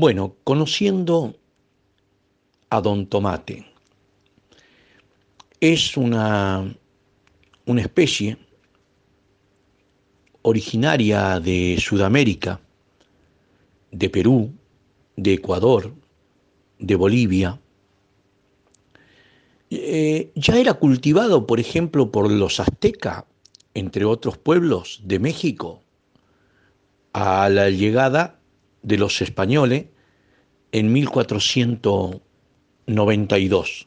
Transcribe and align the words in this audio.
Bueno, 0.00 0.36
conociendo 0.44 1.34
a 2.70 2.80
Don 2.80 3.08
Tomate, 3.08 3.66
es 5.58 5.96
una, 5.96 6.72
una 7.66 7.80
especie 7.80 8.38
originaria 10.42 11.40
de 11.40 11.78
Sudamérica, 11.80 12.60
de 13.90 14.08
Perú, 14.08 14.52
de 15.16 15.32
Ecuador, 15.32 15.92
de 16.78 16.94
Bolivia. 16.94 17.60
Eh, 19.68 20.30
ya 20.36 20.58
era 20.60 20.74
cultivado, 20.74 21.44
por 21.44 21.58
ejemplo, 21.58 22.12
por 22.12 22.30
los 22.30 22.60
aztecas, 22.60 23.24
entre 23.74 24.04
otros 24.04 24.38
pueblos 24.38 25.00
de 25.02 25.18
México, 25.18 25.82
a 27.12 27.48
la 27.48 27.68
llegada 27.70 28.37
de 28.88 28.98
los 28.98 29.22
españoles 29.22 29.86
en 30.72 30.92
1492. 30.92 33.86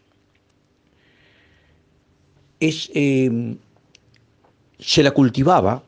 Es, 2.60 2.90
eh, 2.94 3.58
se 4.80 5.04
la 5.04 5.12
cultivaba 5.12 5.84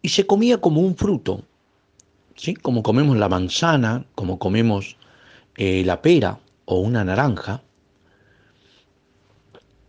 y 0.00 0.08
se 0.08 0.26
comía 0.26 0.58
como 0.60 0.80
un 0.80 0.96
fruto, 0.96 1.42
¿sí? 2.36 2.54
como 2.54 2.84
comemos 2.84 3.16
la 3.16 3.28
manzana, 3.28 4.06
como 4.14 4.38
comemos 4.38 4.96
eh, 5.56 5.82
la 5.84 6.00
pera 6.00 6.38
o 6.64 6.78
una 6.78 7.04
naranja. 7.04 7.64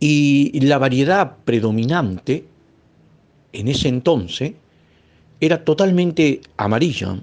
Y 0.00 0.60
la 0.60 0.78
variedad 0.78 1.36
predominante 1.44 2.44
en 3.52 3.68
ese 3.68 3.88
entonces 3.88 4.54
era 5.40 5.64
totalmente 5.64 6.40
amarilla, 6.56 7.20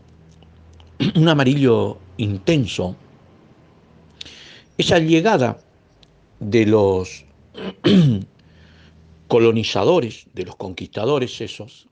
un 1.16 1.28
amarillo 1.28 1.98
intenso. 2.18 2.96
Esa 4.78 5.00
llegada 5.00 5.60
de 6.40 6.66
los 6.66 7.26
colonizadores, 9.28 10.28
de 10.34 10.46
los 10.46 10.56
conquistadores 10.56 11.42
esos, 11.42 11.88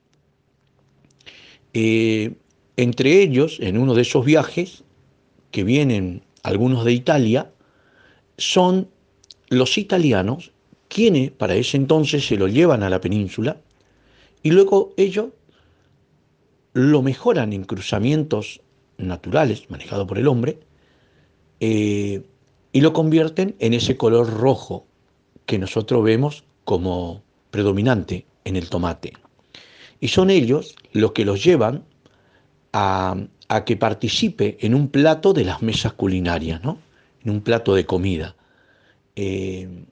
eh, 1.73 2.33
entre 2.77 3.21
ellos, 3.21 3.59
en 3.59 3.77
uno 3.77 3.93
de 3.93 4.01
esos 4.01 4.25
viajes, 4.25 4.83
que 5.51 5.63
vienen 5.63 6.23
algunos 6.43 6.83
de 6.83 6.93
Italia, 6.93 7.51
son 8.37 8.89
los 9.49 9.77
italianos 9.77 10.51
quienes 10.87 11.31
para 11.31 11.55
ese 11.55 11.77
entonces 11.77 12.25
se 12.25 12.37
lo 12.37 12.47
llevan 12.47 12.83
a 12.83 12.89
la 12.89 13.01
península 13.01 13.57
y 14.43 14.51
luego 14.51 14.93
ellos 14.97 15.27
lo 16.73 17.01
mejoran 17.01 17.53
en 17.53 17.63
cruzamientos 17.63 18.61
naturales 19.07 19.69
manejados 19.69 20.07
por 20.07 20.17
el 20.17 20.27
hombre 20.27 20.59
eh, 21.59 22.23
y 22.71 22.81
lo 22.81 22.93
convierten 22.93 23.55
en 23.59 23.73
ese 23.73 23.97
color 23.97 24.29
rojo 24.29 24.85
que 25.45 25.57
nosotros 25.57 26.03
vemos 26.03 26.43
como 26.63 27.21
predominante 27.51 28.25
en 28.45 28.55
el 28.55 28.69
tomate. 28.69 29.13
Y 29.99 30.09
son 30.09 30.29
ellos 30.29 30.75
los 30.91 31.11
que 31.11 31.25
los 31.25 31.43
llevan 31.43 31.83
a, 32.73 33.15
que 33.65 33.77
participe 33.77 34.57
en 34.61 34.73
un 34.73 34.87
plato 34.87 35.31
de 35.31 35.45
las 35.45 35.61
mesas 35.61 35.93
culinarias, 35.93 36.63
¿no? 36.63 36.79
en 37.23 37.31
un 37.31 37.41
plato 37.41 37.75
de 37.75 37.85
comida. 37.85 38.35
Eh, 39.15 39.85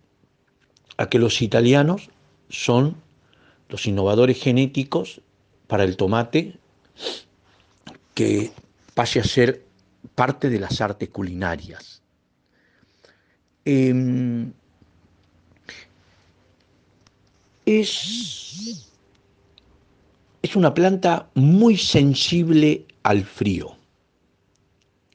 a 0.98 1.08
que 1.08 1.20
los 1.20 1.42
italianos 1.42 2.10
son 2.50 2.96
los 3.70 3.86
innovadores 3.86 4.42
genéticos 4.42 5.22
para 5.68 5.84
el 5.84 5.96
tomate 5.96 6.58
que 8.14 8.52
pase 8.94 9.20
a 9.20 9.24
ser 9.24 9.66
parte 10.16 10.50
de 10.50 10.60
las 10.60 10.82
artes 10.82 11.10
culinarias. 11.10 12.02
Em, 13.66 14.52
es 17.66 18.92
es 20.42 20.56
una 20.56 20.74
planta 20.74 21.30
muy 21.36 21.78
sensible 21.78 22.86
al 23.04 23.24
frío. 23.24 23.76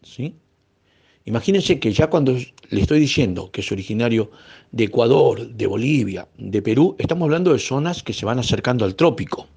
¿sí? 0.02 0.34
Imagínense 1.24 1.80
que 1.80 1.92
ya 1.92 2.08
cuando 2.08 2.32
le 2.32 2.80
estoy 2.80 3.00
diciendo 3.00 3.50
que 3.50 3.60
es 3.60 3.72
originario 3.72 4.30
de 4.70 4.84
Ecuador, 4.84 5.48
de 5.48 5.66
Bolivia, 5.66 6.28
de 6.38 6.62
Perú, 6.62 6.94
estamos 6.98 7.26
hablando 7.26 7.52
de 7.52 7.58
zonas 7.58 8.02
que 8.02 8.12
se 8.12 8.24
van 8.24 8.38
acercando 8.38 8.84
al 8.84 8.94
trópico. 8.94 9.48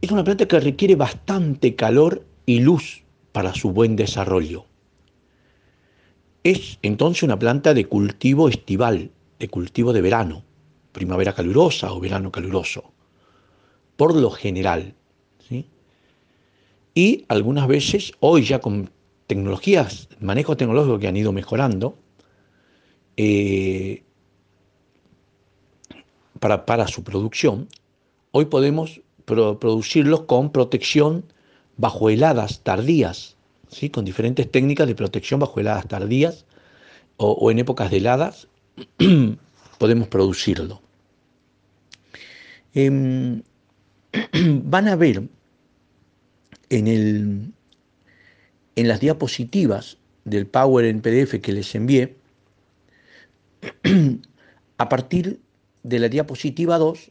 Es 0.00 0.10
una 0.10 0.24
planta 0.24 0.46
que 0.46 0.60
requiere 0.60 0.96
bastante 0.96 1.74
calor 1.74 2.24
y 2.46 2.60
luz 2.60 3.04
para 3.32 3.54
su 3.54 3.70
buen 3.72 3.96
desarrollo. 3.96 4.64
Es 6.42 6.78
entonces 6.82 7.22
una 7.22 7.38
planta 7.38 7.74
de 7.74 7.86
cultivo 7.86 8.48
estival, 8.48 9.10
de 9.38 9.48
cultivo 9.48 9.92
de 9.92 10.00
verano 10.00 10.44
primavera 10.92 11.32
calurosa 11.32 11.92
o 11.92 12.00
verano 12.00 12.32
caluroso, 12.32 12.92
por 13.96 14.14
lo 14.14 14.30
general. 14.30 14.94
¿sí? 15.48 15.66
Y 16.94 17.24
algunas 17.28 17.66
veces, 17.68 18.12
hoy 18.20 18.44
ya 18.44 18.60
con 18.60 18.90
tecnologías, 19.26 20.08
manejo 20.20 20.56
tecnológico 20.56 20.98
que 20.98 21.08
han 21.08 21.16
ido 21.16 21.32
mejorando, 21.32 21.98
eh, 23.16 24.02
para, 26.38 26.64
para, 26.64 26.88
su 26.88 27.04
producción, 27.04 27.68
hoy 28.30 28.46
podemos 28.46 29.02
producirlos 29.30 30.22
con 30.22 30.52
protección 30.52 31.24
bajo 31.76 32.10
heladas 32.10 32.60
tardías, 32.60 33.36
¿sí? 33.68 33.90
con 33.90 34.04
diferentes 34.04 34.50
técnicas 34.50 34.86
de 34.86 34.94
protección 34.94 35.40
bajo 35.40 35.60
heladas 35.60 35.88
tardías 35.88 36.44
o, 37.16 37.50
en 37.50 37.58
épocas 37.58 37.90
de 37.90 37.98
heladas 37.98 38.48
podemos 39.78 40.08
producirlo. 40.08 40.80
Em, 42.74 43.42
van 44.64 44.88
a 44.88 44.96
ver 44.96 45.28
en, 46.68 46.86
el, 46.86 47.52
en 48.76 48.88
las 48.88 49.00
diapositivas 49.00 49.98
del 50.24 50.46
Power 50.46 50.84
en 50.84 51.00
PDF 51.00 51.40
que 51.40 51.52
les 51.52 51.74
envié, 51.74 52.16
a 54.78 54.88
partir 54.88 55.40
de 55.82 55.98
la 55.98 56.08
diapositiva 56.08 56.78
2, 56.78 57.10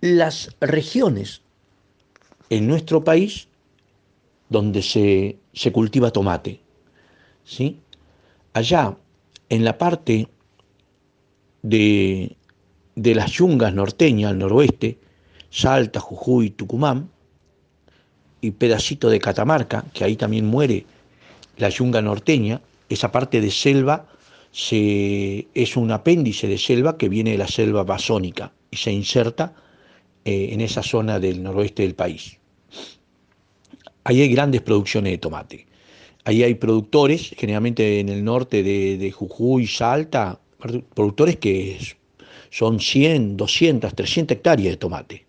las 0.00 0.54
regiones 0.60 1.42
en 2.48 2.66
nuestro 2.66 3.04
país 3.04 3.48
donde 4.48 4.82
se, 4.82 5.38
se 5.52 5.72
cultiva 5.72 6.10
tomate. 6.10 6.60
¿sí? 7.44 7.78
Allá 8.52 8.96
en 9.48 9.64
la 9.64 9.78
parte 9.78 10.28
de, 11.62 12.36
las 12.94 13.32
yungas 13.32 13.74
norteñas 13.74 14.30
al 14.30 14.38
noroeste, 14.38 14.98
Salta, 15.50 16.00
Jujuy, 16.00 16.50
Tucumán, 16.50 17.10
y 18.40 18.52
pedacito 18.52 19.10
de 19.10 19.20
Catamarca, 19.20 19.84
que 19.92 20.04
ahí 20.04 20.16
también 20.16 20.46
muere 20.46 20.86
la 21.58 21.68
yunga 21.68 22.00
norteña, 22.00 22.62
esa 22.88 23.12
parte 23.12 23.40
de 23.40 23.50
selva 23.50 24.06
se, 24.50 25.48
es 25.54 25.76
un 25.76 25.90
apéndice 25.90 26.48
de 26.48 26.56
selva 26.56 26.96
que 26.96 27.08
viene 27.08 27.32
de 27.32 27.38
la 27.38 27.48
selva 27.48 27.84
basónica 27.84 28.52
y 28.70 28.78
se 28.78 28.92
inserta 28.92 29.54
eh, 30.24 30.50
en 30.52 30.60
esa 30.60 30.82
zona 30.82 31.18
del 31.18 31.42
noroeste 31.42 31.82
del 31.82 31.94
país. 31.94 32.38
Ahí 34.04 34.20
hay 34.20 34.28
grandes 34.28 34.62
producciones 34.62 35.12
de 35.12 35.18
tomate. 35.18 35.66
Ahí 36.24 36.42
hay 36.42 36.54
productores, 36.54 37.34
generalmente 37.36 38.00
en 38.00 38.08
el 38.08 38.22
norte 38.22 38.62
de, 38.62 39.10
Jujuy, 39.10 39.66
Salta, 39.66 40.38
productores 40.94 41.36
que 41.36 41.78
son 42.50 42.80
100, 42.80 43.36
200, 43.36 43.94
300 43.94 44.36
hectáreas 44.36 44.72
de 44.72 44.76
tomate. 44.76 45.24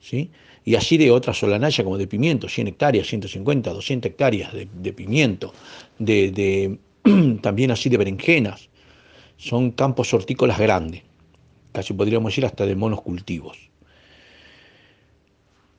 ¿sí? 0.00 0.30
Y 0.64 0.74
así 0.76 0.98
de 0.98 1.10
otras 1.10 1.38
solanaya 1.38 1.82
como 1.82 1.98
de 1.98 2.06
pimiento, 2.06 2.48
100 2.48 2.68
hectáreas, 2.68 3.06
150, 3.08 3.72
200 3.72 4.10
hectáreas 4.10 4.52
de, 4.52 4.92
pimiento, 4.92 5.52
de, 5.98 6.78
también 7.42 7.70
así 7.70 7.88
de 7.88 7.96
berenjenas. 7.96 8.68
Son 9.36 9.70
campos 9.70 10.12
hortícolas 10.12 10.58
grandes, 10.58 11.02
casi 11.72 11.94
podríamos 11.94 12.32
decir 12.32 12.44
hasta 12.44 12.66
de 12.66 12.76
monos 12.76 13.00
cultivos. 13.00 13.70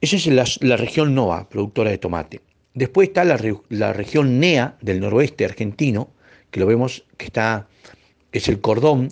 Esa 0.01 0.15
es 0.15 0.61
la, 0.61 0.77
región 0.77 1.13
NOA, 1.13 1.49
productora 1.49 1.91
de 1.91 1.97
tomate. 1.97 2.41
Después 2.73 3.09
está 3.09 3.25
la, 3.25 3.37
región 3.93 4.39
NEA 4.39 4.77
del 4.81 5.01
noroeste 5.01 5.43
argentino, 5.43 6.09
que 6.51 6.61
lo 6.61 6.65
vemos 6.65 7.03
que 7.17 7.25
está, 7.25 7.67
es 8.31 8.47
el 8.47 8.61
cordón 8.61 9.09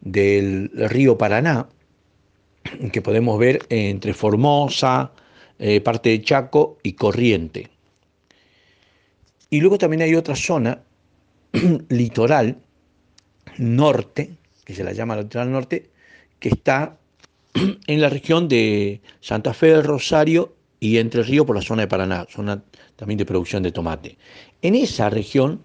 del 0.00 0.70
río 0.74 1.16
Paraná, 1.16 1.68
que 2.92 3.00
podemos 3.00 3.38
ver 3.38 3.60
entre 3.68 4.12
Formosa, 4.12 5.12
eh, 5.58 5.80
parte 5.80 6.10
de 6.10 6.22
Chaco 6.22 6.78
y 6.82 6.94
Corriente. 6.94 7.70
Y 9.50 9.60
luego 9.60 9.78
también 9.78 10.02
hay 10.02 10.16
otra 10.16 10.34
zona 10.34 10.82
litoral 11.88 12.58
norte, 13.58 14.30
que 14.64 14.74
se 14.74 14.82
la 14.82 14.92
llama 14.92 15.16
litoral 15.16 15.52
norte, 15.52 15.90
que 16.40 16.48
está 16.48 16.98
en 17.86 18.00
la 18.00 18.08
región 18.08 18.48
de 18.48 19.00
Santa 19.20 19.54
Fe 19.54 19.68
del 19.68 19.84
Rosario 19.84 20.54
y 20.80 20.98
Entre 20.98 21.22
Ríos 21.22 21.46
por 21.46 21.56
la 21.56 21.62
zona 21.62 21.82
de 21.82 21.88
Paraná, 21.88 22.26
zona 22.28 22.62
también 22.96 23.18
de 23.18 23.24
producción 23.24 23.62
de 23.62 23.72
tomate. 23.72 24.18
En 24.62 24.74
esa 24.74 25.08
región 25.08 25.60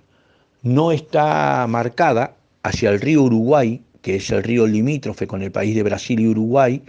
no 0.61 0.91
está 0.91 1.65
marcada 1.67 2.35
hacia 2.63 2.89
el 2.89 3.01
río 3.01 3.23
Uruguay, 3.23 3.81
que 4.01 4.15
es 4.15 4.29
el 4.29 4.43
río 4.43 4.67
limítrofe 4.67 5.27
con 5.27 5.41
el 5.41 5.51
país 5.51 5.75
de 5.75 5.83
Brasil 5.83 6.19
y 6.19 6.27
Uruguay, 6.27 6.81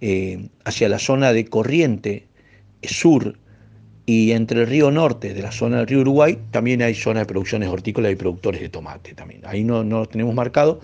eh, 0.00 0.48
hacia 0.64 0.88
la 0.88 0.98
zona 0.98 1.32
de 1.32 1.44
corriente 1.44 2.26
sur 2.82 3.38
y 4.06 4.32
entre 4.32 4.62
el 4.62 4.66
río 4.66 4.90
norte 4.90 5.34
de 5.34 5.42
la 5.42 5.52
zona 5.52 5.78
del 5.78 5.86
río 5.86 6.00
Uruguay 6.00 6.38
también 6.50 6.82
hay 6.82 6.94
zona 6.94 7.20
de 7.20 7.26
producciones 7.26 7.68
hortícolas 7.68 8.12
y 8.12 8.16
productores 8.16 8.60
de 8.60 8.68
tomate 8.68 9.14
también. 9.14 9.42
Ahí 9.44 9.62
no, 9.62 9.84
no 9.84 10.00
lo 10.00 10.06
tenemos 10.06 10.34
marcado. 10.34 10.80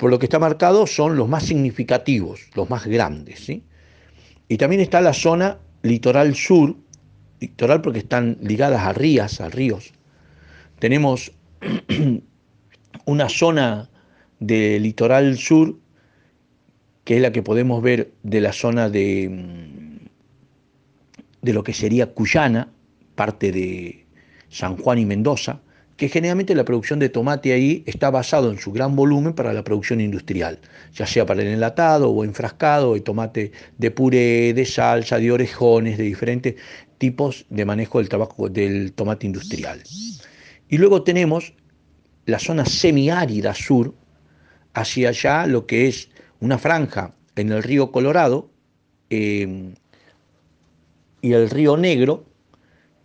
Por 0.00 0.10
lo 0.10 0.18
que 0.18 0.24
está 0.24 0.38
marcado 0.38 0.86
son 0.86 1.16
los 1.16 1.28
más 1.28 1.42
significativos, 1.44 2.48
los 2.54 2.70
más 2.70 2.86
grandes. 2.86 3.40
¿sí? 3.40 3.62
Y 4.48 4.56
también 4.56 4.80
está 4.80 5.02
la 5.02 5.12
zona 5.12 5.58
litoral 5.82 6.34
sur, 6.34 6.74
litoral 7.38 7.82
porque 7.82 7.98
están 7.98 8.38
ligadas 8.40 8.80
a 8.80 8.94
rías, 8.94 9.42
a 9.42 9.50
ríos. 9.50 9.92
Tenemos 10.78 11.32
una 13.04 13.28
zona 13.28 13.90
de 14.38 14.80
litoral 14.80 15.36
sur 15.36 15.76
que 17.04 17.16
es 17.16 17.22
la 17.22 17.30
que 17.30 17.42
podemos 17.42 17.82
ver 17.82 18.10
de 18.22 18.40
la 18.40 18.54
zona 18.54 18.88
de, 18.88 19.28
mm, 19.28 20.06
de 21.42 21.52
lo 21.52 21.62
que 21.62 21.74
sería 21.74 22.06
Cuyana, 22.14 22.72
parte 23.16 23.52
de 23.52 24.06
San 24.48 24.78
Juan 24.78 24.98
y 24.98 25.04
Mendoza, 25.04 25.60
que 26.00 26.08
generalmente 26.08 26.54
la 26.54 26.64
producción 26.64 26.98
de 26.98 27.10
tomate 27.10 27.52
ahí 27.52 27.82
está 27.84 28.08
basado 28.08 28.50
en 28.50 28.58
su 28.58 28.72
gran 28.72 28.96
volumen 28.96 29.34
para 29.34 29.52
la 29.52 29.62
producción 29.62 30.00
industrial, 30.00 30.58
ya 30.94 31.04
sea 31.04 31.26
para 31.26 31.42
el 31.42 31.48
enlatado 31.48 32.08
o 32.08 32.24
enfrascado, 32.24 32.94
el 32.96 33.02
tomate 33.02 33.52
de 33.76 33.90
puré, 33.90 34.54
de 34.54 34.64
salsa, 34.64 35.18
de 35.18 35.30
orejones, 35.30 35.98
de 35.98 36.04
diferentes 36.04 36.54
tipos 36.96 37.44
de 37.50 37.66
manejo 37.66 37.98
del 37.98 38.08
trabajo 38.08 38.48
del 38.48 38.94
tomate 38.94 39.26
industrial. 39.26 39.82
Y 40.70 40.78
luego 40.78 41.02
tenemos 41.02 41.52
la 42.24 42.38
zona 42.38 42.64
semiárida 42.64 43.52
sur, 43.52 43.94
hacia 44.72 45.10
allá 45.10 45.46
lo 45.46 45.66
que 45.66 45.86
es 45.86 46.08
una 46.40 46.56
franja 46.56 47.14
en 47.36 47.52
el 47.52 47.62
río 47.62 47.92
Colorado 47.92 48.50
eh, 49.10 49.74
y 51.20 51.32
el 51.34 51.50
río 51.50 51.76
Negro, 51.76 52.24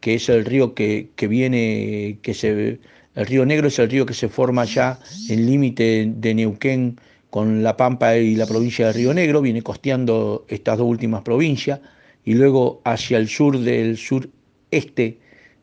que 0.05 0.13
es 0.13 0.29
el 0.29 0.45
río 0.45 0.75
que, 0.75 1.09
viene, 1.27 2.19
que 2.21 2.35
se, 2.35 2.79
el 3.15 3.25
río 3.25 3.43
Negro 3.43 3.69
es 3.69 3.79
el 3.79 3.89
río 3.89 4.05
que 4.05 4.13
se 4.13 4.29
forma 4.29 4.63
ya 4.63 4.99
en 5.29 5.47
límite 5.47 6.13
de 6.15 6.35
Neuquén 6.35 6.99
con 7.31 7.63
La 7.63 7.75
Pampa 7.75 8.15
y 8.15 8.35
la 8.35 8.45
provincia 8.45 8.85
de 8.85 8.93
Río 8.93 9.15
Negro, 9.15 9.41
viene 9.41 9.63
costeando 9.63 10.45
estas 10.47 10.77
dos 10.77 10.85
últimas 10.85 11.23
provincias, 11.23 11.79
y 12.23 12.35
luego 12.35 12.83
hacia 12.85 13.17
el 13.17 13.27
sur 13.27 13.57
del 13.57 13.97
sureste 13.97 15.17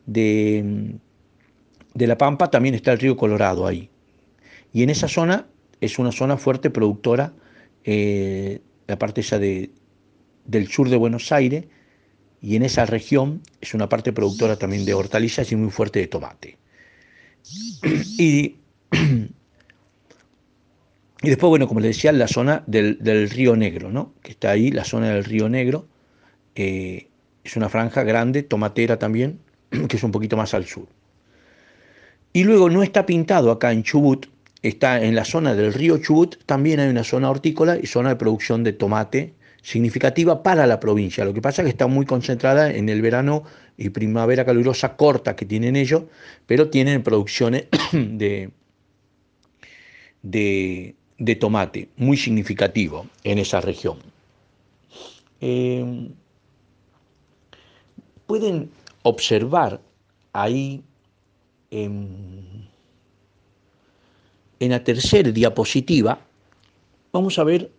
de, 0.07 0.91
de 1.93 2.07
La 2.07 2.17
Pampa 2.17 2.51
también 2.51 2.75
está 2.75 2.91
el 2.91 2.99
río 2.99 3.15
Colorado 3.15 3.65
ahí. 3.65 3.89
Y 4.73 4.83
en 4.83 4.89
esa 4.89 5.07
zona 5.07 5.47
es 5.79 5.99
una 5.99 6.11
zona 6.11 6.35
fuerte 6.35 6.69
productora, 6.69 7.31
eh, 7.85 8.59
la 8.87 8.99
parte 8.99 9.21
esa 9.21 9.39
de, 9.39 9.71
del 10.43 10.67
sur 10.67 10.89
de 10.89 10.97
Buenos 10.97 11.31
Aires, 11.31 11.63
y 12.43 12.57
en 12.57 12.63
esa 12.63 12.85
región 12.85 13.41
es 13.61 13.73
una 13.73 13.87
parte 13.87 14.11
productora 14.11 14.57
también 14.57 14.83
de 14.83 14.93
hortalizas 14.93 15.49
y 15.53 15.55
muy 15.55 15.71
fuerte 15.71 15.99
de 15.99 16.07
tomate. 16.07 16.57
Y, 18.17 18.57
después, 21.21 21.49
bueno, 21.49 21.69
como 21.69 21.79
les 21.79 21.95
decía, 21.95 22.11
la 22.11 22.27
zona 22.27 22.61
del, 22.67 23.29
Río 23.29 23.55
Negro, 23.55 23.91
¿no? 23.91 24.13
que 24.21 24.31
está 24.31 24.51
ahí, 24.51 24.71
la 24.71 24.83
zona 24.83 25.11
del 25.11 25.23
Río 25.23 25.47
Negro, 25.47 25.87
eh, 26.55 27.07
es 27.45 27.55
una 27.55 27.69
franja 27.69 28.03
grande, 28.03 28.43
tomatera 28.43 28.99
también, 28.99 29.39
que 29.87 29.95
es 29.95 30.03
un 30.03 30.11
poquito 30.11 30.35
más 30.35 30.53
al 30.53 30.65
sur. 30.65 30.87
Y 32.33 32.43
luego 32.43 32.69
no 32.69 32.83
está 32.83 33.05
pintado 33.05 33.51
acá 33.51 33.71
en 33.71 33.83
Chubut, 33.83 34.25
está 34.63 35.01
en 35.01 35.15
la 35.15 35.23
zona 35.23 35.55
del 35.55 35.73
río 35.73 35.97
Chubut, 35.97 36.43
también 36.45 36.81
hay 36.81 36.89
una 36.89 37.05
zona 37.05 37.29
hortícola 37.29 37.77
y 37.81 37.87
zona 37.87 38.09
de 38.09 38.15
producción 38.17 38.65
de 38.65 38.73
tomate 38.73 39.33
significativa 39.63 40.43
para 40.43 40.67
la 40.67 40.79
provincia. 40.79 41.25
Lo 41.25 41.33
que 41.33 41.41
pasa 41.41 41.61
es 41.61 41.67
que 41.67 41.71
está 41.71 41.87
muy 41.87 42.05
concentrada 42.05 42.69
en 42.71 42.89
el 42.89 43.01
verano 43.01 43.43
y 43.77 43.89
primavera 43.89 44.45
calurosa 44.45 44.95
corta 44.97 45.35
que 45.35 45.45
tienen 45.45 45.77
ellos, 45.77 46.03
pero 46.45 46.69
tienen 46.69 47.01
producciones 47.01 47.67
de, 47.93 48.51
de, 50.21 51.35
tomate 51.39 51.89
muy 51.95 52.17
significativo 52.17 53.07
en 53.23 53.39
esa 53.39 53.61
región. 53.61 53.97
Eh, 55.39 56.09
pueden 58.27 58.69
observar 59.03 59.79
ahí 60.33 60.83
en, 61.71 62.67
en 64.59 64.71
la 64.71 64.83
tercera 64.83 65.31
diapositiva, 65.31 66.19
vamos 67.13 67.39
a 67.39 67.45
ver 67.45 67.71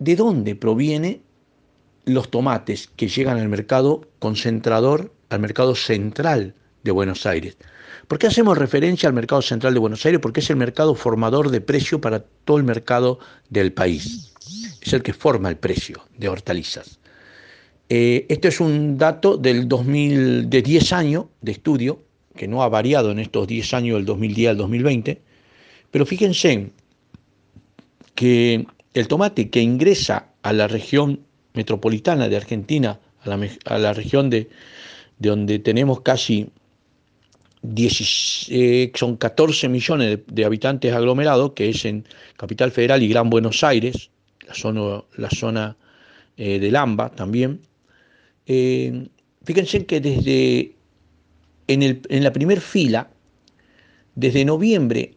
¿De 0.00 0.16
dónde 0.16 0.56
provienen 0.56 1.20
los 2.06 2.30
tomates 2.30 2.88
que 2.96 3.06
llegan 3.06 3.38
al 3.38 3.50
mercado 3.50 4.08
concentrador, 4.18 5.12
al 5.28 5.40
mercado 5.40 5.74
central 5.74 6.54
de 6.82 6.90
Buenos 6.90 7.26
Aires? 7.26 7.58
¿Por 8.08 8.18
qué 8.18 8.26
hacemos 8.26 8.56
referencia 8.56 9.10
al 9.10 9.14
mercado 9.14 9.42
central 9.42 9.74
de 9.74 9.80
Buenos 9.80 10.06
Aires? 10.06 10.18
Porque 10.22 10.40
es 10.40 10.48
el 10.48 10.56
mercado 10.56 10.94
formador 10.94 11.50
de 11.50 11.60
precio 11.60 12.00
para 12.00 12.20
todo 12.20 12.56
el 12.56 12.64
mercado 12.64 13.18
del 13.50 13.74
país. 13.74 14.32
Es 14.80 14.94
el 14.94 15.02
que 15.02 15.12
forma 15.12 15.50
el 15.50 15.58
precio 15.58 16.02
de 16.16 16.30
hortalizas. 16.30 16.98
Eh, 17.90 18.24
esto 18.30 18.48
es 18.48 18.58
un 18.58 18.96
dato 18.96 19.36
del 19.36 19.68
2000, 19.68 20.48
de 20.48 20.62
10 20.62 20.92
años 20.94 21.26
de 21.42 21.52
estudio, 21.52 22.02
que 22.36 22.48
no 22.48 22.62
ha 22.62 22.70
variado 22.70 23.10
en 23.10 23.18
estos 23.18 23.46
10 23.46 23.74
años 23.74 23.96
del 23.96 24.06
2010 24.06 24.48
al 24.48 24.56
2020, 24.56 25.20
pero 25.90 26.06
fíjense 26.06 26.70
que 28.14 28.64
el 28.94 29.08
tomate 29.08 29.50
que 29.50 29.60
ingresa 29.60 30.32
a 30.42 30.52
la 30.52 30.68
región 30.68 31.20
metropolitana 31.54 32.28
de 32.28 32.36
Argentina, 32.36 33.00
a 33.22 33.78
la, 33.78 33.92
región 33.92 34.30
de, 34.30 34.48
donde 35.18 35.58
tenemos 35.58 36.00
casi 36.00 36.50
10, 37.62 38.46
eh, 38.50 38.92
son 38.94 39.16
14 39.16 39.68
millones 39.68 40.20
de, 40.26 40.44
habitantes 40.44 40.92
aglomerados, 40.92 41.52
que 41.52 41.68
es 41.68 41.84
en 41.84 42.06
Capital 42.36 42.70
Federal 42.72 43.02
y 43.02 43.08
Gran 43.08 43.30
Buenos 43.30 43.62
Aires, 43.62 44.10
la 44.46 44.54
zona, 44.54 45.04
la 45.16 45.30
zona 45.30 45.76
eh, 46.36 46.58
del 46.58 46.76
AMBA 46.76 47.10
también. 47.10 47.60
Eh, 48.46 49.08
fíjense 49.44 49.84
que 49.86 50.00
desde 50.00 50.74
en, 51.68 51.82
en 51.82 52.24
la 52.24 52.32
primera 52.32 52.60
fila, 52.60 53.10
desde 54.14 54.44
noviembre, 54.44 55.14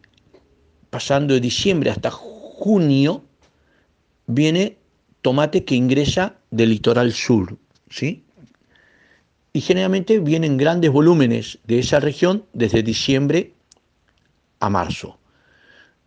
pasando 0.90 1.34
de 1.34 1.40
diciembre 1.40 1.90
hasta 1.90 2.10
junio, 2.10 3.24
viene 4.26 4.78
tomate 5.22 5.64
que 5.64 5.74
ingresa 5.74 6.36
del 6.50 6.70
litoral 6.70 7.12
sur, 7.12 7.56
¿sí? 7.90 8.24
Y 9.52 9.60
generalmente 9.60 10.18
vienen 10.18 10.56
grandes 10.56 10.90
volúmenes 10.90 11.58
de 11.64 11.78
esa 11.78 12.00
región 12.00 12.44
desde 12.52 12.82
diciembre 12.82 13.52
a 14.60 14.68
marzo. 14.68 15.18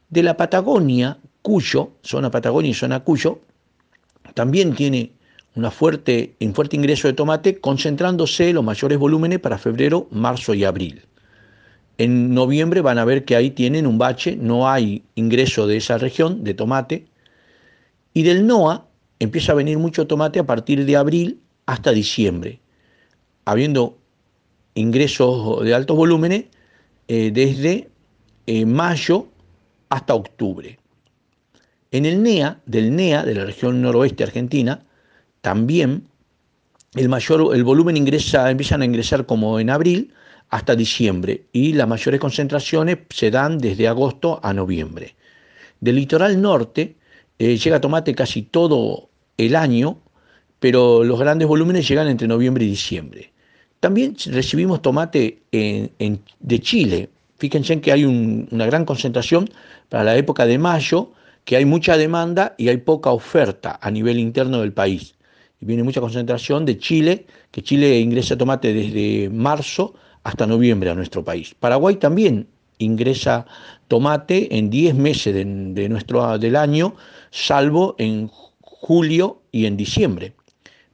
De 0.10 0.24
la 0.24 0.38
Patagonia, 0.38 1.18
Cuyo, 1.42 1.94
zona 2.02 2.30
Patagonia 2.30 2.72
y 2.72 2.74
zona 2.74 3.00
Cuyo, 3.02 3.40
también 4.34 4.76
tiene 4.76 5.12
una 5.56 5.72
fuerte, 5.72 6.36
un 6.40 6.54
fuerte 6.54 6.76
ingreso 6.76 7.08
de 7.08 7.14
tomate, 7.14 7.60
concentrándose 7.60 8.54
los 8.54 8.64
mayores 8.64 8.98
volúmenes 9.00 9.40
para 9.40 9.58
febrero, 9.58 10.08
marzo 10.12 10.54
y 10.54 10.64
abril. 10.64 11.02
En 11.98 12.34
noviembre 12.36 12.82
van 12.82 13.00
a 13.00 13.06
ver 13.06 13.26
que 13.26 13.36
ahí 13.36 13.50
tienen 13.50 13.88
un 13.88 13.98
bache, 13.98 14.36
no 14.36 14.70
hay 14.70 15.04
ingreso 15.16 15.66
de 15.66 15.78
esa 15.78 15.98
región 15.98 16.44
de 16.44 16.54
tomate, 16.54 17.08
y 18.18 18.24
del 18.24 18.48
NOA 18.48 18.88
empieza 19.20 19.52
a 19.52 19.56
venir 19.56 19.78
mucho 19.78 20.08
tomate 20.08 20.40
a 20.40 20.44
partir 20.44 20.86
de 20.86 20.96
abril 20.96 21.40
hasta 21.68 21.92
diciembre, 21.92 22.60
habiendo 23.46 24.00
ingresos 24.74 25.64
de 25.64 25.76
altos 25.76 25.96
volúmenes 25.96 26.46
eh, 27.08 27.30
desde 27.32 27.92
eh, 28.48 28.66
mayo 28.66 29.28
hasta 29.90 30.16
octubre. 30.16 30.80
En 31.92 32.08
el 32.08 32.24
NEA, 32.24 32.60
del 32.66 32.96
NEA, 32.96 33.24
de 33.24 33.36
la 33.36 33.46
región 33.46 33.84
noroeste 33.84 34.24
argentina, 34.24 34.84
también 35.42 36.08
el 36.96 37.10
mayor, 37.10 37.56
el 37.56 37.64
volumen 37.64 37.98
ingresa, 37.98 38.50
empiezan 38.50 38.82
a 38.82 38.86
ingresar 38.86 39.28
como 39.28 39.60
en 39.60 39.70
abril 39.70 40.12
hasta 40.50 40.76
diciembre 40.76 41.46
y 41.52 41.74
las 41.74 41.88
mayores 41.88 42.20
concentraciones 42.20 42.98
se 43.12 43.30
dan 43.30 43.60
desde 43.60 43.88
agosto 43.88 44.40
a 44.42 44.54
noviembre. 44.54 45.16
Del 45.80 45.98
litoral 45.98 46.42
norte 46.42 46.97
eh, 47.40 47.58
llega 47.58 47.82
tomate 47.82 48.16
casi 48.16 48.42
todo 48.42 49.10
el 49.38 49.56
año, 49.56 50.00
pero 50.60 51.04
los 51.04 51.20
grandes 51.20 51.48
volúmenes 51.48 51.88
llegan 51.88 52.08
entre 52.08 52.28
noviembre 52.28 52.66
y 52.66 52.70
diciembre. 52.70 53.32
También 53.80 54.16
recibimos 54.26 54.82
tomate 54.82 55.44
de 55.52 56.60
Chile. 56.60 57.10
Fíjense 57.38 57.80
que 57.80 57.92
hay 57.92 58.06
una 58.06 58.66
gran 58.66 58.86
concentración 58.86 59.50
para 59.90 60.04
la 60.04 60.18
época 60.18 60.48
de 60.48 60.58
mayo, 60.58 61.12
que 61.46 61.56
hay 61.56 61.66
mucha 61.66 61.96
demanda 61.96 62.56
y 62.58 62.70
hay 62.70 62.78
poca 62.78 63.12
oferta 63.12 63.80
a 63.82 63.92
nivel 63.92 64.20
interno 64.20 64.62
del 64.62 64.74
país. 64.74 65.14
viene 65.60 65.84
mucha 65.84 66.02
concentración 66.02 66.66
de 66.66 66.78
Chile, 66.78 67.26
que 67.52 67.62
Chile 67.62 68.00
ingresa 68.00 68.38
tomate 68.38 68.74
desde 68.74 69.30
marzo 69.30 69.94
hasta 70.24 70.46
noviembre 70.46 70.90
a 70.90 70.96
nuestro 70.96 71.24
país. 71.24 71.56
Paraguay 71.60 71.96
también 71.96 72.48
ingresa 72.80 73.46
tomate 73.88 74.58
en 74.58 74.70
10 74.70 74.96
meses 74.96 75.34
de, 75.34 75.90
nuestro, 75.90 76.38
del 76.38 76.56
año, 76.56 76.96
salvo 77.32 77.96
en 77.98 78.28
julio 78.28 79.42
y 79.52 79.66
en 79.66 79.78
diciembre. 79.78 80.34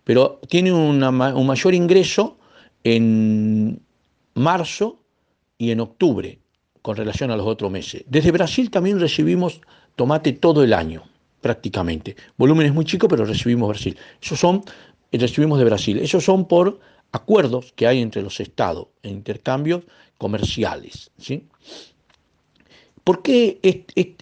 Pero 0.04 0.40
tiene 0.50 0.72
un 0.72 1.00
mayor 1.00 1.74
ingreso 1.74 2.38
en 2.84 3.82
marzo 4.36 5.00
y 5.58 5.72
en 5.72 5.80
octubre 5.80 6.40
con 6.82 6.98
relación 6.98 7.32
a 7.32 7.38
los 7.38 7.48
otros 7.48 7.72
meses. 7.72 8.04
Desde 8.08 8.32
Brasil 8.32 8.70
también 8.70 9.00
recibimos 9.00 9.62
tomate 9.96 10.34
todo 10.34 10.64
el 10.64 10.74
año, 10.74 11.04
prácticamente. 11.42 12.16
Volúmenes 12.38 12.74
muy 12.74 12.86
chicos, 12.86 13.08
pero 13.10 13.26
recibimos 13.26 13.70
Brasil. 13.70 13.98
Esos 14.22 14.40
son, 14.40 14.64
recibimos 15.12 15.60
de 15.60 15.66
Brasil. 15.66 16.00
Esos 16.00 16.26
son 16.26 16.48
por 16.48 16.80
acuerdos 17.14 17.72
que 17.76 17.88
hay 17.88 18.02
entre 18.02 18.22
los 18.22 18.40
estados, 18.40 18.88
en 19.04 19.12
intercambios 19.12 19.84
comerciales. 20.24 21.12
¿sí? 21.18 21.44
¿Por 23.04 23.22
qué 23.22 23.60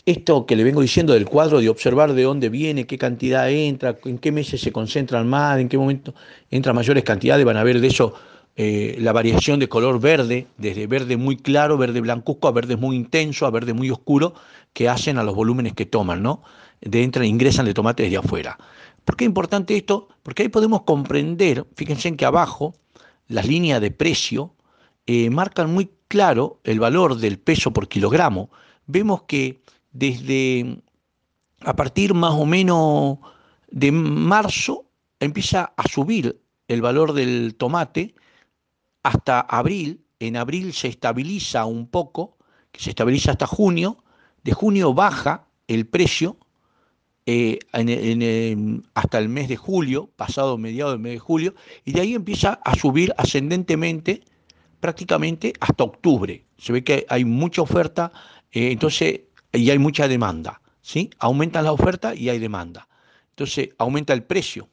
esto 0.08 0.48
que 0.48 0.56
le 0.56 0.64
vengo 0.64 0.82
diciendo 0.82 1.14
del 1.14 1.26
cuadro 1.26 1.62
de 1.62 1.70
observar 1.70 2.14
de 2.14 2.24
dónde 2.24 2.50
viene, 2.50 2.88
qué 2.88 2.98
cantidad 2.98 3.48
entra, 3.52 4.00
en 4.06 4.18
qué 4.18 4.32
meses 4.32 4.62
se 4.62 4.72
concentran 4.72 5.30
más, 5.30 5.60
en 5.60 5.70
qué 5.70 5.78
momento 5.78 6.16
entran 6.50 6.76
mayores 6.76 7.04
cantidades? 7.04 7.46
Van 7.46 7.58
a 7.58 7.64
ver 7.64 7.80
de 7.80 7.88
eso 7.88 8.16
eh, 8.56 8.96
la 8.98 9.14
variación 9.14 9.60
de 9.60 9.70
color 9.70 10.00
verde, 10.00 10.48
desde 10.58 10.88
verde 10.88 11.16
muy 11.16 11.38
claro, 11.38 11.78
verde 11.78 12.02
blancuzco, 12.02 12.48
a 12.48 12.52
verde 12.52 12.76
muy 12.76 12.96
intenso, 12.96 13.46
a 13.46 13.52
verde 13.52 13.74
muy 13.74 13.92
oscuro, 13.92 14.34
que 14.74 14.90
hacen 14.90 15.20
a 15.20 15.24
los 15.24 15.36
volúmenes 15.36 15.74
que 15.74 15.86
toman, 15.86 16.24
¿no? 16.24 16.42
De 16.82 17.04
entran, 17.04 17.26
ingresan 17.26 17.68
de 17.68 17.76
tomate 17.76 18.02
desde 18.02 18.18
afuera. 18.18 18.58
¿Por 19.06 19.16
qué 19.16 19.26
es 19.26 19.28
importante 19.28 19.78
esto? 19.78 20.08
Porque 20.24 20.42
ahí 20.42 20.50
podemos 20.50 20.82
comprender, 20.82 21.68
fíjense 21.76 22.08
en 22.08 22.18
que 22.18 22.26
abajo 22.26 22.74
las 23.28 23.46
líneas 23.46 23.80
de 23.80 23.92
precio 23.92 24.56
eh, 25.06 25.30
marcan 25.30 25.74
muy 25.74 25.90
claro 26.08 26.60
el 26.64 26.80
valor 26.80 27.18
del 27.18 27.40
peso 27.40 27.72
por 27.72 27.88
kilogramo 27.88 28.50
vemos 28.88 29.24
que 29.24 29.62
desde 29.92 30.82
a 31.62 31.76
partir 31.76 32.14
más 32.14 32.34
o 32.34 32.46
menos 32.46 33.20
de 33.70 33.92
marzo 33.92 34.86
empieza 35.20 35.74
a 35.76 35.88
subir 35.88 36.42
el 36.68 36.82
valor 36.82 37.14
del 37.14 37.56
tomate 37.56 38.16
hasta 39.04 39.40
abril. 39.40 40.04
En 40.20 40.38
abril 40.38 40.74
se 40.74 40.88
estabiliza 40.88 41.66
un 41.66 41.88
poco, 41.88 42.38
se 42.74 42.92
estabiliza 42.92 43.32
hasta 43.32 43.48
junio. 43.48 44.04
De 44.44 44.54
junio 44.54 44.94
baja 44.94 45.48
el 45.68 45.86
precio 45.86 46.38
eh, 47.26 47.60
hasta 48.94 49.20
el 49.20 49.30
mes 49.30 49.48
de 49.50 49.58
julio, 49.58 50.10
pasado 50.16 50.58
mediado 50.58 50.92
del 50.92 51.00
mes 51.00 51.14
de 51.14 51.20
julio, 51.20 51.54
y 51.86 51.92
de 51.92 52.02
ahí 52.02 52.16
empieza 52.16 52.60
a 52.66 52.76
subir 52.76 53.14
ascendentemente 53.18 54.24
prácticamente 54.82 55.54
hasta 55.62 55.86
octubre. 55.86 56.46
Se 56.58 56.74
ve 56.74 56.84
que 56.84 57.06
hay 57.08 57.24
mucha 57.24 57.62
oferta 57.62 58.12
eh, 58.52 58.72
entonces, 58.72 59.22
y 59.54 59.70
hay 59.70 59.80
mucha 59.80 60.08
demanda, 60.08 60.62
¿sí? 60.82 61.10
Aumenta 61.20 61.62
la 61.62 61.72
oferta 61.72 62.14
y 62.14 62.30
hay 62.30 62.40
demanda. 62.40 62.88
Entonces, 63.30 63.70
aumenta 63.78 64.14
el 64.14 64.24
precio, 64.24 64.70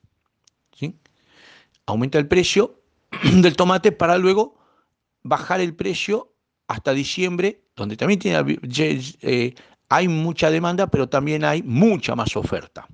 ¿sí? 0.74 0.98
Aumenta 1.86 2.18
el 2.18 2.26
precio 2.26 2.82
del 3.22 3.56
tomate 3.56 3.92
para 3.92 4.18
luego 4.18 4.58
bajar 5.22 5.60
el 5.60 5.74
precio 5.74 6.34
hasta 6.66 6.92
diciembre, 6.92 7.62
donde 7.76 7.96
también 7.96 8.18
tiene, 8.18 8.58
eh, 9.22 9.54
hay 9.88 10.08
mucha 10.08 10.50
demanda, 10.50 10.88
pero 10.88 11.08
también 11.08 11.44
hay 11.44 11.62
mucha 11.62 12.14
más 12.14 12.36
oferta. 12.36 12.86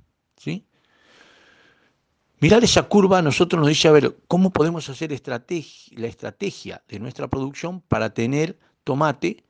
Mirar 2.45 2.63
esa 2.63 2.83
curva 2.83 3.23
nosotros 3.23 3.59
nos 3.59 3.71
dice, 3.71 3.89
a 3.89 3.93
ver, 3.93 4.19
¿cómo 4.29 4.51
podemos 4.51 4.87
hacer 4.91 5.09
la 5.09 6.07
estrategia 6.07 6.83
de 6.87 6.99
nuestra 6.99 7.27
producción 7.27 7.81
para 7.81 8.13
tener 8.13 8.59
tomate 8.85 9.45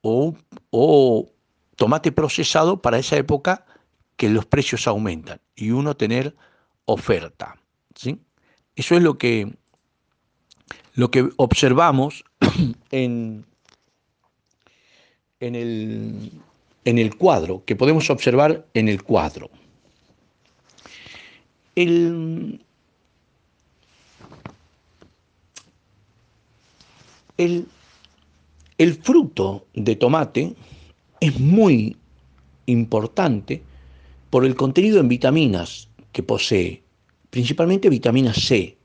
o, 0.00 1.26
tomate 1.74 2.12
procesado 2.12 2.80
para 2.80 3.00
esa 3.00 3.16
época 3.16 3.66
que 4.16 4.28
los 4.28 4.46
precios 4.46 4.86
aumentan 4.86 5.40
y 5.56 5.72
uno 5.72 5.96
tener 5.96 6.36
oferta. 6.84 7.56
¿sí? 7.96 8.20
Eso 8.76 8.94
es 8.94 9.02
lo 9.02 9.18
que, 9.18 9.52
lo 10.94 11.10
que 11.10 11.28
observamos 11.38 12.22
en, 12.92 13.44
en, 15.40 15.54
el, 15.56 16.30
en 16.84 16.98
el 16.98 17.16
cuadro, 17.16 17.64
que 17.64 17.74
podemos 17.74 18.08
observar 18.08 18.64
en 18.72 18.88
el 18.88 19.02
cuadro. 19.02 19.50
El, 21.76 22.64
el, 27.36 28.94
fruto 29.02 29.66
de 29.74 29.94
tomate 29.94 30.54
es 31.20 31.38
muy 31.38 31.98
importante 32.64 33.62
por 34.30 34.46
el 34.46 34.54
contenido 34.54 35.00
en 35.00 35.08
vitaminas 35.08 35.90
que 36.12 36.22
posee, 36.22 36.82
principalmente 37.28 37.90
vitamina 37.90 38.32
C. 38.32 38.78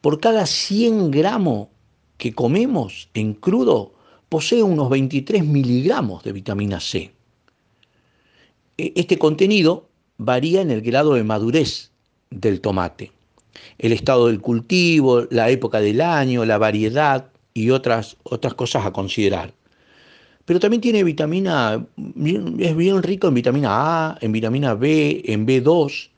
Por 0.00 0.18
cada 0.18 0.46
100 0.46 1.12
gramos 1.12 1.68
que 2.18 2.32
comemos 2.32 3.08
en 3.14 3.34
crudo, 3.34 3.94
posee 4.28 4.64
unos 4.64 4.90
23 4.90 5.44
miligramos 5.44 6.24
de 6.24 6.32
vitamina 6.32 6.80
C. 6.80 7.12
E, 8.78 8.92
este 8.96 9.16
contenido 9.16 9.88
varía 10.18 10.60
en 10.60 10.72
el 10.72 10.82
grado 10.82 11.14
de 11.14 11.22
madurez 11.22 11.92
del 12.30 12.60
tomate, 12.60 13.12
el 13.78 13.92
estado 13.92 14.26
del 14.28 14.40
cultivo, 14.40 15.26
la 15.30 15.50
época 15.50 15.80
del 15.80 16.00
año, 16.00 16.44
la 16.44 16.58
variedad, 16.58 17.30
y 17.56 17.70
otras, 17.70 18.18
otras 18.22 18.52
cosas 18.52 18.84
a 18.84 18.92
considerar. 18.92 19.54
Pero 20.44 20.60
también 20.60 20.82
tiene 20.82 21.02
vitamina, 21.02 21.86
es 21.96 22.76
bien 22.76 23.02
rico 23.02 23.28
en 23.28 23.34
vitamina 23.34 23.68
A, 23.70 24.18
en 24.20 24.30
vitamina 24.30 24.74
B, 24.74 25.22
en 25.24 25.46
B2 25.46 26.10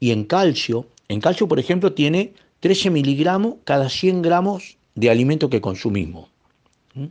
y 0.00 0.10
en 0.10 0.24
calcio. 0.24 0.86
En 1.08 1.20
calcio, 1.20 1.48
por 1.48 1.58
ejemplo, 1.58 1.94
tiene 1.94 2.34
13 2.60 2.90
miligramos 2.90 3.54
cada 3.64 3.88
100 3.88 4.20
gramos 4.20 4.76
de 4.94 5.08
alimento 5.08 5.48
que 5.48 5.62
consumimos. 5.62 6.28
¿Mm? 6.94 7.06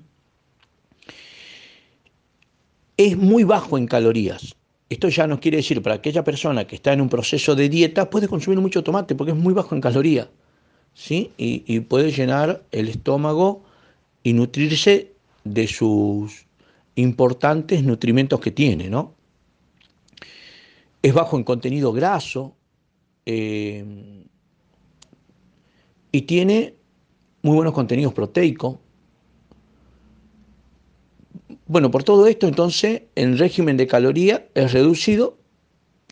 Es 2.97 3.17
muy 3.17 3.43
bajo 3.43 3.79
en 3.79 3.87
calorías. 3.87 4.55
Esto 4.89 5.09
ya 5.09 5.27
nos 5.27 5.39
quiere 5.39 5.57
decir, 5.57 5.81
para 5.81 5.95
aquella 5.95 6.23
persona 6.23 6.65
que 6.65 6.75
está 6.75 6.93
en 6.93 7.01
un 7.01 7.09
proceso 7.09 7.55
de 7.55 7.69
dieta, 7.69 8.09
puede 8.09 8.27
consumir 8.27 8.59
mucho 8.59 8.83
tomate 8.83 9.15
porque 9.15 9.31
es 9.31 9.37
muy 9.37 9.53
bajo 9.53 9.75
en 9.75 9.81
calorías. 9.81 10.27
¿sí? 10.95 11.31
y, 11.37 11.79
puede 11.81 12.11
llenar 12.11 12.63
el 12.71 12.87
estómago 12.87 13.63
y 14.23 14.33
nutrirse 14.33 15.11
de 15.43 15.67
sus 15.67 16.47
importantes 16.95 17.83
nutrimentos 17.83 18.39
que 18.39 18.51
tiene, 18.51 18.89
¿no? 18.89 19.13
Es 21.03 21.13
bajo 21.13 21.37
en 21.37 21.43
contenido 21.43 21.93
graso 21.93 22.55
eh, 23.27 24.23
y 26.11 26.21
tiene 26.21 26.73
muy 27.43 27.55
buenos 27.55 27.73
contenidos 27.73 28.13
proteicos. 28.13 28.77
Bueno, 31.67 31.89
por 31.89 32.03
todo 32.03 32.27
esto, 32.27 32.47
entonces, 32.47 33.03
el 33.15 33.39
régimen 33.39 33.75
de 33.75 33.87
caloría 33.87 34.47
es 34.53 34.71
reducido, 34.71 35.37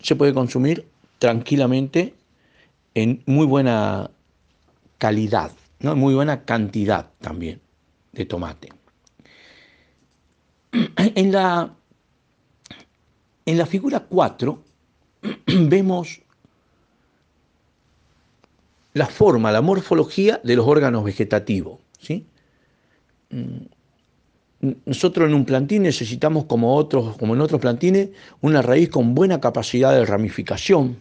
se 0.01 0.15
puede 0.15 0.33
consumir 0.33 0.87
tranquilamente 1.19 2.15
en 2.95 3.21
muy 3.27 3.45
buena 3.45 4.09
calidad, 4.97 5.51
¿no? 5.79 5.95
muy 5.95 6.15
buena 6.15 6.43
cantidad 6.43 7.11
también 7.19 7.61
de 8.13 8.25
tomate. 8.25 8.69
En 11.15 11.31
la, 11.31 11.71
en 13.45 13.57
la 13.57 13.65
figura 13.67 13.99
4 13.99 14.63
vemos 15.47 16.21
la 18.93 19.05
forma, 19.05 19.51
la 19.51 19.61
morfología 19.61 20.39
de 20.43 20.55
los 20.55 20.65
órganos 20.65 21.03
vegetativos. 21.03 21.79
¿sí? 21.99 22.25
Nosotros 24.85 25.27
en 25.27 25.35
un 25.35 25.43
plantín 25.43 25.83
necesitamos, 25.83 26.45
como, 26.45 26.75
otros, 26.75 27.17
como 27.17 27.35
en 27.35 27.41
otros 27.41 27.59
plantines, 27.59 28.09
una 28.39 28.61
raíz 28.61 28.89
con 28.89 29.13
buena 29.13 29.41
capacidad 29.41 29.91
de 29.91 30.05
ramificación, 30.05 30.97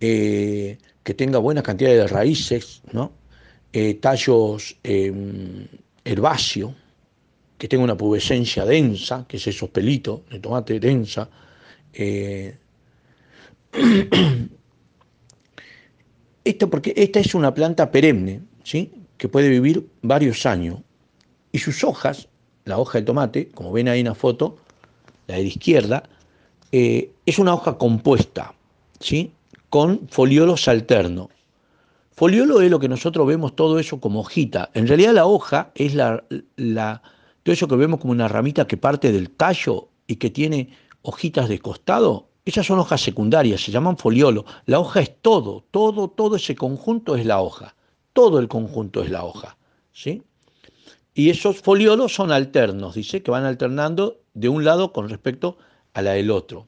eh, 0.00 0.76
que 1.02 1.14
tenga 1.14 1.38
buena 1.38 1.62
cantidad 1.62 1.90
de 1.90 2.06
raíces, 2.06 2.82
¿no? 2.92 3.12
Eh, 3.72 3.94
tallos 3.94 4.76
em, 4.82 5.66
herbáceos, 6.04 6.74
que 7.56 7.68
tenga 7.68 7.84
una 7.84 7.96
pubescencia 7.96 8.66
densa, 8.66 9.24
que 9.26 9.38
es 9.38 9.46
esos 9.46 9.70
pelitos 9.70 10.20
de 10.30 10.40
tomate 10.40 10.78
densa. 10.78 11.30
Eh, 11.92 12.56
porque 16.70 16.92
esta 16.96 17.20
es 17.20 17.34
una 17.34 17.54
planta 17.54 17.90
perenne, 17.90 18.42
¿sí? 18.62 18.92
que 19.16 19.28
puede 19.28 19.48
vivir 19.48 19.86
varios 20.02 20.44
años. 20.46 20.80
Y 21.52 21.58
sus 21.58 21.84
hojas, 21.84 22.28
la 22.64 22.78
hoja 22.78 22.98
de 22.98 23.04
tomate, 23.04 23.48
como 23.50 23.72
ven 23.72 23.88
ahí 23.88 24.00
en 24.00 24.06
la 24.06 24.14
foto, 24.14 24.56
la 25.26 25.36
de 25.36 25.42
la 25.42 25.48
izquierda, 25.48 26.02
eh, 26.72 27.12
es 27.26 27.38
una 27.38 27.54
hoja 27.54 27.78
compuesta, 27.78 28.54
¿sí? 29.00 29.32
con 29.68 30.08
foliolos 30.08 30.68
alternos. 30.68 31.28
Foliolo 32.12 32.60
es 32.60 32.70
lo 32.70 32.78
que 32.78 32.88
nosotros 32.88 33.26
vemos 33.26 33.56
todo 33.56 33.78
eso 33.78 33.98
como 33.98 34.20
hojita. 34.20 34.70
En 34.74 34.86
realidad 34.86 35.14
la 35.14 35.24
hoja 35.24 35.70
es 35.74 35.94
la, 35.94 36.22
la, 36.56 37.00
todo 37.42 37.52
eso 37.52 37.66
que 37.66 37.76
vemos 37.76 37.98
como 37.98 38.12
una 38.12 38.28
ramita 38.28 38.66
que 38.66 38.76
parte 38.76 39.10
del 39.10 39.30
tallo 39.30 39.88
y 40.06 40.16
que 40.16 40.28
tiene 40.28 40.68
hojitas 41.02 41.48
de 41.48 41.60
costado. 41.60 42.28
Esas 42.44 42.66
son 42.66 42.78
hojas 42.78 43.00
secundarias, 43.00 43.62
se 43.62 43.72
llaman 43.72 43.96
foliolo. 43.96 44.44
La 44.66 44.80
hoja 44.80 45.00
es 45.00 45.16
todo, 45.22 45.64
todo, 45.70 46.08
todo 46.08 46.36
ese 46.36 46.54
conjunto 46.54 47.16
es 47.16 47.24
la 47.24 47.40
hoja. 47.40 47.74
Todo 48.12 48.38
el 48.38 48.48
conjunto 48.48 49.02
es 49.02 49.10
la 49.10 49.24
hoja. 49.24 49.56
¿sí? 49.92 50.22
Y 51.20 51.28
esos 51.28 51.60
foliolos 51.60 52.14
son 52.14 52.32
alternos, 52.32 52.94
dice, 52.94 53.22
que 53.22 53.30
van 53.30 53.44
alternando 53.44 54.22
de 54.32 54.48
un 54.48 54.64
lado 54.64 54.90
con 54.94 55.10
respecto 55.10 55.58
a 55.92 56.00
la 56.00 56.12
del 56.12 56.30
otro. 56.30 56.66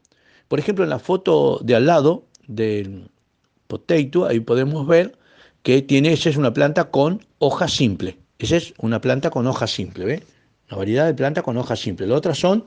Por 0.49 0.59
ejemplo, 0.59 0.85
en 0.85 0.91
la 0.91 0.99
foto 0.99 1.59
de 1.65 1.75
al 1.75 1.87
lado 1.87 2.27
del 2.49 3.09
potato, 3.67 4.27
ahí 4.27 4.41
podemos 4.41 4.87
ver 4.87 5.17
que 5.63 5.81
tiene, 5.81 6.13
esa 6.13 6.29
es 6.29 6.37
una 6.37 6.53
planta 6.53 6.91
con 6.91 7.25
hoja 7.39 7.67
simple. 7.67 8.19
Esa 8.39 8.57
es 8.57 8.75
una 8.77 9.01
planta 9.01 9.31
con 9.31 9.47
hoja 9.47 9.67
simple, 9.67 10.05
¿ve? 10.05 10.23
Una 10.69 10.77
variedad 10.77 11.07
de 11.07 11.15
planta 11.15 11.41
con 11.41 11.57
hoja 11.57 11.75
simple. 11.75 12.07
Las 12.07 12.19
otras 12.19 12.39
son, 12.39 12.67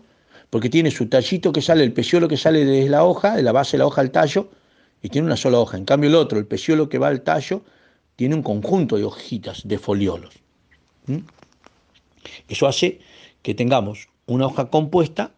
porque 0.49 0.71
tiene 0.71 0.89
su 0.89 1.05
tallito 1.05 1.53
que 1.53 1.61
sale, 1.61 1.83
el 1.83 1.93
peciolo 1.93 2.27
que 2.27 2.37
sale 2.37 2.65
desde 2.65 2.89
la 2.89 3.03
hoja, 3.03 3.35
de 3.35 3.43
la 3.43 3.51
base 3.51 3.77
de 3.77 3.81
la 3.81 3.85
hoja 3.85 4.01
al 4.01 4.09
tallo, 4.09 4.49
y 5.03 5.09
tiene 5.09 5.27
una 5.27 5.37
sola 5.37 5.59
hoja. 5.59 5.77
En 5.77 5.85
cambio 5.85 6.09
el 6.09 6.15
otro, 6.15 6.39
el 6.39 6.47
peciolo 6.47 6.89
que 6.89 6.97
va 6.97 7.09
al 7.09 7.21
tallo, 7.21 7.61
tiene 8.15 8.33
un 8.33 8.41
conjunto 8.41 8.97
de 8.97 9.03
hojitas, 9.03 9.67
de 9.67 9.77
foliolos. 9.77 10.33
Eso 12.47 12.67
hace 12.67 12.99
que 13.41 13.53
tengamos 13.53 14.09
una 14.25 14.47
hoja 14.47 14.69
compuesta 14.69 15.35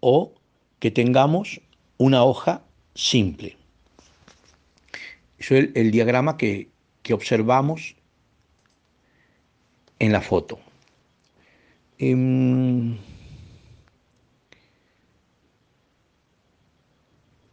o 0.00 0.34
que 0.78 0.90
tengamos 0.90 1.60
una 1.96 2.24
hoja 2.24 2.62
simple. 2.94 3.56
Eso 5.38 5.54
es 5.54 5.70
el, 5.74 5.90
diagrama 5.90 6.36
que, 6.36 6.70
observamos 7.10 7.96
en 9.98 10.12
la 10.12 10.20
foto. 10.20 10.60
Em, 11.98 12.98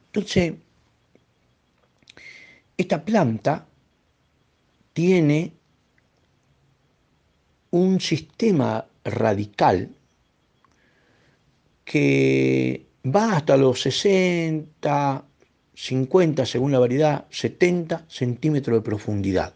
entonces, 0.08 0.56
esta 2.78 3.06
planta 3.06 3.66
tiene 4.92 5.54
un 7.76 8.00
sistema 8.00 8.86
radical 9.04 9.90
que 11.84 12.86
va 13.06 13.36
hasta 13.36 13.58
los 13.58 13.82
60, 13.82 15.26
50 15.74 16.46
según 16.46 16.72
la 16.72 16.80
variedad, 16.80 17.26
70 17.30 18.06
centímetros 18.08 18.78
de 18.78 18.82
profundidad. 18.82 19.56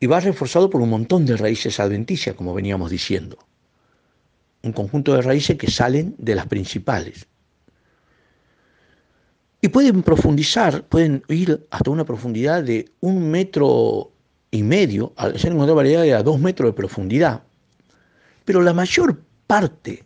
Y 0.00 0.06
va 0.06 0.20
reforzado 0.20 0.70
por 0.70 0.80
un 0.80 0.88
montón 0.88 1.26
de 1.26 1.36
raíces 1.36 1.78
adventicias, 1.78 2.34
como 2.34 2.54
veníamos 2.54 2.90
diciendo. 2.90 3.36
Un 4.62 4.72
conjunto 4.72 5.12
de 5.12 5.20
raíces 5.20 5.58
que 5.58 5.70
salen 5.70 6.14
de 6.16 6.36
las 6.36 6.46
principales. 6.46 7.26
Y 9.60 9.68
pueden 9.68 10.02
profundizar, 10.02 10.84
pueden 10.84 11.22
ir 11.28 11.66
hasta 11.70 11.90
una 11.90 12.06
profundidad 12.06 12.64
de 12.64 12.90
un 13.00 13.30
metro 13.30 14.14
y 14.50 14.62
medio, 14.62 15.12
al 15.16 15.38
ser 15.38 15.52
una 15.52 15.72
variedad 15.72 16.02
de 16.02 16.14
a 16.14 16.22
dos 16.22 16.40
metros 16.40 16.70
de 16.70 16.72
profundidad. 16.72 17.42
Pero 18.44 18.62
la 18.62 18.72
mayor 18.72 19.22
parte 19.46 20.04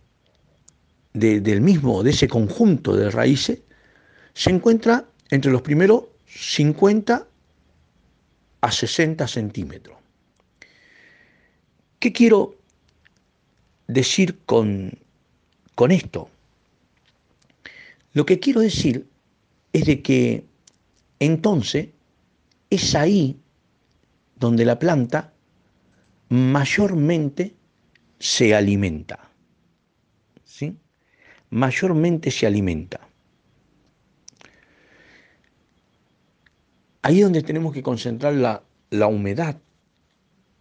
del 1.13 1.61
mismo, 1.61 2.03
de 2.03 2.11
ese 2.11 2.29
conjunto 2.29 2.95
de 2.95 3.11
raíces, 3.11 3.61
se 4.35 4.51
encuentra 4.51 5.07
entre 5.31 5.53
los 5.53 5.63
primeros 5.63 6.05
50 6.27 7.27
a 8.61 8.73
60 8.73 9.29
centímetros. 9.29 9.97
¿Qué 11.99 12.13
quiero 12.13 12.57
decir 13.87 14.39
con, 14.45 14.99
con 15.75 15.93
esto? 15.93 16.29
Lo 18.13 18.27
que 18.27 18.41
quiero 18.41 18.61
decir 18.61 19.07
es 19.73 19.87
de 19.87 20.03
que 20.03 20.45
entonces 21.19 21.89
es 22.71 22.95
ahí 22.95 23.39
donde 24.37 24.65
la 24.65 24.79
planta 24.79 25.33
mayormente 26.29 27.55
se 28.19 28.55
alimenta. 28.55 29.31
¿Sí? 30.45 30.77
Mayormente 31.51 32.31
se 32.31 32.47
alimenta. 32.47 33.01
Ahí 37.03 37.19
es 37.19 37.25
donde 37.25 37.43
tenemos 37.43 37.73
que 37.73 37.83
concentrar 37.83 38.33
la, 38.33 38.63
la 38.91 39.07
humedad, 39.09 39.59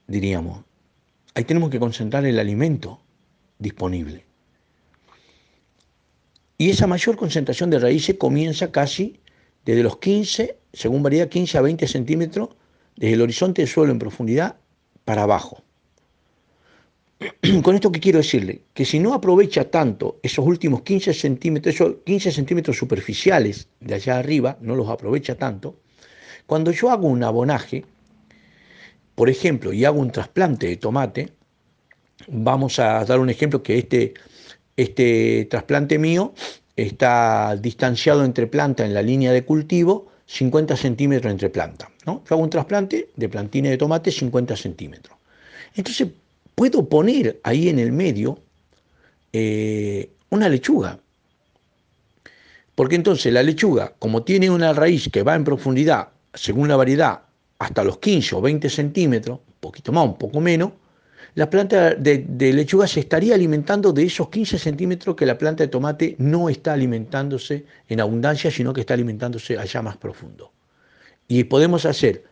diríamos. 0.08 0.66
Ahí 1.36 1.46
tenemos 1.46 1.70
que 1.70 1.80
concentrar 1.80 2.26
el 2.26 2.38
alimento 2.38 3.00
disponible. 3.60 4.26
Y 6.58 6.70
esa 6.70 6.86
mayor 6.86 7.16
concentración 7.16 7.70
de 7.70 7.80
raíces 7.80 8.18
comienza 8.18 8.72
casi 8.72 9.20
desde 9.66 9.84
los 9.84 9.98
15, 9.98 10.58
según 10.74 11.02
varía 11.02 11.30
15 11.30 11.58
a 11.58 11.62
20 11.62 11.88
centímetros, 11.88 12.50
desde 12.96 13.14
el 13.14 13.22
horizonte 13.22 13.62
del 13.62 13.70
suelo 13.70 13.92
en 13.92 14.00
profundidad 14.00 14.58
para 15.06 15.24
abajo. 15.24 15.64
Con 17.64 17.76
esto 17.76 17.92
que 17.92 18.00
quiero 18.00 18.20
decirle, 18.20 18.64
que 18.74 18.86
si 18.86 19.00
no 19.00 19.14
aprovecha 19.14 19.70
tanto 19.70 20.20
esos 20.24 20.46
últimos 20.46 20.82
15 20.82 21.14
centímetros, 21.14 21.76
esos 21.76 21.96
15 22.06 22.32
centímetros 22.32 22.78
superficiales 22.78 23.68
de 23.80 23.96
allá 23.96 24.20
arriba, 24.20 24.58
no 24.62 24.76
los 24.76 24.90
aprovecha 24.90 25.36
tanto, 25.36 25.80
cuando 26.46 26.72
yo 26.72 26.90
hago 26.90 27.08
un 27.08 27.24
abonaje, 27.24 27.86
por 29.16 29.30
ejemplo, 29.30 29.72
y 29.72 29.86
hago 29.86 30.00
un 30.00 30.12
trasplante 30.12 30.68
de 30.68 30.78
tomate, 30.78 31.34
vamos 32.28 32.80
a 32.80 33.04
dar 33.06 33.20
un 33.20 33.30
ejemplo 33.30 33.64
que 33.64 33.78
este, 33.78 34.14
este 34.76 35.48
trasplante 35.50 36.00
mío 36.00 36.34
está 36.76 37.56
distanciado 37.56 38.26
entre 38.26 38.48
planta 38.48 38.86
en 38.86 38.94
la 38.94 39.02
línea 39.02 39.32
de 39.32 39.46
cultivo 39.46 40.08
50 40.26 40.76
centímetros 40.76 41.32
entre 41.32 41.50
planta. 41.50 41.93
Yo 42.06 42.22
hago 42.30 42.42
un 42.42 42.50
trasplante 42.50 43.10
de 43.16 43.30
plantines 43.30 43.72
de 43.72 43.78
tomate 43.78 44.12
50 44.12 44.56
centímetros. 44.56 45.18
Entonces 45.76 46.10
puedo 46.56 46.88
poner 46.88 47.40
ahí 47.44 47.70
en 47.70 47.80
el 47.80 47.92
medio 47.92 48.40
eh, 49.32 50.10
una 50.30 50.50
lechuga. 50.50 51.00
Porque 52.76 52.96
entonces 52.96 53.32
la 53.32 53.44
lechuga, 53.44 53.94
como 54.00 54.24
tiene 54.24 54.50
una 54.50 54.74
raíz 54.74 55.10
que 55.10 55.24
va 55.24 55.36
en 55.36 55.44
profundidad 55.44 56.10
según 56.34 56.68
la 56.68 56.76
variedad, 56.76 57.22
hasta 57.60 57.84
los 57.84 58.00
15 58.00 58.36
o 58.36 58.42
20 58.42 58.70
centímetros, 58.70 59.40
un 59.48 59.54
poquito 59.60 59.92
más, 59.92 60.06
un 60.06 60.18
poco 60.18 60.42
menos, 60.42 60.72
la 61.36 61.50
planta 61.50 61.96
de, 61.96 62.54
lechuga 62.54 62.88
se 62.88 63.00
estaría 63.00 63.34
alimentando 63.34 63.92
de 63.92 64.04
esos 64.04 64.30
15 64.30 64.60
centímetros 64.60 65.16
que 65.16 65.26
la 65.26 65.38
planta 65.38 65.64
de 65.64 65.68
tomate 65.68 66.16
no 66.20 66.50
está 66.50 66.74
alimentándose 66.74 67.66
en 67.88 68.02
abundancia, 68.02 68.52
sino 68.52 68.74
que 68.74 68.82
está 68.82 68.94
alimentándose 68.94 69.58
allá 69.58 69.82
más 69.82 69.98
profundo. 69.98 70.52
Y 71.28 71.46
podemos 71.46 71.86
hacer 71.86 72.24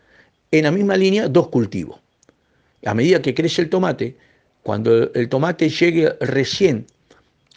en 0.51 0.63
la 0.63 0.71
misma 0.71 0.97
línea 0.97 1.27
dos 1.27 1.49
cultivos. 1.49 1.99
A 2.85 2.93
medida 2.93 3.21
que 3.21 3.33
crece 3.33 3.61
el 3.61 3.69
tomate, 3.69 4.17
cuando 4.63 5.11
el 5.13 5.29
tomate 5.29 5.69
llegue 5.69 6.13
recién 6.19 6.85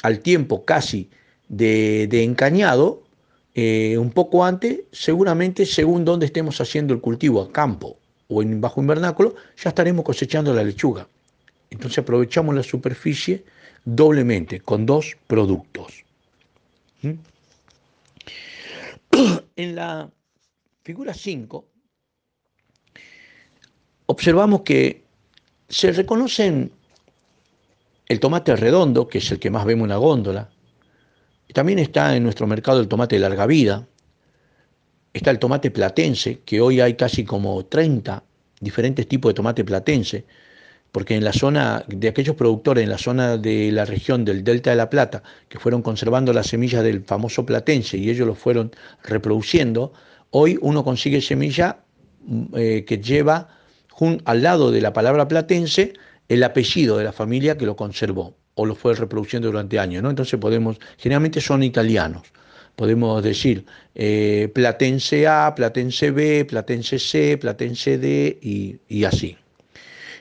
al 0.02 0.20
tiempo 0.20 0.64
casi 0.64 1.10
de, 1.48 2.06
de 2.08 2.22
encañado, 2.22 3.04
eh, 3.54 3.96
un 3.98 4.10
poco 4.10 4.44
antes, 4.44 4.80
seguramente 4.90 5.64
según 5.64 6.04
donde 6.04 6.26
estemos 6.26 6.60
haciendo 6.60 6.92
el 6.92 7.00
cultivo, 7.00 7.40
a 7.40 7.52
campo 7.52 7.98
o 8.28 8.42
en 8.42 8.60
bajo 8.60 8.80
invernáculo, 8.80 9.36
ya 9.56 9.68
estaremos 9.68 10.04
cosechando 10.04 10.52
la 10.52 10.64
lechuga. 10.64 11.06
Entonces 11.70 11.98
aprovechamos 11.98 12.54
la 12.54 12.64
superficie 12.64 13.44
doblemente 13.84 14.60
con 14.60 14.86
dos 14.86 15.16
productos. 15.26 16.04
¿Mm? 17.02 17.12
En 19.56 19.76
la 19.76 20.10
figura 20.84 21.14
5 21.14 21.74
observamos 24.06 24.62
que 24.62 25.04
se 25.68 25.92
reconocen 25.92 26.72
el 28.06 28.20
tomate 28.20 28.54
redondo, 28.54 29.08
que 29.08 29.18
es 29.18 29.30
el 29.32 29.38
que 29.38 29.50
más 29.50 29.64
vemos 29.64 29.84
en 29.84 29.90
la 29.90 29.96
góndola, 29.96 30.50
también 31.54 31.78
está 31.78 32.16
en 32.16 32.22
nuestro 32.22 32.46
mercado 32.46 32.80
el 32.80 32.88
tomate 32.88 33.16
de 33.16 33.20
larga 33.20 33.46
vida, 33.46 33.86
está 35.12 35.30
el 35.30 35.38
tomate 35.38 35.70
platense, 35.70 36.40
que 36.44 36.60
hoy 36.60 36.80
hay 36.80 36.94
casi 36.94 37.24
como 37.24 37.64
30 37.64 38.22
diferentes 38.60 39.06
tipos 39.06 39.30
de 39.30 39.34
tomate 39.34 39.64
platense, 39.64 40.26
porque 40.90 41.16
en 41.16 41.24
la 41.24 41.32
zona 41.32 41.84
de 41.88 42.08
aquellos 42.08 42.36
productores, 42.36 42.84
en 42.84 42.90
la 42.90 42.98
zona 42.98 43.36
de 43.36 43.72
la 43.72 43.84
región 43.84 44.24
del 44.24 44.44
Delta 44.44 44.70
de 44.70 44.76
la 44.76 44.90
Plata, 44.90 45.22
que 45.48 45.58
fueron 45.58 45.82
conservando 45.82 46.32
las 46.32 46.48
semillas 46.48 46.82
del 46.84 47.04
famoso 47.04 47.46
platense 47.46 47.96
y 47.96 48.10
ellos 48.10 48.26
lo 48.26 48.34
fueron 48.34 48.72
reproduciendo, 49.02 49.92
hoy 50.36 50.58
uno 50.60 50.84
consigue 50.84 51.20
semilla 51.20 51.78
mm, 52.26 52.44
eh, 52.54 52.84
que 52.86 52.98
lleva 52.98 53.48
al 54.24 54.42
lado 54.42 54.72
de 54.72 54.80
la 54.80 54.92
palabra 54.92 55.28
platense 55.28 55.92
el 56.28 56.42
apellido 56.42 56.98
de 56.98 57.04
la 57.04 57.12
familia 57.12 57.56
que 57.56 57.66
lo 57.66 57.76
conservó 57.76 58.34
o 58.54 58.66
lo 58.66 58.74
fue 58.74 58.94
reproduciendo 58.94 59.48
durante 59.48 59.78
años, 59.78 60.02
¿no? 60.02 60.10
Entonces 60.10 60.38
podemos, 60.38 60.78
generalmente 60.98 61.40
son 61.40 61.62
italianos, 61.62 62.22
Podemos 62.76 63.22
decir 63.22 63.64
eh, 63.94 64.50
platense 64.52 65.28
A, 65.28 65.54
platense 65.54 66.10
B, 66.10 66.44
platense 66.44 66.98
C, 66.98 67.38
platense 67.38 67.98
D 67.98 68.38
y, 68.42 69.04
así. 69.04 69.36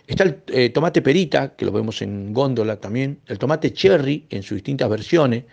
Está 0.06 0.26
el 0.26 0.38
eh, 0.47 0.69
tomate 0.69 1.02
perita, 1.02 1.56
que 1.56 1.65
lo 1.65 1.71
vemos 1.71 2.04
en 2.04 2.32
góndola 2.32 2.76
también, 2.76 3.19
el 3.26 3.39
tomate 3.39 3.73
cherry 3.73 4.26
en 4.30 4.43
sus 4.43 4.58
distintas 4.58 4.88
versiones. 4.88 5.45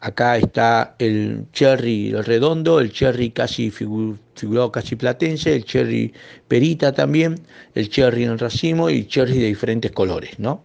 Acá 0.00 0.36
está 0.36 0.94
el 1.00 1.46
cherry 1.52 2.12
redondo, 2.12 2.78
el 2.78 2.92
cherry 2.92 3.30
casi 3.30 3.70
figurado 3.70 4.70
casi 4.70 4.94
platense, 4.94 5.56
el 5.56 5.64
cherry 5.64 6.12
perita 6.46 6.92
también, 6.92 7.40
el 7.74 7.88
cherry 7.88 8.22
en 8.22 8.38
racimo 8.38 8.90
y 8.90 9.06
cherry 9.06 9.38
de 9.38 9.46
diferentes 9.46 9.90
colores, 9.90 10.38
¿no? 10.38 10.64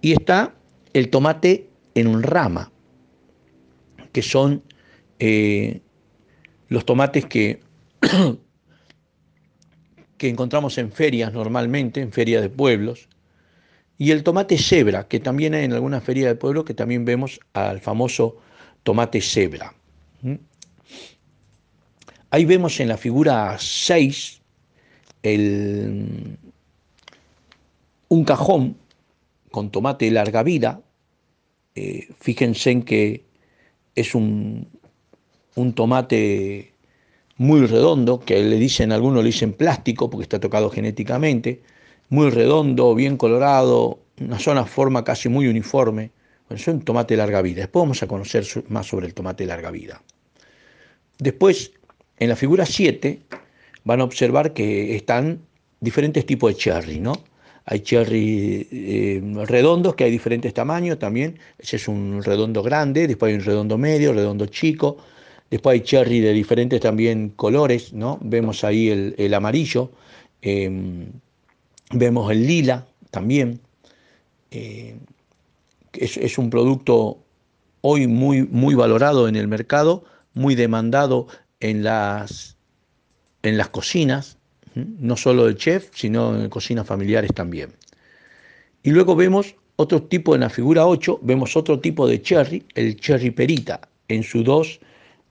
Y 0.00 0.12
está 0.12 0.52
el 0.94 1.10
tomate 1.10 1.68
en 1.94 2.22
rama, 2.24 2.72
que 4.10 4.22
son 4.22 4.64
eh, 5.20 5.80
los 6.68 6.84
tomates 6.84 7.26
que, 7.26 7.60
que 10.18 10.28
encontramos 10.28 10.76
en 10.78 10.90
ferias 10.90 11.32
normalmente, 11.32 12.00
en 12.00 12.10
ferias 12.10 12.42
de 12.42 12.48
pueblos, 12.48 13.08
y 14.00 14.12
el 14.12 14.22
tomate 14.22 14.56
cebra, 14.56 15.08
que 15.08 15.20
también 15.20 15.52
hay 15.52 15.66
en 15.66 15.74
algunas 15.74 16.02
ferias 16.02 16.28
de 16.28 16.34
pueblo, 16.34 16.64
que 16.64 16.72
también 16.72 17.04
vemos 17.04 17.38
al 17.52 17.80
famoso 17.80 18.38
tomate 18.82 19.20
cebra. 19.20 19.74
¿Mm? 20.22 20.36
Ahí 22.30 22.46
vemos 22.46 22.80
en 22.80 22.88
la 22.88 22.96
figura 22.96 23.58
6 23.58 24.40
un 25.22 26.38
cajón 28.24 28.78
con 29.50 29.70
tomate 29.70 30.10
larga 30.10 30.42
vida. 30.44 30.80
Eh, 31.74 32.08
fíjense 32.20 32.70
en 32.70 32.82
que 32.84 33.26
es 33.94 34.14
un, 34.14 34.66
un 35.56 35.74
tomate 35.74 36.72
muy 37.36 37.66
redondo, 37.66 38.20
que 38.20 38.42
le 38.42 38.56
dicen, 38.56 38.92
algunos 38.92 39.22
le 39.22 39.26
dicen 39.26 39.52
plástico 39.52 40.08
porque 40.08 40.22
está 40.22 40.40
tocado 40.40 40.70
genéticamente, 40.70 41.60
muy 42.10 42.30
redondo, 42.30 42.94
bien 42.94 43.16
colorado, 43.16 44.00
una 44.20 44.38
zona 44.38 44.64
forma 44.64 45.02
casi 45.04 45.28
muy 45.28 45.48
uniforme. 45.48 46.10
Bueno, 46.48 46.60
es 46.60 46.68
un 46.68 46.82
tomate 46.82 47.14
de 47.14 47.18
larga 47.18 47.42
vida. 47.42 47.62
Después 47.62 47.82
vamos 47.82 48.02
a 48.02 48.06
conocer 48.06 48.44
más 48.68 48.86
sobre 48.86 49.06
el 49.06 49.14
tomate 49.14 49.44
de 49.44 49.48
larga 49.48 49.70
vida. 49.70 50.02
Después, 51.18 51.72
en 52.18 52.28
la 52.28 52.36
figura 52.36 52.66
7, 52.66 53.20
van 53.84 54.00
a 54.00 54.04
observar 54.04 54.52
que 54.52 54.94
están 54.96 55.40
diferentes 55.80 56.26
tipos 56.26 56.52
de 56.52 56.58
cherry, 56.58 57.00
¿no? 57.00 57.14
Hay 57.66 57.80
cherry 57.80 58.68
eh, 58.72 59.22
redondos 59.46 59.94
que 59.94 60.04
hay 60.04 60.10
diferentes 60.10 60.52
tamaños 60.52 60.98
también. 60.98 61.38
Ese 61.58 61.76
es 61.76 61.88
un 61.88 62.22
redondo 62.22 62.62
grande, 62.62 63.06
después 63.06 63.30
hay 63.30 63.38
un 63.38 63.44
redondo 63.44 63.78
medio, 63.78 64.12
redondo 64.12 64.46
chico, 64.46 64.98
Después 65.50 65.74
hay 65.74 65.80
cherry 65.80 66.20
de 66.20 66.32
diferentes 66.32 66.80
también 66.80 67.30
colores, 67.30 67.92
¿no? 67.92 68.18
Vemos 68.22 68.62
ahí 68.62 68.88
el, 68.88 69.34
amarillo, 69.34 69.90
em, 70.42 71.10
vemos 71.90 72.30
el 72.30 72.46
lila 72.46 72.86
también. 73.10 73.60
Eh, 74.50 74.96
es, 75.92 76.38
un 76.38 76.50
producto 76.50 77.18
hoy 77.82 78.06
muy, 78.06 78.42
muy 78.42 78.74
valorado 78.74 79.28
en 79.28 79.36
el 79.36 79.48
mercado, 79.48 80.04
muy 80.34 80.54
demandado 80.54 81.26
en 81.60 81.82
las, 81.82 82.56
en 83.42 83.56
las 83.56 83.68
cocinas, 83.68 84.38
no 84.74 85.16
solo 85.16 85.46
de 85.46 85.56
chef, 85.56 85.90
sino 85.94 86.36
en 86.40 86.48
cocinas 86.48 86.86
familiares 86.86 87.32
también. 87.34 87.72
Y 88.82 88.90
luego 88.90 89.16
vemos 89.16 89.56
otro 89.76 90.02
tipo 90.02 90.34
en 90.34 90.42
la 90.42 90.50
figura 90.50 90.86
8, 90.86 91.20
vemos 91.22 91.56
otro 91.56 91.80
tipo 91.80 92.06
de 92.06 92.22
cherry, 92.22 92.64
el 92.74 92.96
cherry 92.96 93.30
perita, 93.30 93.80
en 94.08 94.22
sus 94.22 94.44
dos 94.44 94.80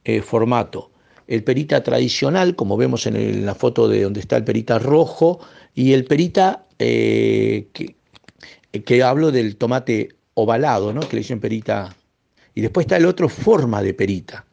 eh, 0.03 0.21
formato. 0.21 0.91
El 1.29 1.43
perita 1.43 1.83
tradicional, 1.83 2.55
como 2.55 2.75
vemos 2.75 3.05
en, 3.05 3.45
la 3.45 3.53
foto 3.53 3.87
de 3.87 4.01
donde 4.01 4.19
está 4.19 4.35
el 4.35 4.43
perita 4.43 4.79
rojo, 4.79 5.39
y 5.75 5.93
el 5.93 6.05
perita 6.05 6.65
eh, 6.79 7.67
que, 7.71 9.03
hablo 9.03 9.31
del 9.31 9.55
tomate 9.55 10.09
ovalado, 10.33 10.91
¿no? 10.91 11.01
que 11.01 11.17
le 11.17 11.19
dicen 11.19 11.39
perita. 11.39 11.95
Y 12.55 12.61
después 12.61 12.85
está 12.85 12.97
el 12.97 13.05
otro 13.05 13.29
forma 13.29 13.83
de 13.83 13.93
perita, 13.93 14.47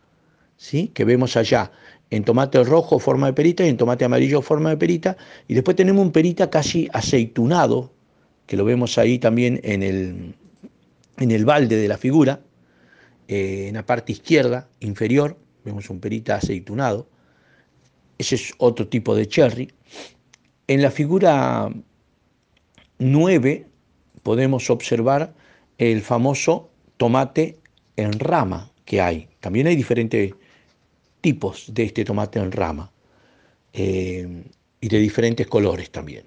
¿sí? 0.58 0.88
que 0.92 1.06
vemos 1.06 1.38
allá. 1.38 1.72
En 2.10 2.24
tomate 2.24 2.62
rojo 2.62 2.98
forma 2.98 3.28
de 3.28 3.32
perita 3.32 3.64
y 3.64 3.70
en 3.70 3.78
tomate 3.78 4.04
amarillo 4.04 4.42
forma 4.42 4.68
de 4.68 4.76
perita. 4.76 5.16
Y 5.48 5.54
después 5.54 5.78
tenemos 5.78 6.04
un 6.04 6.12
perita 6.12 6.50
casi 6.50 6.90
aceitunado, 6.92 7.94
que 8.46 8.58
lo 8.58 8.66
vemos 8.66 8.98
ahí 8.98 9.18
también 9.18 9.62
en 9.64 9.82
el, 9.82 10.34
en 11.16 11.30
el 11.30 11.46
balde 11.46 11.76
de 11.76 11.88
la 11.88 11.96
figura, 11.96 12.40
eh, 13.28 13.68
en 13.68 13.76
la 13.76 13.86
parte 13.86 14.12
izquierda 14.12 14.68
inferior 14.80 15.38
vemos 15.66 15.90
un 15.90 16.00
perita 16.00 16.36
aceitunado, 16.36 17.08
ese 18.18 18.36
es 18.36 18.54
otro 18.58 18.88
tipo 18.88 19.14
de 19.14 19.26
cherry. 19.26 19.70
En 20.68 20.80
la 20.80 20.90
figura 20.90 21.70
9 22.98 23.66
podemos 24.22 24.70
observar 24.70 25.34
el 25.76 26.00
famoso 26.00 26.70
tomate 26.96 27.58
en 27.96 28.18
rama 28.18 28.70
que 28.84 29.00
hay. 29.00 29.28
También 29.40 29.66
hay 29.66 29.76
diferentes 29.76 30.32
tipos 31.20 31.66
de 31.74 31.82
este 31.84 32.04
tomate 32.04 32.38
en 32.38 32.52
rama 32.52 32.90
eh, 33.72 34.44
y 34.80 34.88
de 34.88 34.98
diferentes 34.98 35.46
colores 35.46 35.90
también. 35.90 36.24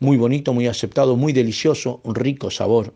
Muy 0.00 0.16
bonito, 0.16 0.52
muy 0.54 0.66
aceptado, 0.66 1.16
muy 1.16 1.32
delicioso, 1.32 2.00
un 2.04 2.14
rico 2.14 2.50
sabor. 2.50 2.94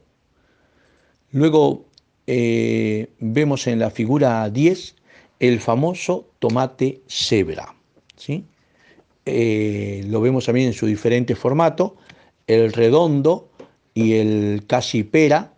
Luego 1.33 1.87
eh, 2.26 3.11
vemos 3.18 3.66
en 3.66 3.78
la 3.78 3.90
figura 3.90 4.48
10 4.48 4.96
el 5.42 5.59
famoso 5.59 6.31
tomate 6.38 7.02
cebra. 7.09 7.74
¿sí? 8.16 8.44
Eh, 9.26 10.05
lo 10.07 10.20
vemos 10.20 10.46
también 10.46 10.68
en 10.68 10.72
su 10.72 10.87
diferente 10.87 11.35
formato, 11.35 11.96
el 12.46 12.72
redondo 12.72 13.50
y 13.92 14.14
el 14.14 14.62
casi 14.68 15.02
pera, 15.02 15.52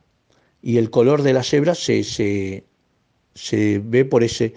y 0.63 0.79
el 0.79 0.89
color 0.89 1.21
de 1.21 1.35
la 1.35 1.43
cebra 1.43 1.75
se, 1.75 2.03
se, 2.03 3.83
ve 3.85 4.07
por 4.07 4.25
ese, 4.25 4.55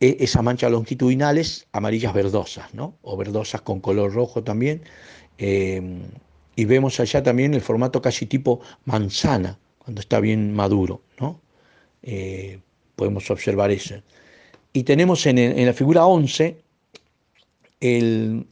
e, 0.00 0.16
esas 0.18 0.42
manchas 0.42 0.72
longitudinales 0.72 1.68
amarillas 1.70 2.12
verdosas, 2.12 2.74
¿no? 2.74 2.96
o 3.02 3.16
verdosas 3.16 3.60
con 3.60 3.78
color 3.78 4.12
rojo 4.12 4.42
también. 4.42 4.82
Eh, 5.38 5.80
y 6.56 6.64
vemos 6.64 6.98
allá 6.98 7.22
también 7.22 7.54
el 7.54 7.60
formato 7.60 8.02
casi 8.02 8.26
tipo 8.26 8.62
manzana, 8.84 9.60
cuando 9.78 10.00
está 10.00 10.18
bien 10.18 10.52
maduro. 10.52 11.02
¿no? 11.20 11.40
Eh, 12.02 12.58
podemos 12.96 13.30
observar 13.30 13.70
eso. 13.70 14.02
Y 14.76 14.82
tenemos 14.82 15.24
en, 15.26 15.64
la 15.64 15.72
figura 15.72 16.04
11 16.04 16.60
el, 17.80 18.44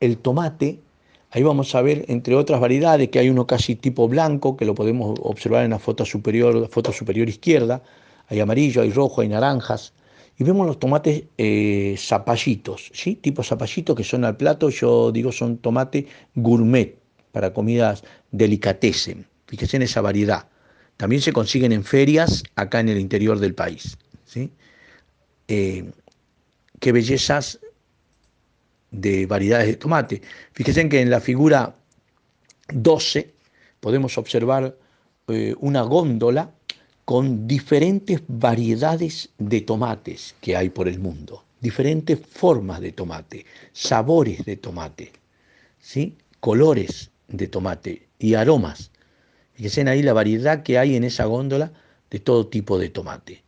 el 0.00 0.16
tomate, 0.16 0.80
ahí 1.32 1.42
vamos 1.42 1.74
a 1.74 1.82
ver, 1.82 2.06
entre 2.08 2.34
otras 2.34 2.60
variedades, 2.60 3.10
que 3.10 3.18
hay 3.18 3.28
uno 3.28 3.46
casi 3.46 3.76
tipo 3.76 4.08
blanco, 4.08 4.56
que 4.56 4.64
lo 4.64 4.74
podemos 4.74 5.18
observar 5.20 5.66
en 5.66 5.72
la 5.72 5.78
foto 5.78 6.06
superior, 6.06 6.66
foto 6.70 6.92
superior 6.92 7.28
izquierda, 7.28 7.82
hay 8.28 8.40
amarillo, 8.40 8.80
hay 8.80 8.90
rojo, 8.90 9.20
hay 9.20 9.28
naranjas, 9.28 9.92
y 10.38 10.44
vemos 10.44 10.66
los 10.66 10.78
tomates 10.78 11.24
eh, 11.36 11.94
zapallitos, 11.98 12.90
¿sí? 12.94 13.16
tipo 13.16 13.42
zapallitos 13.42 13.94
que 13.94 14.02
son 14.02 14.24
al 14.24 14.38
plato, 14.38 14.70
yo 14.70 15.12
digo 15.12 15.30
son 15.30 15.58
tomate 15.58 16.06
gourmet, 16.34 16.96
para 17.32 17.52
comidas 17.52 18.02
delicatessen, 18.30 19.26
fíjense 19.46 19.76
en 19.76 19.82
esa 19.82 20.00
variedad. 20.00 20.48
También 20.96 21.20
se 21.20 21.34
consiguen 21.34 21.72
en 21.72 21.84
ferias 21.84 22.44
acá 22.54 22.80
en 22.80 22.88
el 22.88 22.98
interior 22.98 23.38
del 23.40 23.54
país. 23.54 23.98
Eh, 25.48 25.90
qué 26.80 26.92
bellezas 26.92 27.60
de 28.90 29.26
variedades 29.26 29.66
de 29.66 29.76
tomate. 29.76 30.22
Fíjense 30.52 30.88
que 30.88 31.00
en 31.00 31.10
la 31.10 31.20
figura 31.20 31.74
12 32.72 33.34
podemos 33.80 34.16
observar 34.18 34.76
eh, 35.28 35.54
una 35.58 35.82
góndola 35.82 36.50
con 37.04 37.46
diferentes 37.46 38.22
variedades 38.28 39.30
de 39.38 39.60
tomates 39.60 40.34
que 40.40 40.56
hay 40.56 40.70
por 40.70 40.88
el 40.88 40.98
mundo, 40.98 41.44
diferentes 41.60 42.18
formas 42.18 42.80
de 42.80 42.92
tomate, 42.92 43.44
sabores 43.72 44.44
de 44.44 44.56
tomate, 44.56 45.12
¿sí? 45.78 46.16
colores 46.40 47.10
de 47.28 47.48
tomate 47.48 48.08
y 48.18 48.34
aromas. 48.34 48.90
Fíjense 49.54 49.88
ahí 49.88 50.02
la 50.02 50.14
variedad 50.14 50.62
que 50.62 50.78
hay 50.78 50.96
en 50.96 51.04
esa 51.04 51.26
góndola 51.26 51.72
de 52.10 52.20
todo 52.20 52.46
tipo 52.46 52.78
de 52.78 52.88
tomate. 52.88 53.43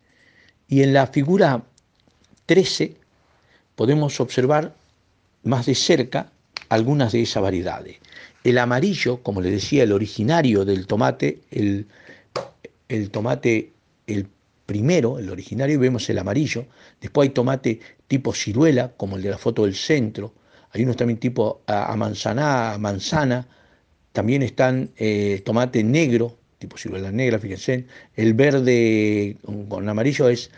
Y 0.68 0.82
en 0.82 0.92
la 0.92 1.06
figura 1.06 1.62
13 2.46 2.96
podemos 3.74 4.20
observar 4.20 4.74
más 5.44 5.66
de 5.66 5.74
cerca 5.74 6.32
algunas 6.68 7.12
de 7.12 7.22
esas 7.22 7.42
variedades. 7.42 7.96
El 8.42 8.58
amarillo, 8.58 9.22
como 9.22 9.40
le 9.40 9.50
decía, 9.50 9.82
el 9.82 9.92
originario 9.92 10.64
del 10.64 10.86
tomate, 10.86 11.40
el, 11.50 11.86
el 12.88 13.10
tomate, 13.10 13.72
el 14.06 14.28
primero, 14.66 15.18
el 15.18 15.30
originario, 15.30 15.78
vemos 15.78 16.08
el 16.10 16.18
amarillo. 16.18 16.66
Después 17.00 17.28
hay 17.28 17.34
tomate 17.34 17.80
tipo 18.08 18.32
ciruela, 18.32 18.92
como 18.96 19.16
el 19.16 19.22
de 19.22 19.30
la 19.30 19.38
foto 19.38 19.64
del 19.64 19.74
centro. 19.74 20.34
Hay 20.72 20.82
unos 20.82 20.96
también 20.96 21.18
tipo 21.18 21.62
a, 21.66 21.94
manzana, 21.96 22.76
manzana. 22.78 23.46
También 24.12 24.42
están 24.42 24.90
eh, 24.96 25.42
tomate 25.44 25.82
negro, 25.84 26.36
tipo 26.58 26.76
ciruela 26.78 27.10
negra, 27.10 27.38
fíjense. 27.38 27.86
El 28.14 28.34
verde 28.34 29.36
con 29.68 29.88
amarillo 29.88 30.28
es 30.28 30.50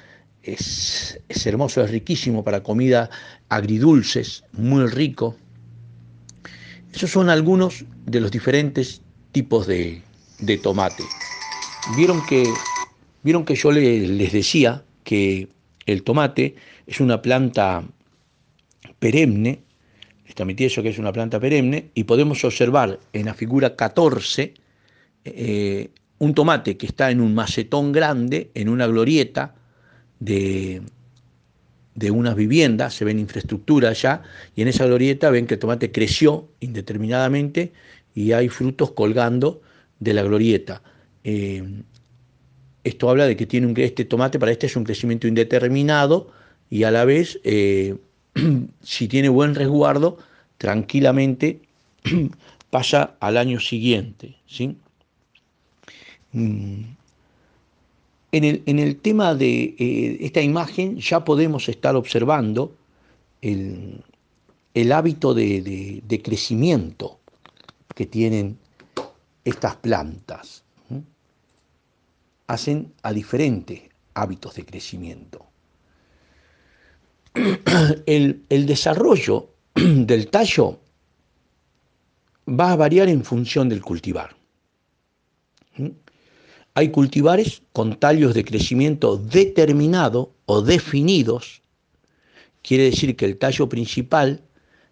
es, 0.43 1.47
hermoso, 1.47 1.83
es 1.83 1.91
riquísimo 1.91 2.45
para 2.45 2.63
comida 2.63 3.11
agridulces, 3.49 4.45
muy 4.53 4.87
rico. 4.87 5.37
Esos 6.93 7.11
son 7.11 7.29
algunos 7.29 7.85
de 8.07 8.21
los 8.21 8.31
diferentes 8.31 9.03
tipos 9.33 9.67
de, 9.67 10.03
tomate. 10.63 11.05
Vieron 11.97 12.25
que, 12.27 12.45
vieron 13.23 13.45
que 13.45 13.55
yo 13.55 13.73
les 13.73 14.33
decía 14.33 14.85
que 15.05 15.49
el 15.87 16.03
tomate 16.03 16.55
es 16.87 17.01
una 17.01 17.21
planta 17.21 17.85
perenne, 18.99 19.63
les 20.25 20.35
transmití 20.35 20.65
eso 20.65 20.83
que 20.83 20.91
es 20.91 20.99
una 20.99 21.13
planta 21.13 21.41
perenne, 21.41 21.91
y 21.95 22.05
podemos 22.05 22.45
observar 22.45 22.99
en 23.13 23.27
la 23.27 23.35
figura 23.35 23.77
14 23.77 24.55
eh, 25.37 25.91
un 26.19 26.35
tomate 26.35 26.77
que 26.77 26.87
está 26.87 27.11
en 27.11 27.21
un 27.21 27.35
macetón 27.35 27.93
grande, 27.93 28.51
en 28.55 28.69
una 28.69 28.87
glorieta 28.87 29.55
de, 30.21 30.83
de 31.95 32.11
unas 32.11 32.37
viviendas, 32.37 32.95
se 32.95 33.05
ven 33.05 33.19
infraestructura 33.19 33.91
allá, 33.91 34.23
y 34.55 34.63
en 34.63 34.69
esa 34.69 34.87
glorieta 34.87 35.31
ven 35.31 35.47
que 35.47 35.55
el 35.55 35.61
tomate 35.61 35.91
creció 35.91 36.49
indeterminadamente 36.61 37.73
y 38.15 38.33
hay 38.33 38.49
frutos 38.49 38.93
colgando 38.93 39.63
de 40.01 40.15
la 40.15 40.23
glorieta. 40.23 40.83
Eh, 41.25 41.83
esto 42.85 43.11
habla 43.11 43.27
de 43.27 43.37
que 43.37 43.47
tiene 43.47 43.67
un, 43.67 43.75
este 43.77 44.05
tomate 44.05 44.39
para 44.39 44.53
este 44.53 44.67
es 44.67 44.77
un 44.77 44.85
crecimiento 44.85 45.27
indeterminado 45.27 46.31
y 46.71 46.85
a 46.85 46.91
la 46.91 47.05
vez, 47.05 47.41
eh, 47.45 47.97
si 48.83 49.09
tiene 49.09 49.29
buen 49.29 49.55
resguardo, 49.55 50.19
tranquilamente 50.57 51.61
pasa 52.71 53.17
al 53.21 53.37
año 53.37 53.61
siguiente. 53.61 54.37
¿sí? 54.47 54.77
Mm. 56.33 56.83
En 58.31 58.79
el, 58.79 58.97
tema 58.97 59.35
de 59.35 59.75
eh, 59.79 60.19
esta 60.21 60.43
imagen 60.43 60.99
ya 60.99 61.25
podemos 61.25 61.69
estar 61.71 61.97
observando 61.97 62.77
el, 63.41 64.03
hábito 64.93 65.33
de, 65.33 66.21
crecimiento 66.23 67.19
que 67.95 68.05
tienen 68.05 68.59
estas 69.45 69.77
plantas. 69.77 70.63
Hacen 72.49 72.93
a 73.03 73.13
diferentes 73.15 73.81
hábitos 74.13 74.57
de 74.57 74.65
crecimiento. 74.67 75.47
El, 78.07 78.43
el 78.49 78.67
desarrollo 78.67 79.51
del 79.75 80.29
tallo 80.29 80.81
va 82.49 82.73
a 82.73 82.77
variar 82.77 83.09
en 83.09 83.23
función 83.23 83.69
del 83.69 83.83
cultivar. 83.83 84.35
Hay 86.79 86.91
cultivares 86.91 87.63
con 87.73 87.99
tallos 87.99 88.35
de 88.35 88.45
crecimiento 88.45 89.17
determinado 89.17 90.37
o 90.47 90.63
definidos. 90.63 91.61
Quiere 92.63 92.85
decir 92.85 93.17
que 93.17 93.25
el 93.25 93.37
tallo 93.37 93.69
principal 93.69 94.45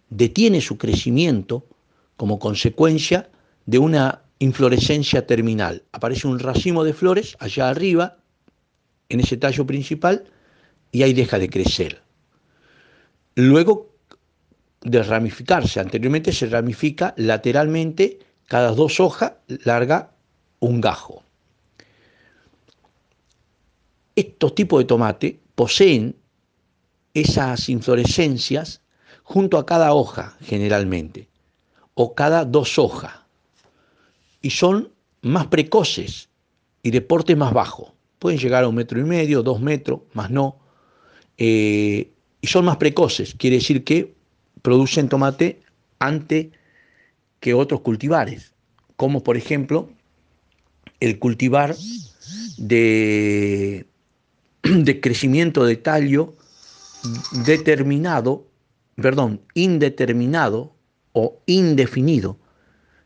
detiene 0.09 0.59
su 0.59 0.77
crecimiento 0.77 1.65
como 2.17 2.39
consecuencia 2.39 3.29
de 3.65 3.79
una 3.79 4.21
inflorescencia 4.39 5.25
terminal. 5.25 5.81
Aparece 5.93 6.27
un 6.27 6.39
racimo 6.39 6.83
de 6.83 6.91
flores 6.91 7.37
allá 7.39 7.69
arriba, 7.69 8.17
en 9.07 9.21
ese 9.21 9.37
tallo 9.37 9.65
principal, 9.65 10.25
y 10.91 11.03
ahí 11.03 11.13
deja 11.13 11.39
de 11.39 11.47
crecer. 11.47 12.01
Luego 13.35 13.95
de 14.81 15.03
ramificarse, 15.03 15.79
anteriormente 15.79 16.33
se 16.33 16.47
ramifica 16.47 17.13
lateralmente, 17.15 18.19
cada 18.45 18.73
dos 18.73 18.99
hojas 18.99 19.35
larga 19.63 20.11
un 20.59 20.81
gajo. 20.81 21.23
Estos 24.17 24.55
tipos 24.55 24.79
de 24.79 24.85
tomate 24.85 25.39
poseen 25.53 26.15
esas 27.13 27.69
inflorescencias 27.69 28.81
junto 29.21 29.59
a 29.59 29.65
cada 29.67 29.93
hoja 29.93 30.35
generalmente, 30.41 31.29
o 31.93 32.15
cada 32.15 32.43
dos 32.43 32.79
hojas, 32.79 33.13
y 34.41 34.49
son 34.49 34.91
más 35.21 35.45
precoces 35.45 36.29
y 36.81 36.89
de 36.89 37.01
porte 37.01 37.35
más 37.35 37.53
bajo. 37.53 37.93
Pueden 38.17 38.39
llegar 38.39 38.63
a 38.63 38.67
un 38.67 38.73
metro 38.73 38.99
y 38.99 39.03
medio, 39.03 39.43
dos 39.43 39.61
metros, 39.61 39.99
más 40.13 40.31
no. 40.31 40.57
Eh, 41.37 42.11
y 42.41 42.47
son 42.47 42.65
más 42.65 42.77
precoces, 42.77 43.35
quiere 43.35 43.57
decir 43.57 43.83
que 43.83 44.15
producen 44.63 45.09
tomate 45.09 45.61
antes 45.99 46.47
que 47.39 47.53
otros 47.53 47.81
cultivares, 47.81 48.55
como 48.95 49.21
por 49.21 49.37
ejemplo 49.37 49.91
el 50.99 51.19
cultivar 51.19 51.75
de 52.57 53.85
de 54.63 54.99
crecimiento 54.99 55.65
de 55.65 55.75
tallo 55.75 56.35
determinado, 57.45 58.47
perdón, 58.95 59.41
indeterminado 59.53 60.75
o 61.13 61.41
indefinido. 61.45 62.37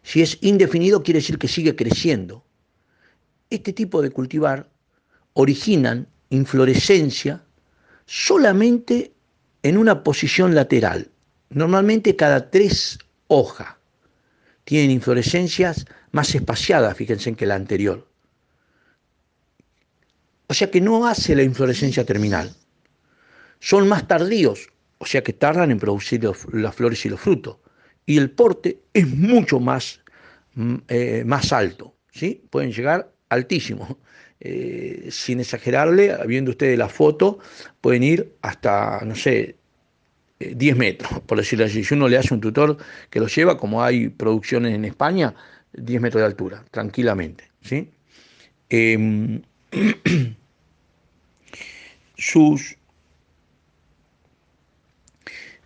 Si 0.03 0.21
es 0.21 0.37
indefinido 0.41 1.03
quiere 1.03 1.19
decir 1.19 1.37
que 1.37 1.47
sigue 1.47 1.75
creciendo. 1.75 2.43
Este 3.49 3.73
tipo 3.73 4.01
de 4.01 4.11
cultivar 4.11 4.69
originan 5.33 6.07
inflorescencia 6.29 7.43
solamente 8.05 9.13
en 9.63 9.77
una 9.77 10.03
posición 10.03 10.55
lateral, 10.55 11.11
normalmente 11.49 12.15
cada 12.15 12.49
tres 12.49 12.97
hojas. 13.27 13.75
Tienen 14.63 14.91
inflorescencias 14.91 15.85
más 16.11 16.33
espaciadas, 16.33 16.95
fíjense, 16.95 17.29
en 17.29 17.35
que 17.35 17.45
la 17.45 17.55
anterior. 17.55 18.10
O 20.51 20.53
sea 20.53 20.69
que 20.69 20.81
no 20.81 21.07
hace 21.07 21.33
la 21.33 21.43
inflorescencia 21.43 22.03
terminal. 22.03 22.53
Son 23.61 23.87
más 23.87 24.05
tardíos, 24.05 24.67
o 24.97 25.05
sea 25.05 25.23
que 25.23 25.31
tardan 25.31 25.71
en 25.71 25.79
producir 25.79 26.29
las 26.51 26.75
flores 26.75 27.05
y 27.05 27.09
los 27.09 27.21
frutos. 27.21 27.55
Y 28.05 28.17
el 28.17 28.31
porte 28.31 28.81
es 28.93 29.07
mucho 29.07 29.61
más, 29.61 30.01
mm, 30.55 30.75
eh, 30.89 31.23
más 31.25 31.53
alto, 31.53 31.95
¿sí? 32.11 32.43
Pueden 32.49 32.73
llegar 32.73 33.09
altísimo. 33.29 33.97
Eh, 34.43 35.09
sin 35.11 35.39
exagerarle, 35.39 36.17
viendo 36.25 36.49
ustedes 36.49 36.75
la 36.75 36.89
foto, 36.89 37.37
pueden 37.79 38.01
ir 38.01 38.33
hasta, 38.41 38.99
no 39.05 39.13
sé, 39.13 39.55
10 40.39 40.75
eh, 40.75 40.79
metros, 40.79 41.11
por 41.27 41.37
decirlo 41.37 41.65
así. 41.65 41.83
Si 41.83 41.93
uno 41.93 42.07
le 42.07 42.17
hace 42.17 42.33
un 42.33 42.41
tutor 42.41 42.77
que 43.11 43.19
lo 43.19 43.27
lleva, 43.27 43.55
como 43.55 43.83
hay 43.83 44.09
producciones 44.09 44.73
en 44.73 44.85
España, 44.85 45.35
10 45.73 46.01
metros 46.01 46.21
de 46.21 46.25
altura, 46.25 46.65
tranquilamente. 46.71 47.51
¿sí? 47.61 47.91
Em, 48.69 49.43
sus... 52.21 52.77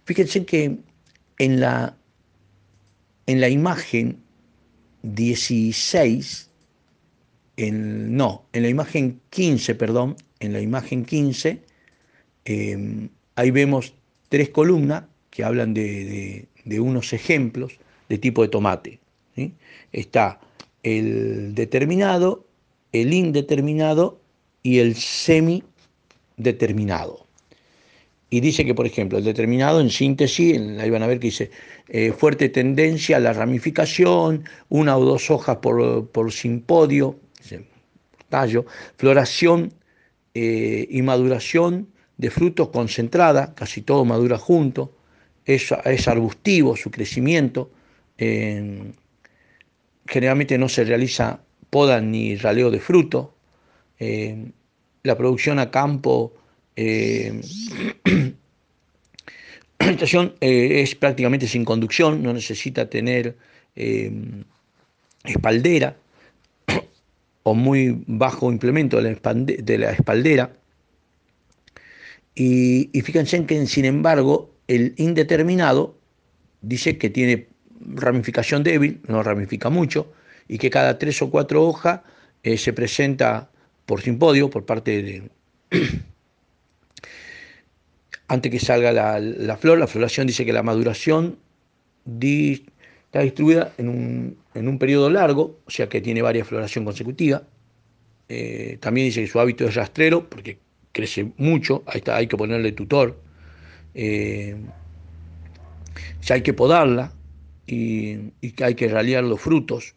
Fíjense 0.06 0.46
que 0.46 0.78
en 1.38 1.60
la, 1.60 1.98
en 3.28 3.42
la 3.42 3.50
imagen 3.50 4.22
16, 5.04 6.50
en, 7.58 8.16
no, 8.16 8.46
en 8.54 8.64
la 8.64 8.70
imagen 8.70 9.20
15, 9.32 9.76
perdón, 9.76 10.16
en 10.40 10.54
la 10.54 10.62
imagen 10.62 11.06
15, 11.06 11.62
em, 12.46 13.10
ahí 13.36 13.52
vemos 13.52 13.94
tres 14.30 14.50
columnas 14.50 15.04
que 15.32 15.44
hablan 15.44 15.74
de, 15.74 16.48
unos 16.80 17.12
ejemplos 17.14 17.80
de 18.08 18.18
tipo 18.18 18.42
de 18.44 18.48
tomate. 18.48 19.00
Está 19.92 20.40
el 20.84 21.54
determinado, 21.54 22.46
el 22.94 23.14
indeterminado 23.14 24.22
y 24.64 24.80
el 24.80 24.96
semi 24.96 25.64
determinado. 26.38 27.26
Y 28.30 28.40
dice 28.42 28.66
que, 28.66 28.74
por 28.74 28.86
ejemplo, 28.86 29.18
el 29.18 29.24
determinado 29.24 29.80
en 29.80 29.90
síntesis, 29.90 30.60
ahí 30.80 30.90
van 30.90 31.04
a 31.04 31.08
ver 31.08 31.20
que 31.20 31.28
dice 31.28 31.52
eh, 31.88 32.12
fuerte 32.12 32.50
tendencia 32.50 33.18
a 33.18 33.20
la 33.20 33.34
ramificación, 33.34 34.44
una 34.70 34.98
o 34.98 35.06
dos 35.06 35.30
hojas 35.30 35.58
por, 35.58 36.10
por 36.10 36.32
simpodio, 36.32 37.20
tallo, 38.30 38.66
floración 38.98 39.74
eh, 40.34 40.88
y 40.90 41.02
maduración 41.04 41.88
de 42.18 42.32
frutos 42.32 42.70
concentrada, 42.70 43.54
casi 43.54 43.82
todo 43.82 44.04
madura 44.06 44.38
junto, 44.38 44.98
es, 45.46 45.72
es 45.86 46.08
arbustivo 46.08 46.76
su 46.76 46.90
crecimiento, 46.90 47.70
generalmente 50.08 50.58
no 50.58 50.68
se 50.68 50.84
realiza 50.84 51.42
poda 51.70 52.02
ni 52.02 52.36
raleo 52.36 52.72
de 52.72 52.80
fruto, 52.80 53.36
la 55.06 55.16
producción 55.16 55.60
a 55.60 55.70
campo 55.72 56.34
eh, 56.76 57.42
eh, 59.80 60.82
es 60.82 60.96
prácticamente 60.96 61.48
sin 61.48 61.64
conducción, 61.64 62.24
no 62.24 62.34
necesita 62.34 62.90
tener 62.90 63.38
eh, 63.76 64.12
espaldera 65.24 65.96
o 67.44 67.54
muy 67.54 68.04
bajo 68.08 68.52
implemento 68.52 69.00
de 69.00 69.78
la, 69.78 69.92
espaldera. 69.92 70.52
Y, 72.34 72.90
fíjense 73.02 73.46
que, 73.46 73.66
sin 73.68 73.86
embargo, 73.86 74.52
el 74.68 74.94
indeterminado 74.98 75.96
dice 76.62 76.98
que 76.98 77.10
tiene 77.10 77.48
ramificación 77.80 78.64
débil, 78.64 79.00
no 79.08 79.22
ramifica 79.22 79.70
mucho, 79.70 80.12
y 80.48 80.58
que 80.58 80.70
cada 80.70 80.98
tres 80.98 81.22
o 81.22 81.30
cuatro 81.30 81.64
hojas 81.64 82.02
se 82.44 82.74
presenta 82.74 83.50
por 83.86 84.02
simpodio, 84.02 84.50
por 84.50 84.66
parte 84.66 85.02
de, 85.02 85.30
antes 88.28 88.52
que 88.52 88.60
salga 88.60 88.92
la, 88.92 89.58
flor. 89.58 89.78
La 89.78 89.88
floración 89.88 90.28
dice 90.28 90.46
que 90.46 90.54
la 90.54 90.64
maduración 90.64 91.38
está 92.06 93.22
distribuida 93.22 93.74
en 93.78 93.90
un, 93.90 94.38
en 94.54 94.68
un, 94.68 94.80
periodo 94.80 95.10
largo, 95.10 95.60
o 95.66 95.72
sea 95.72 95.88
que 95.88 96.02
tiene 96.02 96.22
varias 96.22 96.48
floración 96.48 96.86
consecutiva. 96.86 97.44
Eh, 98.28 98.78
también 98.80 99.08
dice 99.08 99.22
que 99.22 99.28
su 99.28 99.40
hábito 99.40 99.66
es 99.66 99.76
rastrero, 99.76 100.30
porque 100.30 100.58
crece 100.92 101.32
mucho, 101.38 101.84
ahí 101.86 102.00
está, 102.00 102.16
hay 102.16 102.28
que 102.28 102.38
ponerle 102.38 102.72
tutor. 102.72 103.20
Eh, 103.94 104.56
hay 106.30 106.42
que 106.42 106.54
podarla 106.54 107.14
y, 107.68 108.32
y 108.42 108.64
hay 108.64 108.76
que 108.76 108.88
ralear 108.88 109.24
los 109.24 109.40
frutos. 109.40 109.96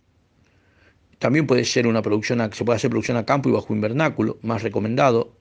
También 1.19 1.47
puede 1.47 1.65
ser 1.65 1.87
una 1.87 2.03
producción, 2.03 2.39
se 2.53 2.65
puede 2.65 2.77
hacer 2.77 2.91
producción 2.91 3.17
a 3.17 3.27
campo 3.27 3.49
y 3.49 3.53
bajo 3.53 3.75
invernáculo, 3.75 4.39
más 4.43 4.63
recomendado. 4.63 5.37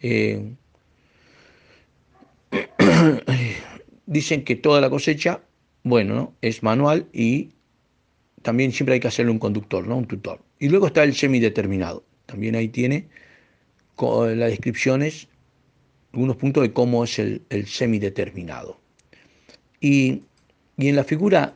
Eh, 0.00 0.54
dicen 4.06 4.44
que 4.44 4.56
toda 4.56 4.80
la 4.80 4.90
cosecha, 4.90 5.40
bueno, 5.82 6.34
es 6.40 6.62
manual 6.62 7.08
y 7.12 7.50
también 8.42 8.72
siempre 8.72 8.94
hay 8.94 9.00
que 9.00 9.08
hacerle 9.08 9.32
un 9.32 9.38
conductor, 9.38 9.86
¿no? 9.86 9.96
un 9.96 10.06
tutor. 10.06 10.40
Y 10.60 10.68
luego 10.68 10.86
está 10.86 11.02
el 11.02 11.14
semideterminado. 11.14 12.04
También 12.26 12.54
ahí 12.54 12.68
tiene 12.68 13.08
las 14.00 14.50
descripciones, 14.50 15.28
algunos 16.12 16.36
puntos 16.36 16.62
de 16.62 16.72
cómo 16.72 17.04
es 17.04 17.18
el, 17.18 17.42
el 17.50 17.66
semideterminado. 17.66 18.78
Y, 19.80 20.22
y 20.76 20.88
en 20.88 20.96
la 20.96 21.04
figura 21.04 21.54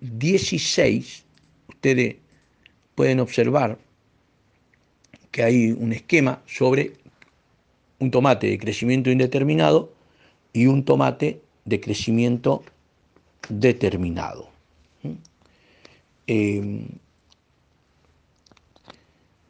16, 0.00 1.24
ustedes 1.68 2.16
pueden 2.94 3.20
observar 3.20 3.78
que 5.30 5.42
hay 5.42 5.72
un 5.72 5.92
esquema 5.92 6.42
sobre 6.46 6.92
un 7.98 8.10
tomate 8.10 8.46
de 8.48 8.58
crecimiento 8.58 9.10
indeterminado 9.10 9.92
y 10.52 10.66
un 10.66 10.84
tomate 10.84 11.40
de 11.64 11.80
crecimiento 11.80 12.62
determinado. 13.48 14.48
Eh, 16.26 16.86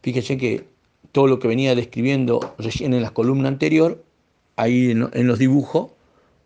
fíjense 0.02 0.38
que 0.38 0.64
todo 1.12 1.26
lo 1.26 1.38
que 1.38 1.48
venía 1.48 1.74
describiendo 1.74 2.54
recién 2.58 2.94
en 2.94 3.02
la 3.02 3.10
columna 3.10 3.48
anterior, 3.48 4.02
ahí 4.56 4.90
en, 4.90 5.26
los 5.26 5.38
dibujos, 5.38 5.92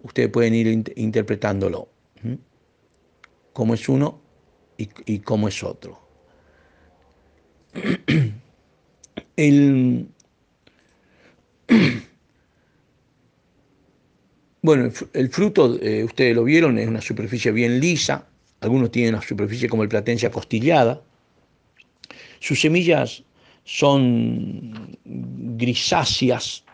ustedes 0.03 0.31
pueden 0.31 0.55
ir 0.55 0.93
interpretándolo, 0.97 1.89
cómo 3.53 3.75
es 3.75 3.89
uno 3.89 4.21
y 4.77 5.19
cómo 5.21 5.49
es 5.49 5.63
otro. 5.63 6.08
El, 9.37 10.09
bueno, 14.63 14.91
el 15.13 15.29
fruto, 15.29 15.79
eh, 15.81 16.03
ustedes 16.03 16.35
lo 16.35 16.43
vieron, 16.43 16.77
es 16.77 16.89
una 16.89 17.01
superficie 17.01 17.53
bien 17.53 17.79
lisa, 17.79 18.27
algunos 18.61 18.91
tienen 18.91 19.15
una 19.15 19.23
superficie 19.23 19.69
como 19.69 19.85
el 19.85 19.89
platencia 19.89 20.31
costillada. 20.31 21.01
Sus 22.41 22.61
semillas 22.61 23.23
son 23.65 24.97
grisáceas, 25.05 26.65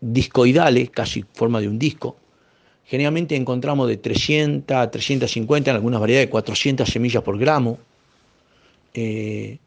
discoidales, 0.00 0.90
casi 0.90 1.24
forma 1.34 1.60
de 1.60 1.68
un 1.68 1.78
disco. 1.78 2.16
Generalmente 2.84 3.34
encontramos 3.34 3.88
de 3.88 3.96
300 3.96 4.76
a 4.76 4.90
350, 4.90 5.70
en 5.70 5.76
algunas 5.76 6.00
variedades, 6.00 6.28
400 6.28 6.88
semillas 6.88 7.22
por 7.22 7.38
gramo. 7.38 7.78
Eh, 8.92 9.58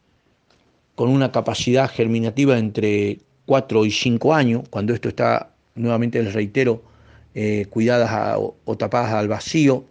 con 0.98 1.10
una 1.10 1.30
capacidad 1.30 1.88
germinativa 1.88 2.58
entre 2.58 3.20
4 3.46 3.84
y 3.84 3.92
5 3.92 4.34
años, 4.34 4.64
cuando 4.68 4.92
esto 4.92 5.08
está, 5.08 5.52
nuevamente 5.76 6.20
les 6.20 6.34
reitero, 6.34 6.82
eh, 7.36 7.66
cuidadas 7.70 8.36
o, 8.64 8.76
tapadas 8.76 9.12
al 9.12 9.28
vacío 9.28 9.84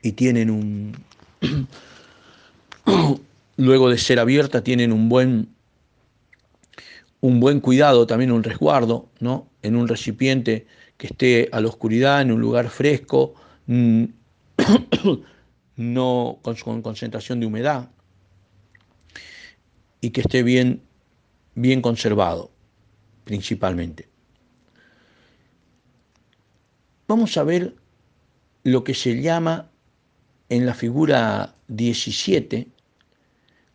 y 0.00 0.12
tienen 0.12 0.50
un, 0.50 0.92
luego 3.56 3.90
de 3.90 3.98
ser 3.98 4.20
abierta, 4.20 4.62
tienen 4.62 4.92
un 4.92 5.08
buen, 5.08 5.48
un 7.20 7.40
buen 7.40 7.58
cuidado, 7.58 8.06
también 8.06 8.30
un 8.30 8.44
resguardo, 8.44 9.08
¿no? 9.18 9.48
en 9.62 9.74
un 9.74 9.88
recipiente 9.88 10.68
que 10.96 11.08
esté 11.08 11.48
a 11.50 11.60
la 11.60 11.66
oscuridad, 11.66 12.22
en 12.22 12.30
un 12.30 12.40
lugar 12.40 12.68
fresco, 12.68 13.34
mm, 13.66 14.04
no 15.76 16.38
con 16.40 16.82
concentración 16.82 17.40
de 17.40 17.46
humedad 17.46 17.88
y 20.00 20.10
que 20.10 20.20
esté 20.20 20.42
bien, 20.42 20.82
bien 21.54 21.82
conservado, 21.82 22.50
principalmente. 23.24 24.08
Vamos 27.06 27.36
a 27.36 27.42
ver 27.42 27.74
lo 28.64 28.84
que 28.84 28.94
se 28.94 29.20
llama 29.20 29.70
en 30.48 30.66
la 30.66 30.74
figura 30.74 31.54
17 31.68 32.68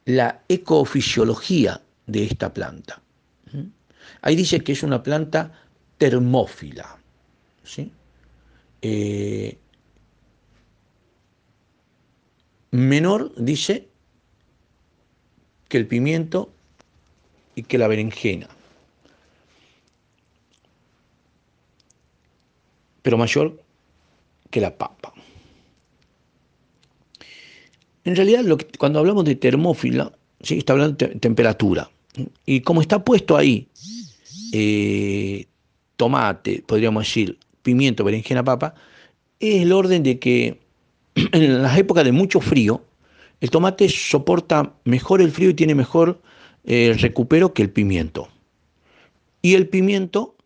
la 0.05 0.43
ecofisiología 0.49 1.81
de 2.07 2.25
esta 2.25 2.53
planta. 2.53 3.01
Ahí 4.21 4.36
dice 4.36 4.62
que 4.62 4.73
es 4.73 4.83
una 4.83 5.01
planta 5.01 5.51
termófila. 5.97 6.97
Eh, 8.81 9.57
menor, 12.71 13.33
dice, 13.38 13.89
que 15.73 15.79
el 15.79 15.88
pimiento 15.88 16.51
y 17.55 17.63
que 17.63 17.79
la 17.79 17.88
berenjena. 17.88 18.47
Pero 23.01 23.17
mayor 23.17 23.59
que 24.51 24.62
la 24.62 24.77
papa. 24.77 25.12
En 28.03 28.15
realidad, 28.15 28.43
lo 28.43 28.57
que, 28.57 28.67
cuando 28.77 28.99
hablamos 28.99 29.25
de 29.25 29.33
termófila, 29.33 30.12
¿sí? 30.41 30.59
está 30.59 30.73
hablando 30.73 31.07
de 31.07 31.15
temperatura. 31.15 31.89
Y 32.45 32.62
como 32.62 32.79
está 32.79 33.03
puesto 33.03 33.36
ahí, 33.36 33.67
eh, 34.51 35.47
tomate, 35.95 36.63
podríamos 36.67 37.05
decir, 37.05 37.39
pimiento, 37.63 38.03
berenjena, 38.03 38.43
papa, 38.43 38.75
es 39.39 39.63
el 39.63 39.71
orden 39.71 40.03
de 40.03 40.19
que 40.19 40.59
en 41.15 41.63
las 41.63 41.75
épocas 41.79 42.05
de 42.05 42.12
mucho 42.12 42.41
frío, 42.41 42.86
el 43.43 43.49
tomate 43.49 43.89
soporta 43.89 44.77
mejor 44.86 45.21
el 45.21 45.29
frío 45.29 45.49
y 45.49 45.53
tiene 45.53 45.75
mejor 45.75 46.21
eh, 46.63 46.95
recupero 46.97 47.53
que 47.53 47.62
el 47.62 47.71
pimiento. 47.71 48.29
Y 49.41 49.56
el 49.56 49.67
pimiento 49.67 50.38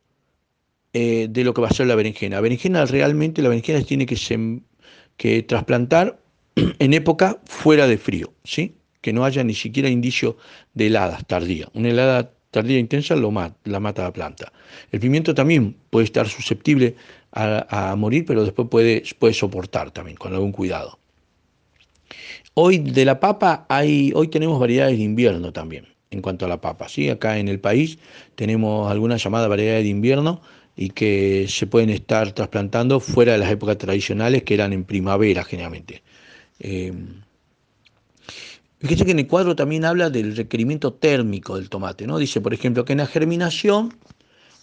eh, 0.93 1.27
de 1.29 1.43
lo 1.43 1.53
que 1.53 1.61
va 1.61 1.67
a 1.67 1.73
ser 1.73 1.85
la 1.85 1.93
berenjena. 1.93 2.37
La 2.37 2.41
berenjena 2.41 2.87
realmente, 2.87 3.43
la 3.43 3.49
berenjena 3.49 3.83
tiene 3.83 4.07
que, 4.07 4.17
que 5.15 5.43
trasplantar 5.43 6.19
en 6.55 6.93
época 6.95 7.39
fuera 7.45 7.85
de 7.85 7.99
frío, 7.99 8.33
¿sí? 8.43 8.73
que 9.01 9.13
no 9.13 9.25
haya 9.25 9.43
ni 9.43 9.53
siquiera 9.53 9.89
indicio 9.89 10.35
de 10.73 10.87
heladas 10.87 11.23
tardía. 11.27 11.69
Una 11.75 11.89
helada 11.89 12.31
tardía 12.49 12.79
intensa 12.79 13.15
lo 13.15 13.31
la 13.65 13.79
mata 13.79 14.01
la 14.01 14.11
planta. 14.11 14.51
El 14.91 14.99
pimiento 15.01 15.35
también 15.35 15.77
puede 15.91 16.05
estar 16.05 16.27
susceptible 16.27 16.95
a, 17.31 17.95
morir, 17.95 18.25
pero 18.25 18.43
después 18.43 18.67
puede, 18.69 19.03
puede 19.19 19.35
soportar 19.35 19.91
también, 19.91 20.17
con 20.17 20.33
algún 20.33 20.51
cuidado. 20.51 20.97
Hoy 22.59 22.79
de 22.79 23.05
la 23.05 23.19
papa 23.19 23.67
hay, 23.69 24.11
hoy 24.15 24.29
tenemos 24.29 24.59
variedades 24.59 24.97
de 24.97 25.03
invierno 25.03 25.53
también, 25.53 25.89
en 26.09 26.23
cuanto 26.23 26.45
a 26.45 26.49
la 26.49 26.59
papa. 26.59 26.89
¿sí? 26.89 27.07
Acá 27.07 27.37
en 27.37 27.49
el 27.49 27.59
país 27.59 27.99
tenemos 28.33 28.89
algunas 28.89 29.23
llamadas 29.23 29.47
variedades 29.47 29.83
de 29.83 29.89
invierno 29.89 30.41
y 30.75 30.89
que 30.89 31.45
se 31.47 31.67
pueden 31.67 31.91
estar 31.91 32.31
trasplantando 32.31 32.99
fuera 32.99 33.33
de 33.33 33.37
las 33.37 33.51
épocas 33.51 33.77
tradicionales 33.77 34.41
que 34.41 34.55
eran 34.55 34.73
en 34.73 34.85
primavera 34.85 35.43
generalmente. 35.43 36.01
Eh, 36.59 36.93
fíjense 38.79 39.05
que 39.05 39.11
en 39.11 39.19
el 39.19 39.27
cuadro 39.27 39.55
también 39.55 39.85
habla 39.85 40.09
del 40.09 40.35
requerimiento 40.35 40.93
térmico 40.93 41.57
del 41.57 41.69
tomate, 41.69 42.07
¿no? 42.07 42.17
Dice, 42.17 42.41
por 42.41 42.55
ejemplo, 42.55 42.85
que 42.85 42.93
en 42.93 42.97
la 42.97 43.05
germinación 43.05 43.93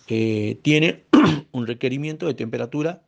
eh, 0.08 0.58
tiene 0.62 1.04
un 1.52 1.68
requerimiento 1.68 2.26
de 2.26 2.34
temperatura 2.34 3.04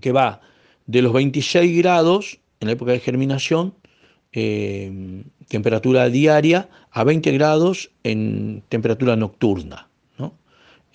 que 0.00 0.12
va 0.12 0.40
de 0.86 1.02
los 1.02 1.12
26 1.12 1.76
grados 1.76 2.38
en 2.64 2.68
la 2.68 2.72
época 2.72 2.92
de 2.92 3.00
germinación, 3.00 3.74
eh, 4.32 5.22
temperatura 5.48 6.08
diaria 6.08 6.68
a 6.90 7.04
20 7.04 7.30
grados 7.32 7.90
en 8.02 8.62
temperatura 8.68 9.16
nocturna. 9.16 9.88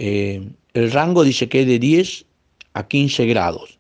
Eh, 0.02 0.48
el 0.74 0.92
rango 0.92 1.26
dice 1.26 1.50
que 1.50 1.62
es 1.62 1.68
de 1.68 1.78
10 1.78 2.26
a 2.74 2.88
15 2.88 3.26
grados. 3.26 3.80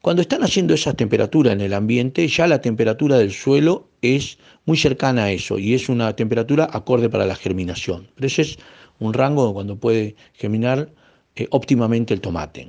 Cuando 0.00 0.22
están 0.22 0.42
haciendo 0.42 0.72
esa 0.74 0.94
temperatura 0.94 1.52
en 1.52 1.60
el 1.60 1.74
ambiente, 1.74 2.26
ya 2.26 2.46
la 2.46 2.62
temperatura 2.62 3.18
del 3.18 3.32
suelo 3.32 3.88
es 4.00 4.38
muy 4.64 4.78
cercana 4.78 5.24
a 5.24 5.32
eso 5.32 5.58
y 5.58 5.74
es 5.74 5.88
una 5.88 6.14
temperatura 6.16 6.68
acorde 6.72 7.10
para 7.10 7.26
la 7.26 7.34
germinación. 7.34 8.08
Pero 8.14 8.26
ese 8.26 8.42
es 8.42 8.58
un 8.98 9.12
rango 9.12 9.52
cuando 9.52 9.76
puede 9.76 10.16
germinar 10.32 10.90
eh, 11.38 11.46
óptimamente 11.50 12.12
el 12.14 12.20
tomate. 12.20 12.68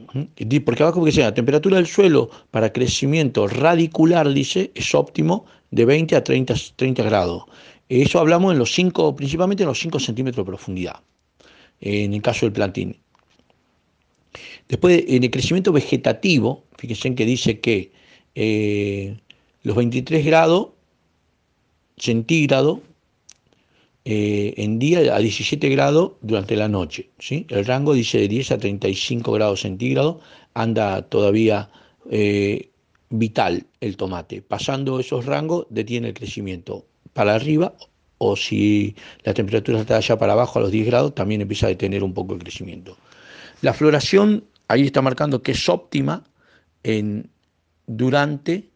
Porque 0.64 0.84
abajo 0.84 1.04
que 1.04 1.12
sea, 1.12 1.26
la 1.26 1.34
temperatura 1.34 1.78
del 1.78 1.88
suelo 1.88 2.30
para 2.52 2.72
crecimiento 2.72 3.48
radicular, 3.48 4.32
dice, 4.34 4.72
es 4.76 4.94
óptimo 4.94 5.46
de 5.72 5.86
20 5.86 6.16
a 6.16 6.24
30, 6.24 6.54
30 6.76 7.04
grados. 7.04 7.44
Eso 7.90 8.20
hablamos 8.20 8.54
en 8.54 8.60
los 8.60 8.72
5, 8.74 9.16
principalmente 9.16 9.64
en 9.64 9.70
los 9.70 9.80
5 9.80 10.00
centímetros 10.00 10.46
de 10.46 10.50
profundidad, 10.50 11.00
en 11.82 12.14
el 12.14 12.22
caso 12.22 12.46
del 12.46 12.54
plantín. 12.54 12.98
Después, 14.68 15.04
en 15.08 15.24
el 15.24 15.32
crecimiento 15.32 15.72
vegetativo, 15.72 16.64
fíjense 16.78 17.16
que 17.16 17.26
dice 17.26 17.60
que 17.60 17.92
eh, 18.36 19.18
los 19.64 19.76
23 19.76 20.24
grados 20.26 20.70
centígrados 21.98 22.80
eh, 24.06 24.54
en 24.58 24.80
día 24.80 25.16
a 25.16 25.20
17 25.20 25.70
grados 25.70 26.14
durante 26.22 26.56
la 26.56 26.68
noche. 26.68 27.10
¿sí? 27.20 27.45
El 27.50 27.66
rango 27.66 27.93
dice 27.93 28.20
de 28.20 28.28
10 28.28 28.52
a 28.52 28.58
35 28.58 29.32
grados 29.32 29.62
centígrados, 29.62 30.18
anda 30.54 31.02
todavía 31.04 31.70
eh, 32.10 32.70
vital 33.10 33.66
el 33.82 33.97
tomate. 33.97 34.41
Pasando 34.41 35.00
esos 35.00 35.26
rangos 35.26 35.68
detiene 35.70 36.10
el 36.10 36.14
crecimiento 36.14 36.86
para 37.14 37.36
arriba 37.36 37.74
o 38.18 38.36
si 38.36 38.95
la 39.24 39.34
temperatura 39.34 39.82
está 39.82 39.97
allá 39.97 40.18
para 40.18 40.34
abajo 40.34 40.60
a 40.60 40.62
los 40.62 40.72
10 40.72 40.88
grados 40.88 41.16
también 41.16 41.41
empieza 41.41 41.66
a 41.66 41.70
detener 41.70 42.04
un 42.04 42.14
poco 42.14 42.34
el 42.34 42.39
crecimiento. 42.39 42.97
La 43.62 43.74
floración 43.74 44.45
ahí 44.68 44.86
está 44.86 45.02
marcando 45.02 45.41
que 45.41 45.52
es 45.54 45.68
óptima 45.68 46.24
en, 46.84 47.30
durante 47.88 48.70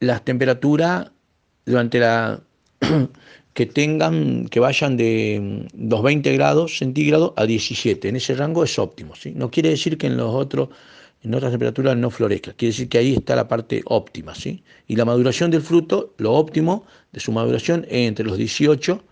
las 0.00 0.24
temperaturas, 0.24 1.10
durante 1.64 2.00
la 2.00 2.42
que 3.54 3.66
tengan, 3.66 4.48
que 4.48 4.60
vayan 4.60 4.96
de 4.96 5.68
los 5.76 6.02
20 6.02 6.32
grados 6.32 6.78
centígrados 6.78 7.32
a 7.36 7.46
17. 7.46 8.08
En 8.08 8.16
ese 8.16 8.34
rango 8.34 8.64
es 8.64 8.78
óptimo. 8.78 9.14
¿sí? 9.14 9.32
No 9.34 9.50
quiere 9.50 9.70
decir 9.70 9.98
que 9.98 10.06
en 10.06 10.16
los 10.16 10.34
otros, 10.34 10.70
en 11.22 11.34
otras 11.34 11.52
temperaturas 11.52 11.96
no 11.96 12.10
florezca. 12.10 12.52
Quiere 12.54 12.72
decir 12.72 12.88
que 12.88 12.98
ahí 12.98 13.14
está 13.14 13.36
la 13.36 13.48
parte 13.48 13.82
óptima. 13.84 14.34
¿sí? 14.34 14.62
Y 14.88 14.96
la 14.96 15.04
maduración 15.04 15.50
del 15.50 15.62
fruto, 15.62 16.14
lo 16.18 16.32
óptimo 16.32 16.84
de 17.12 17.20
su 17.20 17.32
maduración 17.32 17.84
es 17.88 18.08
entre 18.08 18.24
los 18.24 18.38
18 18.38 19.02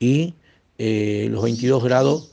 y 0.00 0.34
eh, 0.78 1.28
los 1.30 1.42
22 1.42 1.84
grados 1.84 2.32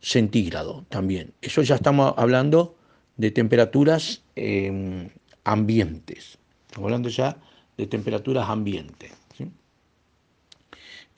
centígrados 0.00 0.84
también. 0.88 1.32
Eso 1.42 1.62
ya 1.62 1.74
estamos 1.76 2.14
hablando 2.16 2.76
de 3.16 3.30
temperaturas 3.30 4.22
em, 4.36 5.08
ambientes. 5.44 6.38
Estamos 6.66 6.86
hablando 6.86 7.08
ya 7.08 7.36
de 7.76 7.86
temperaturas 7.86 8.48
ambientes. 8.48 9.19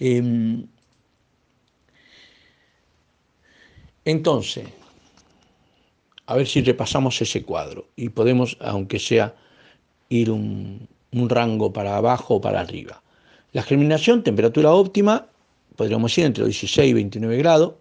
Em, 0.05 0.67
entonces, 4.05 4.67
a 6.27 6.35
ver 6.35 6.49
si 6.49 6.61
repasamos 6.61 7.23
ese 7.23 7.45
cuadro 7.45 7.87
y 7.95 8.09
podemos, 8.09 8.57
aunque 8.61 8.99
sea, 8.99 9.37
ir 10.09 10.29
un, 10.33 10.89
rango 11.13 11.73
para 11.73 11.97
abajo 11.97 12.35
o 12.35 12.41
para 12.41 12.59
arriba. 12.59 13.01
La 13.53 13.63
germinación, 13.63 14.25
temperatura 14.25 14.73
óptima, 14.73 15.29
podríamos 15.77 16.19
ir 16.19 16.25
entre 16.25 16.43
los 16.43 16.49
16 16.49 16.91
y 16.91 16.95
29 16.95 17.37
grados. 17.37 17.75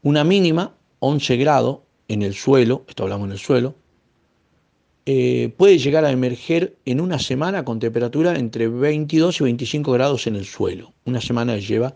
Una 0.00 0.24
mínima, 0.24 0.74
11 1.00 1.36
grados 1.36 1.80
en 2.08 2.22
el 2.22 2.32
suelo, 2.32 2.84
esto 2.88 3.02
hablamos 3.02 3.26
en 3.26 3.32
el 3.32 3.38
suelo. 3.38 3.74
Eh, 5.06 5.52
puede 5.58 5.78
llegar 5.78 6.04
a 6.06 6.10
emerger 6.10 6.76
en 6.86 7.00
una 7.00 7.18
semana 7.18 7.64
con 7.64 7.78
temperatura 7.78 8.36
entre 8.36 8.68
22 8.68 9.40
y 9.40 9.44
25 9.44 9.92
grados 9.92 10.26
en 10.26 10.36
el 10.36 10.46
suelo. 10.46 10.94
Una 11.04 11.20
semana 11.20 11.58
lleva 11.58 11.94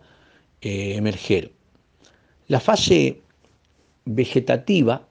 eh, 0.61 0.95
emerger. 0.95 1.51
La 2.47 2.59
fase 2.59 3.21
vegetativa 4.05 5.07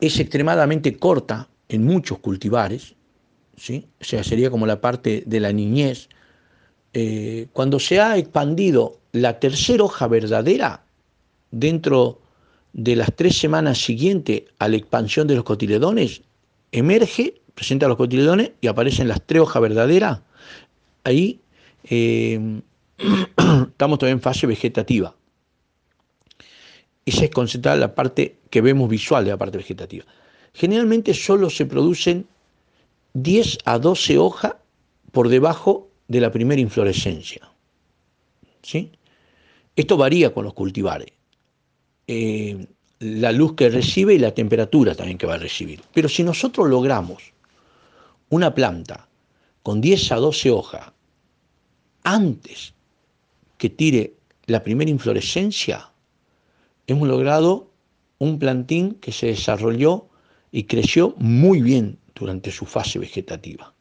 es 0.00 0.20
extremadamente 0.20 0.96
corta 0.96 1.48
en 1.68 1.84
muchos 1.84 2.18
cultivares, 2.18 2.94
¿sí? 3.56 3.86
o 4.00 4.04
sea, 4.04 4.22
sería 4.22 4.50
como 4.50 4.66
la 4.66 4.80
parte 4.80 5.24
de 5.26 5.40
la 5.40 5.52
niñez. 5.52 6.08
Eh, 6.92 7.48
cuando 7.52 7.80
se 7.80 8.00
ha 8.00 8.16
expandido 8.18 9.00
la 9.10 9.40
tercera 9.40 9.82
hoja 9.82 10.06
verdadera 10.06 10.84
dentro 11.50 12.20
de 12.74 12.96
las 12.96 13.14
tres 13.14 13.38
semanas 13.38 13.78
siguientes 13.78 14.42
a 14.58 14.68
la 14.68 14.76
expansión 14.76 15.26
de 15.28 15.36
los 15.36 15.44
cotiledones, 15.44 16.22
emerge, 16.72 17.40
presenta 17.54 17.86
los 17.88 17.96
cotiledones 17.96 18.50
y 18.60 18.66
aparecen 18.66 19.08
las 19.08 19.22
tres 19.24 19.42
hojas 19.42 19.62
verdaderas. 19.62 20.20
Ahí 21.04 21.40
eh, 21.84 22.60
estamos 23.38 23.98
todavía 23.98 24.14
en 24.14 24.20
fase 24.20 24.46
vegetativa. 24.48 25.14
Esa 27.06 27.24
es 27.24 27.30
concentrada 27.30 27.76
la 27.76 27.94
parte 27.94 28.38
que 28.50 28.60
vemos 28.60 28.88
visual 28.88 29.24
de 29.24 29.30
la 29.30 29.36
parte 29.36 29.58
vegetativa. 29.58 30.04
Generalmente 30.52 31.14
solo 31.14 31.50
se 31.50 31.66
producen 31.66 32.26
10 33.12 33.58
a 33.66 33.78
12 33.78 34.18
hojas 34.18 34.54
por 35.12 35.28
debajo 35.28 35.88
de 36.08 36.20
la 36.20 36.32
primera 36.32 36.60
inflorescencia. 36.60 37.48
¿Sí? 38.62 38.90
Esto 39.76 39.96
varía 39.96 40.34
con 40.34 40.44
los 40.44 40.54
cultivares. 40.54 41.08
Eh, 42.06 42.66
la 43.00 43.32
luz 43.32 43.54
que 43.54 43.68
recibe 43.68 44.14
y 44.14 44.18
la 44.18 44.32
temperatura 44.32 44.94
también 44.94 45.18
que 45.18 45.26
va 45.26 45.34
a 45.34 45.38
recibir. 45.38 45.82
Pero 45.92 46.08
si 46.08 46.22
nosotros 46.22 46.68
logramos 46.68 47.32
una 48.30 48.54
planta 48.54 49.08
con 49.62 49.80
10 49.80 50.12
a 50.12 50.16
12 50.16 50.50
hojas 50.50 50.92
antes 52.02 52.74
que 53.58 53.70
tire 53.70 54.14
la 54.46 54.62
primera 54.62 54.90
inflorescencia, 54.90 55.90
hemos 56.86 57.08
logrado 57.08 57.70
un 58.18 58.38
plantín 58.38 58.94
que 58.94 59.12
se 59.12 59.26
desarrolló 59.26 60.08
y 60.52 60.64
creció 60.64 61.14
muy 61.18 61.62
bien 61.62 61.98
durante 62.14 62.50
su 62.50 62.64
fase 62.64 62.98
vegetativa. 62.98 63.74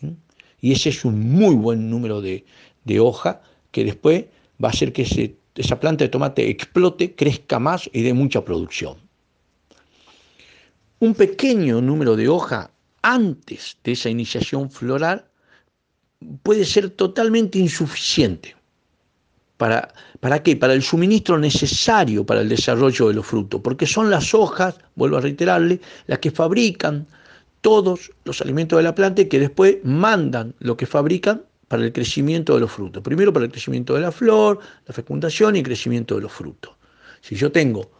¿Mm? 0.00 0.12
Y 0.60 0.72
ese 0.72 0.90
es 0.90 1.04
un 1.04 1.32
muy 1.32 1.54
buen 1.54 1.90
número 1.90 2.20
de, 2.20 2.44
de 2.84 3.00
hoja 3.00 3.42
que 3.70 3.84
después 3.84 4.26
va 4.62 4.68
a 4.68 4.72
hacer 4.72 4.92
que 4.92 5.04
se 5.04 5.37
esa 5.58 5.78
planta 5.78 6.04
de 6.04 6.08
tomate 6.08 6.48
explote, 6.48 7.14
crezca 7.14 7.58
más 7.58 7.90
y 7.92 8.02
dé 8.02 8.14
mucha 8.14 8.44
producción. 8.44 8.96
Un 11.00 11.14
pequeño 11.14 11.80
número 11.80 12.16
de 12.16 12.28
hojas 12.28 12.70
antes 13.02 13.76
de 13.84 13.92
esa 13.92 14.08
iniciación 14.08 14.70
floral 14.70 15.24
puede 16.42 16.64
ser 16.64 16.90
totalmente 16.90 17.58
insuficiente. 17.58 18.56
¿Para, 19.56 19.92
¿Para 20.20 20.42
qué? 20.42 20.56
Para 20.56 20.72
el 20.72 20.82
suministro 20.82 21.38
necesario 21.38 22.24
para 22.24 22.40
el 22.40 22.48
desarrollo 22.48 23.08
de 23.08 23.14
los 23.14 23.26
frutos, 23.26 23.60
porque 23.60 23.86
son 23.86 24.10
las 24.10 24.34
hojas, 24.34 24.78
vuelvo 24.94 25.16
a 25.16 25.20
reiterarle, 25.20 25.80
las 26.06 26.20
que 26.20 26.30
fabrican 26.30 27.06
todos 27.60 28.12
los 28.24 28.40
alimentos 28.40 28.76
de 28.76 28.84
la 28.84 28.94
planta 28.94 29.22
y 29.22 29.28
que 29.28 29.40
después 29.40 29.78
mandan 29.82 30.54
lo 30.60 30.76
que 30.76 30.86
fabrican 30.86 31.42
para 31.68 31.84
el 31.84 31.92
crecimiento 31.92 32.54
de 32.54 32.60
los 32.60 32.72
frutos. 32.72 33.02
Primero 33.02 33.32
para 33.32 33.44
el 33.44 33.50
crecimiento 33.52 33.94
de 33.94 34.00
la 34.00 34.10
flor, 34.10 34.58
la 34.86 34.94
fecundación 34.94 35.54
y 35.54 35.58
el 35.58 35.64
crecimiento 35.64 36.16
de 36.16 36.22
los 36.22 36.32
frutos. 36.32 36.72
Si 37.20 37.36
yo 37.36 37.52
tengo, 37.52 37.90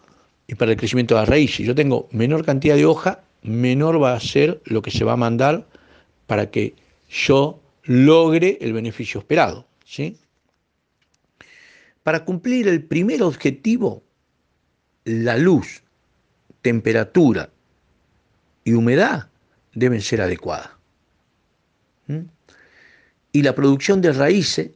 y 0.47 0.55
para 0.55 0.73
el 0.73 0.79
crecimiento 0.79 1.15
de 1.15 1.21
la 1.21 1.27
raíz, 1.27 1.55
si 1.55 1.65
yo 1.65 1.75
tengo 1.75 2.09
menor 2.11 2.45
cantidad 2.45 2.77
de 2.77 2.87
hoja, 2.87 3.23
menor 3.43 4.03
va 4.03 4.15
a 4.15 4.21
ser 4.21 4.61
lo 4.65 4.81
que 4.81 4.91
se 4.91 5.05
va 5.05 5.13
a 5.13 5.17
mandar 5.17 5.67
para 6.27 6.51
que 6.51 6.75
yo 7.09 7.61
logre 7.85 8.59
el 8.61 8.73
beneficio 8.73 9.21
esperado. 9.21 9.67
¿sí? 9.85 10.17
Para 12.03 12.25
cumplir 12.25 12.69
el 12.69 12.83
primer 12.83 13.23
objetivo, 13.23 14.03
la 15.05 15.37
luz, 15.37 15.83
temperatura 16.63 17.51
y 18.65 18.73
humedad 18.73 19.29
deben 19.75 20.01
ser 20.01 20.23
adecuadas. 20.23 20.71
¿Mm? 22.07 22.21
Y 23.33 23.43
la 23.43 23.55
producción 23.55 24.01
de 24.01 24.13
raíces 24.13 24.71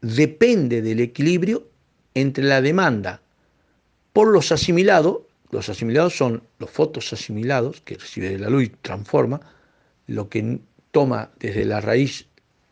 depende 0.00 0.82
del 0.82 1.00
equilibrio 1.00 1.68
entre 2.14 2.44
la 2.44 2.60
demanda 2.60 3.22
por 4.12 4.28
los 4.28 4.52
asimilados, 4.52 5.18
los 5.50 5.68
asimilados 5.68 6.16
son 6.16 6.42
los 6.58 6.70
fotos 6.70 7.12
asimilados 7.12 7.80
que 7.80 7.96
recibe 7.96 8.38
la 8.38 8.48
luz 8.48 8.64
y 8.64 8.68
transforma, 8.68 9.40
lo 10.06 10.28
que 10.28 10.60
toma 10.92 11.30
desde 11.40 11.64
la 11.64 11.80
raíz, 11.80 12.26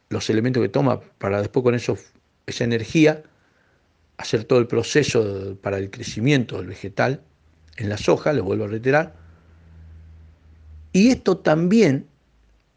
los 0.08 0.30
elementos 0.30 0.62
que 0.62 0.68
toma 0.68 1.00
para 1.00 1.40
después 1.40 1.64
con 1.64 1.74
eso, 1.74 1.98
esa 2.46 2.64
energía 2.64 3.22
hacer 4.18 4.44
todo 4.44 4.60
el 4.60 4.68
proceso 4.68 5.56
para 5.60 5.78
el 5.78 5.90
crecimiento 5.90 6.58
del 6.58 6.68
vegetal 6.68 7.22
en 7.76 7.88
las 7.88 8.08
hojas, 8.08 8.36
lo 8.36 8.44
vuelvo 8.44 8.64
a 8.64 8.68
reiterar. 8.68 9.16
Y 10.92 11.08
esto 11.08 11.38
también 11.38 12.06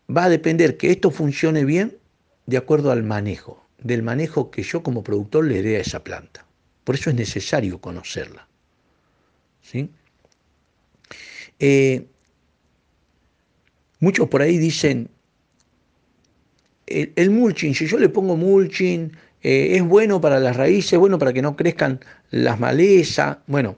va 0.10 0.24
a 0.24 0.30
depender 0.30 0.78
que 0.78 0.90
esto 0.90 1.12
funcione 1.12 1.66
bien 1.66 1.98
de 2.46 2.58
acuerdo 2.58 2.92
al 2.92 3.04
manejo, 3.04 3.66
del 3.80 4.04
manejo 4.04 4.52
que 4.52 4.64
yo 4.64 4.84
como 4.84 5.04
productor 5.04 5.46
le 5.46 5.62
dé 5.62 5.78
a 5.78 5.82
esa 5.82 6.04
planta. 6.04 6.46
Por 6.84 6.96
eso 6.96 7.10
es 7.10 7.16
necesario 7.16 7.80
conocerla. 7.80 8.48
¿sí? 9.62 9.90
Eh, 11.60 12.06
muchos 14.00 14.28
por 14.28 14.42
ahí 14.42 14.58
dicen, 14.58 15.10
el, 16.86 17.32
mulching, 17.32 17.74
si 17.74 17.88
yo 17.88 17.98
le 17.98 18.10
pongo 18.10 18.38
mulching, 18.38 19.12
eh, 19.42 19.76
es 19.76 19.84
bueno 19.84 20.22
para 20.22 20.40
las 20.40 20.56
raíces, 20.56 20.94
es 20.94 21.00
bueno 21.00 21.18
para 21.18 21.34
que 21.34 21.42
no 21.42 21.56
crezcan 21.56 22.00
las 22.30 22.60
malezas. 22.60 23.38
Bueno, 23.48 23.78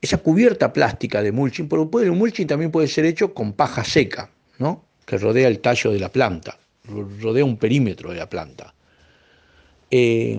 esa 0.00 0.18
cubierta 0.18 0.72
plástica 0.72 1.22
de 1.22 1.30
mulching, 1.30 1.68
pero 1.68 1.88
puede, 1.88 2.06
el 2.06 2.12
mulching 2.12 2.48
también 2.48 2.72
puede 2.72 2.88
ser 2.88 3.04
hecho 3.04 3.32
con 3.32 3.52
paja 3.52 3.84
seca, 3.84 4.30
¿no? 4.58 4.84
que 5.06 5.18
rodea 5.18 5.46
el 5.46 5.60
tallo 5.60 5.92
de 5.92 6.00
la 6.00 6.08
planta 6.08 6.58
rodea 6.84 7.44
un 7.44 7.56
perímetro 7.56 8.10
de 8.10 8.18
la 8.18 8.28
planta. 8.28 8.74
Eh, 9.90 10.38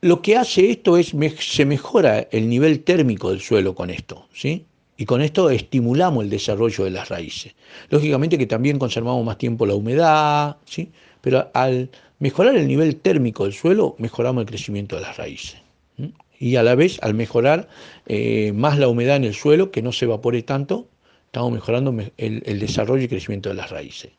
lo 0.00 0.22
que 0.22 0.36
hace 0.36 0.70
esto 0.70 0.96
es, 0.96 1.12
se 1.40 1.64
mejora 1.64 2.20
el 2.30 2.48
nivel 2.48 2.84
térmico 2.84 3.30
del 3.30 3.40
suelo 3.40 3.74
con 3.74 3.90
esto, 3.90 4.28
¿sí? 4.32 4.64
Y 4.96 5.04
con 5.04 5.22
esto 5.22 5.50
estimulamos 5.50 6.24
el 6.24 6.30
desarrollo 6.30 6.84
de 6.84 6.90
las 6.90 7.08
raíces. 7.08 7.54
Lógicamente 7.90 8.38
que 8.38 8.46
también 8.46 8.78
conservamos 8.78 9.24
más 9.24 9.38
tiempo 9.38 9.66
la 9.66 9.74
humedad, 9.74 10.56
¿sí? 10.64 10.90
Pero 11.20 11.50
al 11.52 11.90
mejorar 12.20 12.56
el 12.56 12.68
nivel 12.68 12.96
térmico 12.96 13.44
del 13.44 13.52
suelo, 13.52 13.96
mejoramos 13.98 14.42
el 14.42 14.46
crecimiento 14.46 14.96
de 14.96 15.02
las 15.02 15.16
raíces. 15.16 15.56
Y 16.40 16.54
a 16.54 16.62
la 16.62 16.76
vez, 16.76 16.98
al 17.02 17.14
mejorar 17.14 17.68
eh, 18.06 18.52
más 18.54 18.78
la 18.78 18.86
humedad 18.86 19.16
en 19.16 19.24
el 19.24 19.34
suelo, 19.34 19.72
que 19.72 19.82
no 19.82 19.90
se 19.90 20.04
evapore 20.04 20.42
tanto, 20.42 20.86
estamos 21.26 21.52
mejorando 21.52 21.94
el 22.16 22.58
desarrollo 22.60 23.02
y 23.02 23.08
crecimiento 23.08 23.48
de 23.48 23.56
las 23.56 23.70
raíces. 23.70 24.12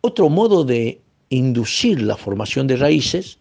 Otro 0.00 0.28
modo 0.28 0.64
de 0.64 1.00
inducir 1.30 2.02
la 2.02 2.16
formación 2.16 2.66
de 2.66 2.76
raíces 2.76 3.38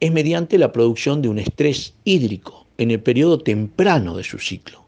es 0.00 0.12
mediante 0.12 0.58
la 0.58 0.72
producción 0.72 1.22
de 1.22 1.28
un 1.28 1.38
estrés 1.38 1.94
hídrico 2.04 2.66
en 2.78 2.90
el 2.90 3.00
periodo 3.00 3.38
temprano 3.38 4.16
de 4.16 4.24
su 4.24 4.38
ciclo, 4.38 4.84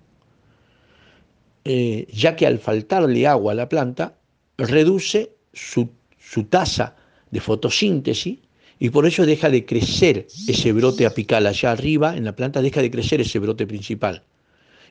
eh, 1.64 2.06
ya 2.12 2.36
que 2.36 2.46
al 2.46 2.58
faltarle 2.58 3.26
agua 3.26 3.52
a 3.52 3.54
la 3.54 3.68
planta 3.68 4.18
reduce 4.58 5.32
su, 5.52 5.88
su 6.18 6.44
tasa 6.44 6.96
de 7.30 7.40
fotosíntesis 7.40 8.38
y 8.78 8.90
por 8.90 9.06
ello 9.06 9.26
deja 9.26 9.50
de 9.50 9.64
crecer 9.64 10.26
ese 10.46 10.72
brote 10.72 11.06
apical 11.06 11.46
allá 11.46 11.72
arriba, 11.72 12.16
en 12.16 12.24
la 12.24 12.36
planta 12.36 12.62
deja 12.62 12.82
de 12.82 12.90
crecer 12.90 13.20
ese 13.20 13.38
brote 13.38 13.66
principal. 13.66 14.22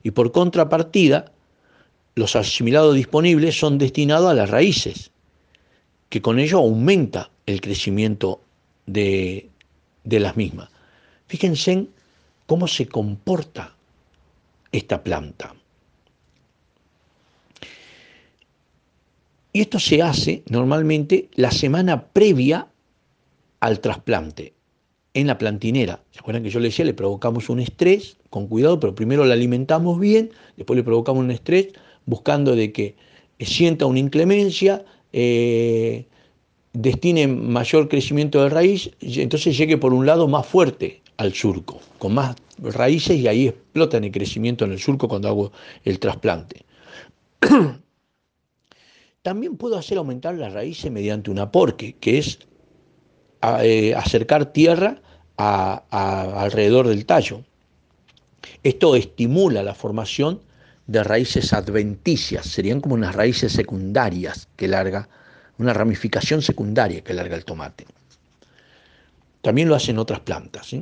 Y 0.03 0.11
por 0.11 0.31
contrapartida, 0.31 1.31
los 2.17 2.35
asimilados 2.35 2.95
disponibles 2.95 3.59
son 3.59 3.77
destinados 3.77 4.31
a 4.31 4.33
las 4.33 4.49
raíces, 4.49 5.11
que 6.09 6.19
con 6.19 6.39
ello 6.39 6.57
aumenta 6.57 7.29
el 7.45 7.61
crecimiento 7.61 8.41
de, 8.87 9.49
las 10.03 10.35
mismas. 10.35 10.69
Fíjense 11.27 11.85
cómo 12.47 12.67
se 12.67 12.87
comporta 12.87 13.75
esta 14.71 15.03
planta. 15.03 15.53
Y 19.53 19.61
esto 19.61 19.77
se 19.77 20.01
hace 20.01 20.41
normalmente 20.49 21.29
la 21.35 21.51
semana 21.51 22.07
previa 22.07 22.67
al 23.59 23.79
trasplante, 23.79 24.53
en 25.13 25.27
la 25.27 25.37
plantinera. 25.37 26.01
¿Se 26.11 26.19
acuerdan 26.19 26.41
que 26.41 26.49
yo 26.49 26.59
le 26.59 26.69
decía, 26.69 26.83
le 26.83 26.95
provocamos 26.95 27.49
un 27.49 27.59
estrés, 27.59 28.17
con 28.31 28.47
cuidado, 28.47 28.79
pero 28.79 28.95
primero 28.95 29.23
la 29.23 29.35
alimentamos 29.35 29.99
bien, 29.99 30.31
después 30.55 30.77
le 30.77 30.83
provocamos 30.83 31.23
un 31.23 31.31
estrés 31.31 31.67
buscando 32.07 32.55
de 32.55 32.71
que 32.71 32.95
sienta 33.39 33.85
una 33.85 33.99
inclemencia, 33.99 34.83
eh, 35.13 36.07
destine 36.73 37.27
mayor 37.27 37.87
crecimiento 37.87 38.41
de 38.41 38.49
raíz, 38.49 38.89
entonces 39.01 39.55
llegue 39.55 39.77
por 39.77 39.93
un 39.93 40.07
lado 40.07 40.27
más 40.27 40.47
fuerte 40.47 41.01
al 41.17 41.33
surco, 41.33 41.79
con 41.99 42.15
más 42.15 42.35
raíces 42.59 43.17
y 43.17 43.27
ahí 43.27 43.47
explotan 43.47 44.03
el 44.03 44.11
crecimiento 44.11 44.65
en 44.65 44.71
el 44.71 44.79
surco 44.79 45.07
cuando 45.07 45.27
hago 45.27 45.51
el 45.83 45.99
trasplante. 45.99 46.65
También 49.21 49.57
puedo 49.57 49.77
hacer 49.77 49.97
aumentar 49.97 50.35
las 50.35 50.53
raíces 50.53 50.91
mediante 50.91 51.29
un 51.29 51.39
aporque, 51.39 51.95
que 51.99 52.19
es 52.19 52.39
eh, 53.61 53.93
acercar 53.93 54.53
tierra 54.53 55.01
alrededor 55.35 56.87
del 56.87 57.05
tallo. 57.05 57.43
Esto 58.63 58.95
estimula 58.95 59.61
la 59.61 59.75
formación 59.75 60.39
de 60.87 61.03
raíces 61.03 61.53
adventicias, 61.53 62.45
serían 62.45 62.81
como 62.81 62.95
unas 62.95 63.15
raíces 63.15 63.51
secundarias 63.51 64.47
que 64.55 64.67
larga 64.67 65.07
una 65.57 65.73
ramificación 65.73 66.41
secundaria 66.41 67.03
que 67.03 67.13
larga 67.13 67.35
el 67.35 67.45
tomate. 67.45 67.85
También 69.41 69.67
lo 69.67 69.75
hacen 69.75 69.97
otras 69.97 70.19
plantas. 70.21 70.75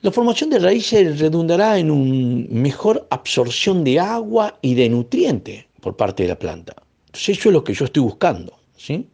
La 0.00 0.10
formación 0.10 0.50
de 0.50 0.58
raíces 0.58 1.18
redundará 1.18 1.78
en 1.78 1.90
una 1.90 2.46
mejor 2.50 3.06
absorción 3.10 3.84
de 3.84 4.00
agua 4.00 4.58
y 4.62 4.74
de 4.74 4.88
nutrientes 4.88 5.66
por 5.80 5.96
parte 5.96 6.24
de 6.24 6.30
la 6.30 6.38
planta. 6.38 6.74
Entonces 7.06 7.38
eso 7.38 7.48
es 7.48 7.52
lo 7.52 7.64
que 7.64 7.74
yo 7.74 7.84
estoy 7.84 8.02
buscando. 8.02 8.58
¿sí? 8.76 9.08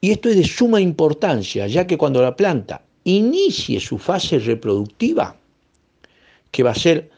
Y 0.00 0.10
esto 0.10 0.28
es 0.28 0.36
de 0.36 0.44
suma 0.44 0.80
importancia, 0.80 1.66
ya 1.66 1.86
que 1.86 1.98
cuando 1.98 2.22
la 2.22 2.36
planta 2.36 2.82
inicie 3.04 3.80
su 3.80 3.98
fase 3.98 4.38
reproductiva, 4.38 5.36
que 6.50 6.62
va 6.62 6.70
a 6.70 6.74
ser, 6.74 7.10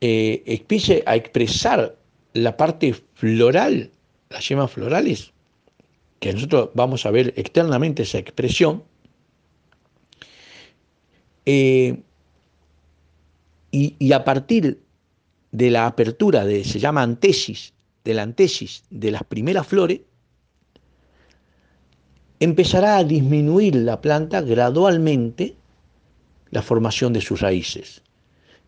eh, 0.00 0.42
empiece 0.46 1.02
a 1.06 1.16
expresar 1.16 1.96
la 2.34 2.56
parte 2.56 2.94
floral 3.14 3.90
las 4.30 4.48
yemas 4.48 4.70
florales, 4.70 5.32
que 6.20 6.32
nosotros 6.32 6.70
vamos 6.74 7.06
a 7.06 7.10
ver 7.10 7.32
externamente 7.36 8.02
esa 8.02 8.18
expresión, 8.18 8.82
eh, 11.44 12.00
y, 13.70 14.12
a 14.12 14.24
partir 14.24 14.80
de 15.52 15.70
la 15.70 15.86
apertura 15.86 16.44
de, 16.44 16.64
se 16.64 16.78
llama 16.78 17.02
antesis, 17.02 17.74
de 18.04 18.14
la 18.14 18.22
antesis 18.22 18.84
de 18.90 19.10
las 19.10 19.22
primeras 19.24 19.66
flores, 19.66 20.00
empezará 22.40 22.96
a 22.96 23.04
disminuir 23.04 23.76
la 23.76 24.00
planta 24.00 24.40
gradualmente 24.40 25.54
la 26.50 26.62
formación 26.62 27.12
de 27.12 27.20
sus 27.20 27.40
raíces. 27.40 28.02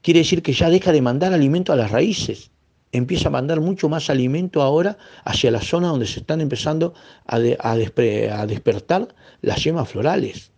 Quiere 0.03 0.21
decir 0.21 0.43
que 0.43 0.53
ya 0.53 0.71
deja 0.71 0.93
de 0.93 1.03
mandar 1.03 1.33
alimento 1.33 1.73
a 1.73 1.77
las 1.77 1.91
raíces 1.91 2.51
empieza 2.93 3.29
a 3.29 3.33
mandar 3.33 3.61
mucho 3.61 3.89
más 3.89 4.11
alimento 4.11 4.63
ahora 4.63 4.97
hacia 5.25 5.51
la 5.51 5.61
zona 5.61 5.89
donde 5.89 6.07
se 6.07 6.21
están 6.21 6.41
empezando 6.41 6.95
a, 7.27 7.39
despertar 7.39 9.15
las 9.43 9.65
yemas 9.65 9.89
florales. 9.89 10.51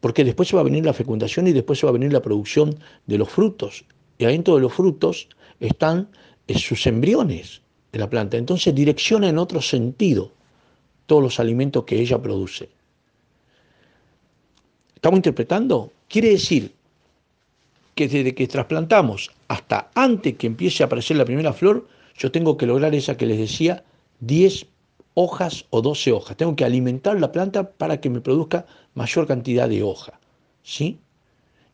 Porque 0.00 0.24
después 0.24 0.48
se 0.48 0.56
va 0.56 0.60
a 0.62 0.64
venir 0.64 0.84
la 0.84 0.92
fecundación 0.92 1.46
y 1.48 1.52
después 1.52 1.78
se 1.78 1.86
va 1.86 1.90
a 1.90 1.94
venir 1.94 2.12
la 2.12 2.22
producción 2.22 2.78
de 3.06 3.18
los 3.18 3.28
frutos. 3.28 3.84
Y 4.18 4.24
adentro 4.24 4.54
de 4.54 4.60
los 4.60 4.72
frutos 4.72 5.28
están 5.58 6.08
eh, 6.46 6.58
sus 6.58 6.86
embriones 6.86 7.62
de 7.92 7.98
la 7.98 8.08
planta. 8.08 8.36
Entonces 8.36 8.74
direcciona 8.74 9.28
en 9.28 9.38
otro 9.38 9.60
sentido 9.60 10.32
todos 11.06 11.22
los 11.22 11.40
alimentos 11.40 11.84
que 11.84 11.98
ella 11.98 12.20
produce. 12.20 12.68
¿Estamos 14.94 15.18
interpretando? 15.18 15.92
Quiere 16.08 16.30
decir 16.30 16.72
que 17.98 18.06
desde 18.06 18.32
que 18.32 18.46
trasplantamos 18.46 19.32
hasta 19.48 19.90
antes 19.92 20.36
que 20.36 20.46
empiece 20.46 20.84
a 20.84 20.86
aparecer 20.86 21.16
la 21.16 21.24
primera 21.24 21.52
flor, 21.52 21.88
yo 22.16 22.30
tengo 22.30 22.56
que 22.56 22.64
lograr 22.64 22.94
esa 22.94 23.16
que 23.16 23.26
les 23.26 23.38
decía, 23.38 23.82
10 24.20 24.66
hojas 25.14 25.64
o 25.70 25.82
12 25.82 26.12
hojas. 26.12 26.36
Tengo 26.36 26.54
que 26.54 26.64
alimentar 26.64 27.18
la 27.18 27.32
planta 27.32 27.72
para 27.72 28.00
que 28.00 28.08
me 28.08 28.20
produzca 28.20 28.66
mayor 28.94 29.26
cantidad 29.26 29.68
de 29.68 29.82
hoja, 29.82 30.20
¿sí? 30.62 31.00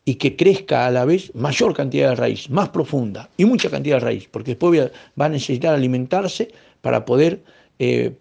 Y 0.03 0.15
que 0.15 0.35
crezca 0.35 0.87
a 0.87 0.89
la 0.89 1.05
vez 1.05 1.31
mayor 1.35 1.75
cantidad 1.75 2.09
de 2.09 2.15
raíz, 2.15 2.49
más 2.49 2.69
profunda 2.69 3.29
y 3.37 3.45
mucha 3.45 3.69
cantidad 3.69 3.97
de 3.97 4.05
raíz, 4.05 4.27
porque 4.31 4.55
después 4.55 4.91
va 5.21 5.25
a 5.25 5.29
necesitar 5.29 5.75
alimentarse 5.75 6.49
para 6.81 7.05
poder 7.05 7.43
eh, 7.77 8.15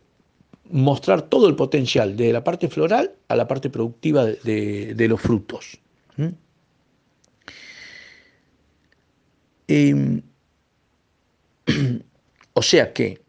mostrar 0.71 1.23
todo 1.23 1.49
el 1.49 1.57
potencial 1.57 2.19
de 2.19 2.35
la 2.35 2.45
parte 2.45 2.69
floral 2.69 3.13
a 3.29 3.35
la 3.35 3.49
parte 3.49 3.71
productiva 3.71 4.27
de, 4.27 5.07
los 5.09 5.23
frutos. 5.23 5.79
Em, 9.69 10.23
o 12.53 12.63
sea 12.63 12.93
que, 12.93 13.23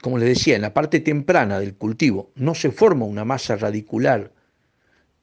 como 0.00 0.18
les 0.18 0.28
decía, 0.28 0.56
en 0.56 0.62
la 0.62 0.74
parte 0.74 1.00
temprana 1.00 1.58
del 1.58 1.74
cultivo 1.74 2.30
no 2.36 2.54
se 2.54 2.70
forma 2.70 3.04
una 3.04 3.24
masa 3.24 3.56
radicular 3.56 4.32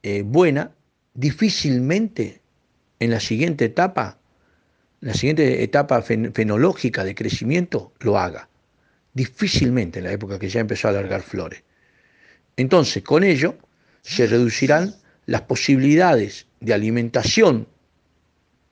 eh, 0.04 0.22
buena, 0.22 0.72
difícilmente 1.14 2.42
en 3.00 3.12
la 3.12 3.20
siguiente 3.20 3.66
etapa, 3.66 4.20
la 5.02 5.14
siguiente 5.14 5.64
etapa 5.64 6.02
fenológica 6.02 7.04
de 7.04 7.16
crecimiento, 7.16 7.94
lo 8.00 8.18
haga. 8.18 8.50
Difícilmente 9.14 10.00
en 10.00 10.06
la 10.06 10.12
época 10.12 10.40
que 10.40 10.50
ya 10.50 10.60
empezó 10.60 10.88
a 10.88 10.92
alargar 10.92 11.22
flores. 11.22 11.64
Entonces, 12.58 13.04
con 13.04 13.24
ello 13.24 13.58
se 14.02 14.28
reducirán 14.28 14.94
las 15.26 15.42
posibilidades 15.42 16.48
de 16.60 16.74
alimentación 16.74 17.68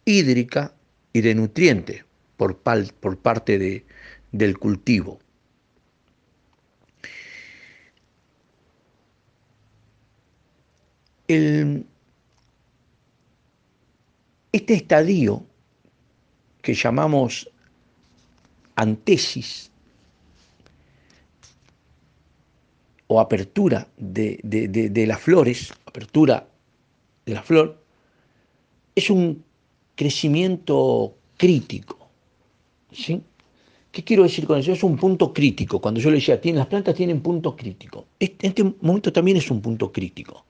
hídrica 0.06 0.74
y 1.12 1.22
de 1.22 1.36
nutrientes 1.36 2.06
por, 2.38 2.58
por 2.58 3.18
parte 3.18 3.58
de, 3.58 3.86
del 4.32 4.58
cultivo. 4.58 5.20
este 14.52 14.76
estadio 14.76 15.44
que 16.62 16.76
llamamos 16.76 17.50
antesis 18.76 19.72
o 23.08 23.20
apertura 23.20 23.88
de, 23.98 24.40
de 24.44 25.08
las 25.08 25.20
flores, 25.20 25.74
apertura 25.88 26.48
de 27.26 27.34
la 27.34 27.42
flor, 27.42 27.82
es 28.94 29.10
un 29.10 29.44
crecimiento 29.96 31.16
crítico. 31.38 32.10
¿sí? 32.92 33.22
¿Qué 33.92 34.04
quiero 34.04 34.24
decir 34.24 34.48
con 34.48 34.58
eso? 34.60 34.72
Es 34.72 34.84
un 34.84 34.98
punto 34.98 35.34
crítico. 35.34 35.80
Cuando 35.80 36.00
yo 36.00 36.10
le 36.10 36.18
decía, 36.18 36.40
las 36.44 36.68
plantas 36.68 36.96
tienen 36.96 37.22
punto 37.22 37.56
crítico. 37.56 38.08
Este, 38.20 38.48
este 38.48 38.64
momento 38.82 39.14
también 39.14 39.38
es 39.38 39.52
un 39.52 39.62
punto 39.62 39.92
crítico. 39.92 40.46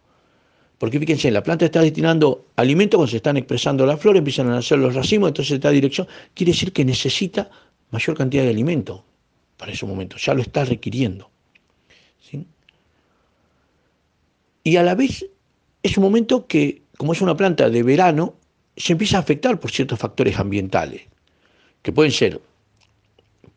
Porque 0.78 1.00
fíjense, 1.00 1.30
la 1.32 1.44
planta 1.44 1.66
está 1.66 1.82
destinando 1.82 2.48
alimento 2.56 2.98
cuando 2.98 3.12
se 3.12 3.18
están 3.18 3.38
expresando 3.38 3.86
las 3.86 4.00
flores, 4.00 4.20
empiezan 4.20 4.48
a 4.48 4.56
nacer 4.56 4.80
los 4.80 4.94
racimos, 4.94 5.30
entonces 5.30 5.56
está 5.56 5.70
dirección. 5.70 6.08
Quiere 6.34 6.52
decir 6.52 6.74
que 6.74 6.84
necesita 6.84 7.50
mayor 7.92 8.18
cantidad 8.18 8.44
de 8.44 8.50
alimento 8.50 9.06
para 9.58 9.72
ese 9.72 9.86
momento, 9.86 10.18
ya 10.18 10.34
lo 10.34 10.42
está 10.42 10.66
requiriendo. 10.66 11.30
Y 14.66 14.78
a 14.78 14.84
la 14.84 14.96
vez 14.96 15.26
es 15.84 15.98
un 15.98 16.04
momento 16.04 16.48
que, 16.48 16.84
como 16.98 17.12
es 17.12 17.22
una 17.22 17.36
planta 17.36 17.70
de 17.70 17.84
verano, 17.84 18.36
se 18.76 18.94
empieza 18.94 19.18
a 19.18 19.22
afectar 19.22 19.60
por 19.60 19.72
ciertos 19.72 20.00
factores 20.00 20.40
ambientales, 20.40 21.04
que 21.82 21.92
pueden 21.92 22.12
ser 22.12 22.42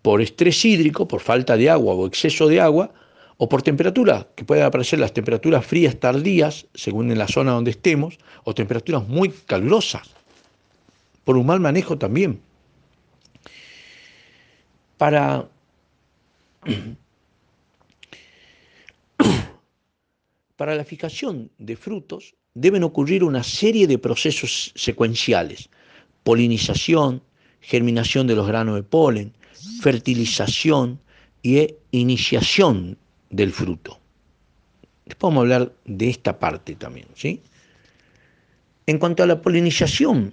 por 0.03 0.21
estrés 0.21 0.65
hídrico, 0.65 1.09
por 1.09 1.21
falta 1.21 1.57
de 1.57 1.71
agua 1.71 1.95
o 1.95 2.07
exceso 2.07 2.47
de 2.47 2.61
agua, 2.61 2.93
o 3.39 3.49
por 3.49 3.63
temperatura, 3.63 4.29
que 4.35 4.45
pueden 4.45 4.65
aparecer 4.65 4.99
las 4.99 5.13
temperaturas 5.13 5.67
frías 5.67 5.97
tardías, 5.97 6.67
según 6.75 7.11
en 7.11 7.19
la 7.19 7.29
zona 7.29 7.53
donde 7.53 7.73
estemos, 7.73 8.19
o 8.45 8.55
temperaturas 8.55 9.07
muy 9.09 9.31
calurosas, 9.31 10.11
por 11.25 11.37
un 11.37 11.47
mal 11.47 11.61
manejo 11.61 11.99
también. 11.99 12.41
Para, 14.97 15.49
para 20.57 20.75
la 20.75 20.85
fijación 20.85 21.51
de 21.59 21.77
frutos 21.77 22.35
deben 22.57 22.83
ocurrir 22.85 23.23
una 23.23 23.43
serie 23.43 23.87
de 23.87 23.99
procesos 23.99 24.73
secuenciales, 24.75 25.69
polinización, 26.25 27.23
germinación 27.61 28.27
de 28.27 28.35
los 28.35 28.47
granos 28.47 28.77
de 28.77 28.83
polen, 28.83 29.35
fertilización 29.83 30.99
y 31.43 31.75
iniciación 31.91 32.97
del 33.29 33.53
fruto. 33.53 34.01
Después 35.05 35.35
vamos 35.35 35.41
a 35.41 35.43
hablar 35.43 35.73
de 35.85 36.09
esta 36.09 36.39
parte 36.39 36.75
también. 36.77 37.07
¿sí? 37.15 37.43
En 38.87 38.99
cuanto 38.99 39.23
a 39.23 39.27
la 39.27 39.43
polinización, 39.43 40.33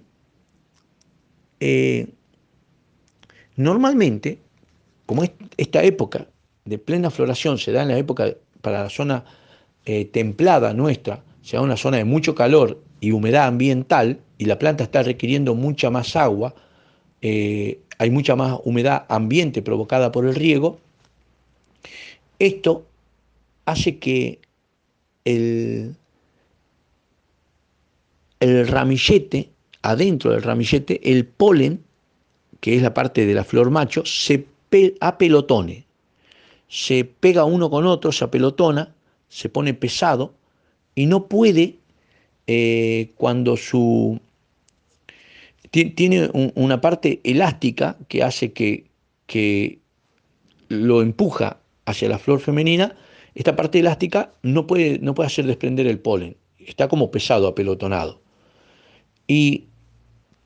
eh, 1.59 2.07
normalmente, 3.57 4.39
como 5.05 5.25
esta 5.57 5.83
época 5.83 6.25
de 6.63 6.77
plena 6.77 7.09
floración 7.09 7.57
se 7.57 7.73
da 7.73 7.81
en 7.81 7.89
la 7.89 7.97
época 7.97 8.33
para 8.61 8.83
la 8.83 8.89
zona 8.89 9.25
eh, 9.85 10.05
templada 10.05 10.73
nuestra, 10.73 11.21
se 11.43 11.57
da 11.57 11.61
una 11.61 11.77
zona 11.77 11.97
de 11.97 12.05
mucho 12.05 12.33
calor 12.33 12.81
y 13.01 13.11
humedad 13.11 13.47
ambiental, 13.47 14.19
y 14.37 14.45
la 14.45 14.57
planta 14.57 14.85
está 14.85 15.03
requiriendo 15.03 15.55
mucha 15.55 15.89
más 15.89 16.15
agua, 16.15 16.55
eh, 17.21 17.79
hay 17.99 18.09
mucha 18.09 18.35
más 18.35 18.59
humedad 18.63 19.05
ambiente 19.09 19.61
provocada 19.61 20.11
por 20.11 20.25
el 20.25 20.35
riego, 20.35 20.79
esto 22.39 22.85
hace 23.65 23.99
que 23.99 24.39
el, 25.25 25.95
el 28.39 28.67
ramillete, 28.67 29.49
adentro 29.81 30.31
del 30.31 30.43
ramillete, 30.43 31.11
el 31.11 31.25
polen, 31.25 31.83
que 32.61 32.77
es 32.77 32.81
la 32.81 32.93
parte 32.93 33.25
de 33.25 33.33
la 33.33 33.43
flor 33.43 33.69
macho, 33.69 34.05
se 34.05 34.47
apelotone, 35.01 35.85
se 36.69 37.03
pega 37.03 37.43
uno 37.43 37.69
con 37.69 37.85
otro, 37.85 38.13
se 38.13 38.23
apelotona, 38.23 38.95
se 39.27 39.49
pone 39.49 39.73
pesado 39.73 40.33
y 40.95 41.05
no 41.05 41.27
puede, 41.27 41.77
eh, 42.47 43.11
cuando 43.15 43.57
su... 43.57 44.19
Tiene 45.71 46.29
una 46.53 46.81
parte 46.81 47.19
elástica 47.23 47.97
que 48.07 48.21
hace 48.21 48.53
que, 48.53 48.85
que 49.25 49.79
lo 50.67 51.01
empuja 51.01 51.57
hacia 51.85 52.09
la 52.09 52.19
flor 52.19 52.41
femenina, 52.41 52.95
esta 53.33 53.55
parte 53.55 53.79
elástica 53.79 54.33
no 54.43 54.67
puede, 54.67 54.99
no 54.99 55.15
puede 55.15 55.27
hacer 55.27 55.47
desprender 55.47 55.87
el 55.87 55.97
polen, 55.97 56.37
está 56.59 56.87
como 56.87 57.09
pesado, 57.09 57.47
apelotonado. 57.47 58.21
Y 59.25 59.65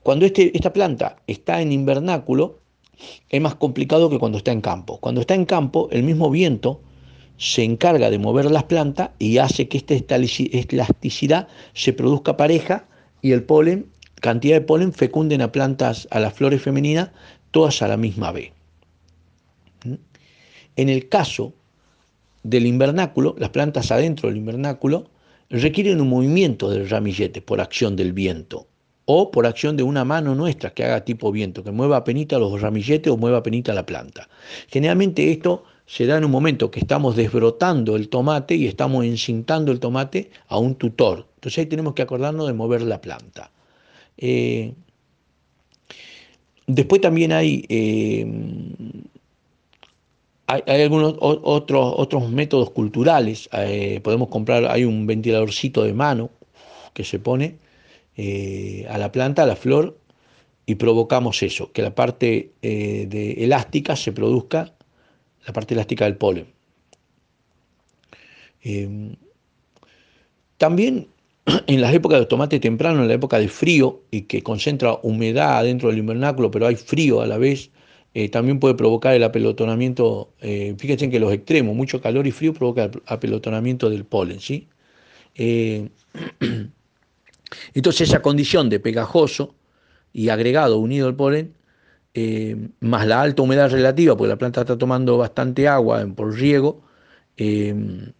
cuando 0.02 0.24
este, 0.24 0.56
esta 0.56 0.72
planta 0.72 1.16
está 1.26 1.60
en 1.60 1.72
invernáculo, 1.72 2.60
es 3.28 3.40
más 3.40 3.54
complicado 3.54 4.08
que 4.08 4.18
cuando 4.18 4.38
está 4.38 4.52
en 4.52 4.62
campo. 4.62 4.98
Cuando 4.98 5.20
está 5.20 5.34
en 5.34 5.44
campo, 5.44 5.88
el 5.92 6.02
mismo 6.02 6.30
viento 6.30 6.80
se 7.38 7.62
encarga 7.62 8.10
de 8.10 8.18
mover 8.18 8.50
las 8.50 8.64
plantas 8.64 9.10
y 9.18 9.38
hace 9.38 9.68
que 9.68 9.78
esta 9.78 10.16
elasticidad 10.16 11.48
se 11.72 11.92
produzca 11.92 12.36
pareja 12.36 12.86
y 13.22 13.32
el 13.32 13.44
polen, 13.44 13.86
cantidad 14.20 14.56
de 14.56 14.60
polen, 14.60 14.92
fecunden 14.92 15.40
a 15.40 15.52
plantas, 15.52 16.08
a 16.10 16.20
las 16.20 16.34
flores 16.34 16.60
femeninas, 16.60 17.10
todas 17.52 17.80
a 17.80 17.88
la 17.88 17.96
misma 17.96 18.32
vez. 18.32 18.50
¿Mm? 19.84 19.94
En 20.76 20.88
el 20.88 21.08
caso 21.08 21.54
del 22.42 22.66
invernáculo, 22.66 23.36
las 23.38 23.50
plantas 23.50 23.90
adentro 23.92 24.28
del 24.28 24.38
invernáculo, 24.38 25.08
requieren 25.48 26.00
un 26.00 26.08
movimiento 26.08 26.68
del 26.68 26.88
ramillete 26.88 27.40
por 27.40 27.60
acción 27.60 27.94
del 27.96 28.12
viento 28.12 28.66
o 29.04 29.30
por 29.30 29.46
acción 29.46 29.76
de 29.76 29.82
una 29.82 30.04
mano 30.04 30.34
nuestra 30.34 30.70
que 30.70 30.84
haga 30.84 31.04
tipo 31.04 31.32
viento, 31.32 31.64
que 31.64 31.70
mueva 31.70 32.04
penita 32.04 32.38
los 32.38 32.60
ramilletes 32.60 33.10
o 33.12 33.16
mueva 33.16 33.42
penita 33.42 33.72
la 33.72 33.86
planta. 33.86 34.28
Generalmente 34.68 35.30
esto 35.30 35.64
se 35.88 36.04
da 36.04 36.18
en 36.18 36.24
un 36.26 36.30
momento 36.30 36.70
que 36.70 36.80
estamos 36.80 37.16
desbrotando 37.16 37.96
el 37.96 38.10
tomate 38.10 38.54
y 38.54 38.66
estamos 38.66 39.06
encintando 39.06 39.72
el 39.72 39.80
tomate 39.80 40.30
a 40.48 40.58
un 40.58 40.74
tutor. 40.74 41.26
Entonces 41.36 41.60
ahí 41.60 41.66
tenemos 41.66 41.94
que 41.94 42.02
acordarnos 42.02 42.46
de 42.46 42.52
mover 42.52 42.82
la 42.82 43.00
planta. 43.00 43.50
Eh, 44.18 44.74
después 46.66 47.00
también 47.00 47.32
hay 47.32 47.64
eh, 47.70 48.26
hay, 50.46 50.82
algunos 50.82 51.14
otros, 51.20 51.94
otros 51.96 52.30
métodos 52.30 52.70
culturales. 52.70 53.48
Eh, 53.52 54.00
podemos 54.04 54.28
comprar, 54.28 54.66
hay 54.66 54.84
un 54.84 55.06
ventiladorcito 55.06 55.84
de 55.84 55.94
mano 55.94 56.28
que 56.92 57.02
se 57.02 57.18
pone 57.18 57.56
a 58.90 58.98
la 58.98 59.10
planta, 59.10 59.44
a 59.44 59.46
la 59.46 59.56
flor, 59.56 59.96
y 60.66 60.74
provocamos 60.74 61.42
eso, 61.42 61.70
que 61.72 61.82
la 61.82 61.94
parte 61.94 62.50
de 62.60 63.32
elástica 63.38 63.94
se 63.94 64.10
produzca, 64.10 64.74
la 65.48 65.52
parte 65.54 65.74
elástica 65.74 66.04
del 66.04 66.16
polen. 66.16 66.46
Em, 68.62 69.16
también 70.58 71.08
en 71.66 71.80
las 71.80 71.94
épocas 71.94 72.20
de 72.20 72.26
tomate 72.26 72.60
temprano, 72.60 73.00
en 73.02 73.08
la 73.08 73.14
época 73.14 73.38
de 73.38 73.48
frío 73.48 74.02
y 74.10 74.22
que 74.22 74.42
concentra 74.42 74.98
humedad 75.02 75.64
dentro 75.64 75.88
del 75.88 75.98
invernáculo, 75.98 76.50
pero 76.50 76.66
hay 76.66 76.76
frío 76.76 77.22
a 77.22 77.26
la 77.26 77.38
vez, 77.38 77.70
eh, 78.12 78.28
también 78.28 78.60
puede 78.60 78.74
provocar 78.74 79.14
el 79.14 79.24
apelotonamiento, 79.24 80.34
eh, 80.40 80.74
fíjense 80.78 81.08
que 81.08 81.18
los 81.18 81.32
extremos, 81.32 81.74
mucho 81.74 82.00
calor 82.00 82.26
y 82.26 82.32
frío, 82.32 82.52
provoca 82.52 82.84
el 82.84 83.02
apelotonamiento 83.06 83.88
del 83.88 84.04
polen, 84.04 84.40
¿sí? 84.40 84.68
Eh, 85.34 85.88
entonces 87.74 88.08
esa 88.08 88.20
condición 88.20 88.68
de 88.68 88.80
pegajoso 88.80 89.54
y 90.12 90.28
agregado 90.28 90.78
unido 90.78 91.06
al 91.06 91.16
polen, 91.16 91.54
más 92.80 93.06
la 93.06 93.20
alta 93.20 93.42
humedad 93.42 93.70
relativa, 93.70 94.16
porque 94.16 94.28
la 94.28 94.36
planta 94.36 94.62
está 94.62 94.76
tomando 94.76 95.18
bastante 95.18 95.68
agua 95.68 96.04
por 96.14 96.34
riego, 96.34 96.82
y 97.36 98.12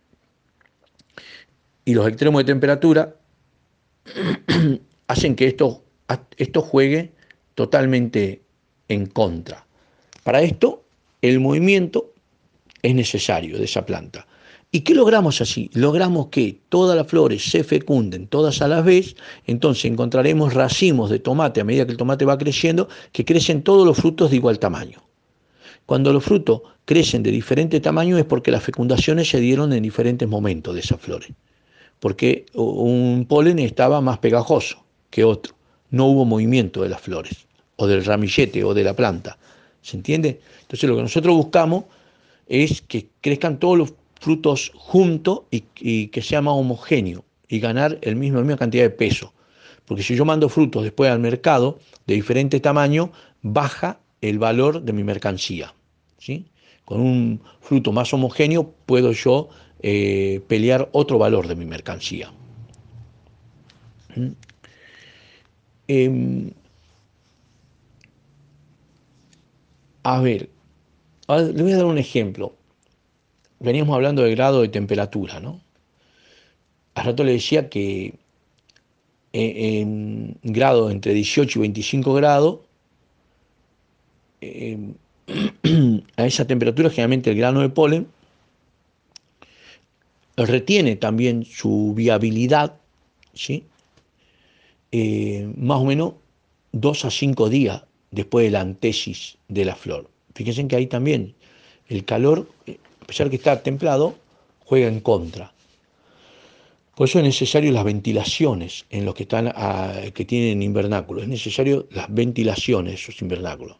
los 1.94 2.06
extremos 2.06 2.40
de 2.40 2.44
temperatura, 2.44 3.16
hacen 5.08 5.34
que 5.34 5.46
esto, 5.46 5.84
esto 6.36 6.62
juegue 6.62 7.12
totalmente 7.54 8.42
en 8.88 9.06
contra. 9.06 9.66
Para 10.22 10.42
esto, 10.42 10.84
el 11.22 11.40
movimiento 11.40 12.12
es 12.82 12.94
necesario 12.94 13.58
de 13.58 13.64
esa 13.64 13.84
planta. 13.84 14.26
¿Y 14.70 14.80
qué 14.82 14.94
logramos 14.94 15.40
así? 15.40 15.70
Logramos 15.72 16.26
que 16.26 16.60
todas 16.68 16.94
las 16.94 17.06
flores 17.06 17.50
se 17.50 17.64
fecunden 17.64 18.26
todas 18.26 18.60
a 18.60 18.68
la 18.68 18.82
vez, 18.82 19.16
entonces 19.46 19.86
encontraremos 19.86 20.52
racimos 20.52 21.08
de 21.08 21.18
tomate 21.18 21.62
a 21.62 21.64
medida 21.64 21.86
que 21.86 21.92
el 21.92 21.96
tomate 21.96 22.26
va 22.26 22.36
creciendo, 22.36 22.88
que 23.12 23.24
crecen 23.24 23.62
todos 23.62 23.86
los 23.86 23.96
frutos 23.96 24.30
de 24.30 24.36
igual 24.36 24.58
tamaño. 24.58 25.02
Cuando 25.86 26.12
los 26.12 26.22
frutos 26.22 26.60
crecen 26.84 27.22
de 27.22 27.30
diferente 27.30 27.80
tamaño 27.80 28.18
es 28.18 28.26
porque 28.26 28.50
las 28.50 28.62
fecundaciones 28.62 29.30
se 29.30 29.40
dieron 29.40 29.72
en 29.72 29.82
diferentes 29.82 30.28
momentos 30.28 30.74
de 30.74 30.80
esas 30.80 31.00
flores, 31.00 31.30
porque 31.98 32.44
un 32.52 33.24
polen 33.26 33.58
estaba 33.58 34.02
más 34.02 34.18
pegajoso 34.18 34.84
que 35.08 35.24
otro, 35.24 35.54
no 35.90 36.08
hubo 36.08 36.26
movimiento 36.26 36.82
de 36.82 36.90
las 36.90 37.00
flores, 37.00 37.46
o 37.76 37.86
del 37.86 38.04
ramillete, 38.04 38.62
o 38.64 38.74
de 38.74 38.84
la 38.84 38.94
planta. 38.94 39.38
¿Se 39.80 39.96
entiende? 39.96 40.42
Entonces 40.60 40.90
lo 40.90 40.96
que 40.96 41.02
nosotros 41.02 41.34
buscamos 41.34 41.84
es 42.46 42.82
que 42.82 43.08
crezcan 43.22 43.58
todos 43.58 43.78
los 43.78 43.94
frutos 44.20 44.72
juntos 44.74 45.42
y, 45.50 46.08
que 46.08 46.22
sea 46.22 46.42
más 46.42 46.54
homogéneo 46.54 47.24
y 47.48 47.60
ganar 47.60 47.98
el 48.02 48.16
mismo, 48.16 48.38
la 48.38 48.44
misma 48.44 48.58
cantidad 48.58 48.84
de 48.84 48.90
peso. 48.90 49.32
Porque 49.84 50.02
si 50.02 50.14
yo 50.16 50.24
mando 50.24 50.48
frutos 50.48 50.82
después 50.82 51.10
al 51.10 51.18
mercado 51.18 51.78
de 52.06 52.14
diferente 52.14 52.60
tamaño, 52.60 53.12
baja 53.42 54.00
el 54.20 54.38
valor 54.38 54.82
de 54.82 54.92
mi 54.92 55.04
mercancía. 55.04 55.74
¿sí? 56.18 56.46
Con 56.84 57.00
un 57.00 57.40
fruto 57.60 57.92
más 57.92 58.12
homogéneo 58.12 58.74
puedo 58.86 59.12
yo 59.12 59.48
eh, 59.80 60.40
pelear 60.46 60.88
otro 60.92 61.18
valor 61.18 61.46
de 61.48 61.56
mi 61.56 61.64
mercancía. 61.64 62.32
¿Mm? 64.14 64.28
Em, 65.88 66.50
a 70.02 70.20
ver, 70.20 70.50
Ahora 71.28 71.42
le 71.42 71.62
voy 71.62 71.72
a 71.72 71.76
dar 71.76 71.84
un 71.84 71.98
ejemplo. 71.98 72.56
Veníamos 73.60 73.94
hablando 73.94 74.22
del 74.22 74.34
grado 74.36 74.62
de 74.62 74.68
temperatura, 74.68 75.40
¿no? 75.40 75.60
Al 76.94 77.06
rato 77.06 77.24
le 77.24 77.32
decía 77.32 77.68
que 77.68 78.14
eh, 79.32 79.80
en 79.80 80.38
grado 80.42 80.90
entre 80.90 81.12
18 81.14 81.58
y 81.58 81.62
25 81.62 82.14
grados, 82.14 82.60
eh, 84.40 84.78
a 86.16 86.26
esa 86.26 86.46
temperatura 86.46 86.90
generalmente 86.90 87.30
el 87.30 87.36
grano 87.36 87.60
de 87.60 87.68
polen 87.68 88.06
retiene 90.36 90.96
también 90.96 91.44
su 91.44 91.92
viabilidad, 91.94 92.76
¿sí? 93.34 93.64
Eh, 94.92 95.52
más 95.56 95.78
o 95.78 95.84
menos 95.84 96.14
dos 96.72 97.04
a 97.04 97.10
cinco 97.10 97.48
días 97.48 97.82
después 98.10 98.46
de 98.46 98.50
la 98.50 98.60
antesis 98.60 99.36
de 99.48 99.64
la 99.64 99.74
flor. 99.74 100.08
Fíjense 100.34 100.66
que 100.68 100.76
ahí 100.76 100.86
también 100.86 101.34
el 101.88 102.04
calor, 102.04 102.48
a 102.66 102.72
pesar 103.08 103.30
que 103.30 103.36
está 103.36 103.62
templado, 103.62 104.16
juega 104.66 104.86
en 104.86 105.00
contra. 105.00 105.54
Por 106.94 107.08
eso 107.08 107.18
es 107.20 107.24
necesario 107.24 107.72
las 107.72 107.84
ventilaciones 107.84 108.84
en 108.90 109.06
los 109.06 109.14
que, 109.14 109.22
están 109.22 109.50
que 110.12 110.24
tienen 110.26 110.62
invernáculos. 110.62 111.22
Es 111.22 111.28
necesario 111.28 111.86
las 111.90 112.12
ventilaciones 112.12 112.92
de 112.92 112.96
esos 113.00 113.22
invernáculos. 113.22 113.78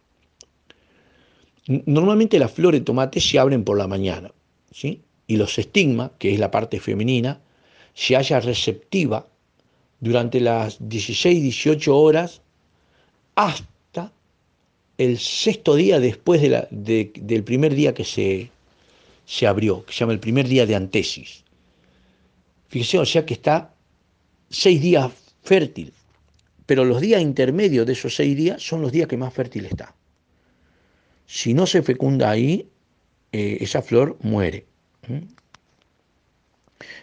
Normalmente 1.67 2.39
las 2.39 2.53
flores 2.53 2.81
de 2.81 2.87
tomate 2.87 3.21
se 3.21 3.39
abren 3.39 3.65
por 3.65 3.77
la 3.77 3.87
mañana, 3.87 4.33
¿sí? 4.73 5.03
y 5.27 5.37
los 5.37 5.59
estigmas, 5.59 6.13
que 6.19 6.33
es 6.33 6.39
la 6.39 6.51
parte 6.51 6.81
femenina, 6.81 7.43
se 7.93 8.17
halla 8.17 8.41
receptiva 8.41 9.27
durante 10.01 10.41
las 10.41 10.81
16-18 10.81 11.89
horas 11.89 12.41
hasta 13.35 14.11
el 14.97 15.19
sexto 15.19 15.75
día 15.75 16.01
después 16.01 16.41
del 16.41 17.45
primer 17.45 17.75
día 17.75 17.93
que 17.93 18.05
se, 18.05 18.51
se 19.29 19.47
abrió, 19.47 19.85
que 19.85 19.93
se 19.93 20.01
llama 20.01 20.15
el 20.15 20.21
primer 20.21 20.49
día 20.49 20.65
de 20.65 20.75
antesis. 20.75 21.45
Fíjese, 22.69 22.99
o 22.99 23.05
sea 23.05 23.27
que 23.27 23.35
está 23.35 23.75
seis 24.49 24.81
días 24.81 25.13
fértil, 25.43 25.93
pero 26.65 26.83
los 26.87 27.03
días 27.03 27.21
intermedios 27.21 27.87
de 27.87 27.93
esos 27.93 28.17
seis 28.17 28.35
días 28.35 28.63
son 28.63 28.81
los 28.81 28.91
días 28.91 29.07
que 29.07 29.19
más 29.19 29.35
fértil 29.35 29.67
está. 29.67 29.95
Si 31.27 31.53
no 31.53 31.67
se 31.67 31.83
fecunda 31.83 32.31
ahí, 32.31 32.71
eh, 33.33 33.59
esa 33.61 33.83
flor 33.83 34.17
muere. 34.23 34.65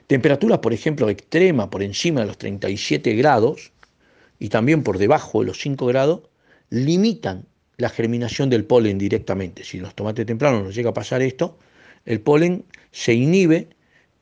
Temperaturas, 0.08 0.58
por 0.60 0.74
ejemplo, 0.74 1.08
extrema 1.10 1.70
por 1.70 1.84
encima 1.84 2.22
de 2.22 2.28
los 2.28 2.40
37 2.40 3.14
grados 3.14 3.72
y 4.40 4.50
también 4.50 4.82
por 4.82 4.98
debajo 4.98 5.42
de 5.42 5.46
los 5.46 5.60
5 5.60 5.86
grados, 5.86 6.22
limitan 6.72 7.46
la 7.78 7.90
germinación 7.90 8.50
del 8.50 8.66
polen 8.66 8.98
directamente. 8.98 9.64
Si 9.64 9.78
los 9.80 9.94
tomates 9.94 10.26
tempranos 10.26 10.64
nos 10.64 10.74
llega 10.74 10.90
a 10.90 10.94
pasar 10.96 11.22
esto, 11.22 11.60
el 12.06 12.22
polen 12.22 12.64
se 12.92 13.14
inhibe, 13.14 13.68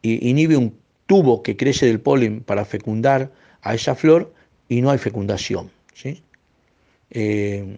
inhibe 0.01 0.57
un 0.57 0.75
tubo 1.05 1.43
que 1.43 1.55
crece 1.57 1.85
del 1.85 1.99
polen 1.99 2.41
para 2.41 2.65
fecundar 2.65 3.31
a 3.61 3.73
esa 3.73 3.95
flor 3.95 4.33
y 4.69 4.81
no 4.81 4.89
hay 4.89 4.97
fecundación. 4.97 5.69
¿sí? 5.93 6.23
Eh, 7.11 7.77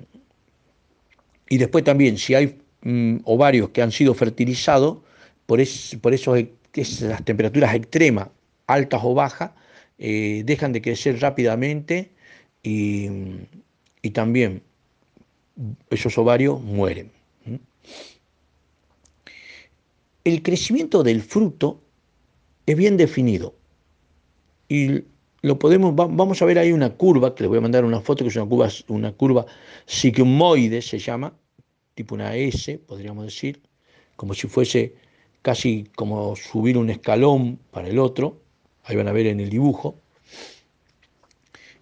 y 1.50 1.58
después 1.58 1.84
también, 1.84 2.18
si 2.18 2.34
hay 2.34 2.58
mm, 2.82 3.18
ovarios 3.24 3.70
que 3.70 3.82
han 3.82 3.92
sido 3.92 4.14
fertilizados, 4.14 5.00
por, 5.46 5.60
por 6.02 6.14
eso 6.14 6.36
las 6.36 7.26
temperaturas 7.26 7.76
extremas, 7.76 8.30
altas 8.68 9.02
o 9.04 9.14
bajas, 9.14 9.52
eh, 9.98 10.44
dejan 10.46 10.74
de 10.74 10.82
crecer 10.82 11.20
rápidamente 11.22 12.12
y, 12.64 13.10
también 14.14 14.62
esos 15.90 16.18
ovarios 16.18 16.62
mueren. 16.62 17.12
El 20.26 20.42
crecimiento 20.42 21.04
del 21.04 21.22
fruto 21.22 21.82
es 22.66 22.76
bien 22.76 22.98
definido. 22.98 23.56
Y 24.68 25.04
lo 25.44 25.60
podemos, 25.60 25.96
vamos 25.96 26.42
a 26.42 26.46
ver 26.46 26.58
ahí 26.58 26.72
una 26.72 26.90
curva, 26.96 27.36
que 27.36 27.44
les 27.44 27.50
voy 27.50 27.60
a 27.60 27.62
mandar 27.62 27.86
una 27.86 28.02
foto, 28.02 28.24
que 28.24 28.30
es 28.30 28.36
una 28.36 28.48
curva, 28.48 28.70
una 28.88 29.12
curva 29.12 29.46
sigmoide, 29.86 30.82
se 30.82 30.98
llama, 30.98 31.38
tipo 31.94 32.16
una 32.16 32.36
S, 32.36 32.80
podríamos 32.80 33.26
decir, 33.26 33.62
como 34.16 34.34
si 34.34 34.48
fuese 34.48 34.96
casi 35.44 35.88
como 35.96 36.36
subir 36.36 36.76
un 36.76 36.90
escalón 36.90 37.60
para 37.70 37.88
el 37.88 38.00
otro, 38.00 38.42
ahí 38.86 38.96
van 38.96 39.08
a 39.08 39.12
ver 39.12 39.28
en 39.28 39.40
el 39.40 39.52
dibujo, 39.52 40.00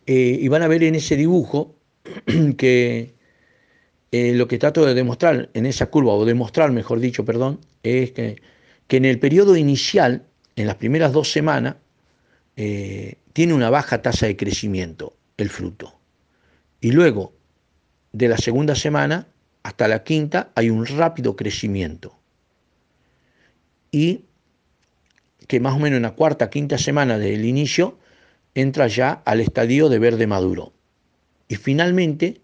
eh, 0.05 0.37
y 0.41 0.49
van 0.49 0.63
a 0.63 0.67
ver 0.67 0.83
en 0.83 0.95
ese 0.95 1.15
dibujo 1.15 1.75
que 2.57 3.13
eh, 4.11 4.33
lo 4.33 4.49
que 4.49 4.57
trato 4.57 4.85
de 4.85 4.93
demostrar 4.93 5.49
en 5.53 5.65
esa 5.65 5.85
curva, 5.85 6.11
o 6.11 6.25
demostrar, 6.25 6.73
mejor 6.73 6.99
dicho, 6.99 7.23
perdón, 7.23 7.61
es 7.83 8.11
que, 8.11 8.41
que 8.87 8.97
en 8.97 9.05
el 9.05 9.19
periodo 9.19 9.55
inicial, 9.55 10.25
en 10.55 10.67
las 10.67 10.75
primeras 10.75 11.11
dos 11.13 11.31
semanas, 11.31 11.75
eh, 12.55 13.17
tiene 13.33 13.53
una 13.53 13.69
baja 13.69 14.01
tasa 14.01 14.25
de 14.27 14.37
crecimiento 14.37 15.15
el 15.37 15.49
fruto. 15.49 15.99
Y 16.81 16.91
luego, 16.91 17.33
de 18.11 18.27
la 18.27 18.37
segunda 18.37 18.75
semana 18.75 19.27
hasta 19.63 19.87
la 19.87 20.03
quinta, 20.03 20.51
hay 20.55 20.69
un 20.69 20.85
rápido 20.85 21.35
crecimiento 21.35 22.19
y 23.93 24.25
que 25.47 25.59
más 25.59 25.75
o 25.75 25.79
menos 25.79 25.97
en 25.97 26.03
la 26.03 26.15
cuarta, 26.15 26.49
quinta 26.49 26.77
semana 26.77 27.17
del 27.19 27.45
inicio 27.45 27.99
entra 28.55 28.87
ya 28.87 29.21
al 29.23 29.39
estadio 29.39 29.87
de 29.87 29.99
verde 29.99 30.25
maduro. 30.25 30.73
Y 31.47 31.55
finalmente 31.55 32.41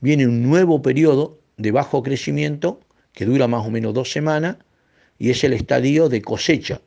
viene 0.00 0.26
un 0.26 0.42
nuevo 0.42 0.82
periodo 0.82 1.40
de 1.56 1.72
bajo 1.72 2.02
crecimiento 2.02 2.80
que 3.14 3.24
dura 3.24 3.48
más 3.48 3.66
o 3.66 3.70
menos 3.70 3.94
dos 3.94 4.12
semanas 4.12 4.58
y 5.18 5.30
es 5.30 5.42
el 5.44 5.54
estadio 5.54 6.10
de 6.10 6.20
cosecha 6.20 6.82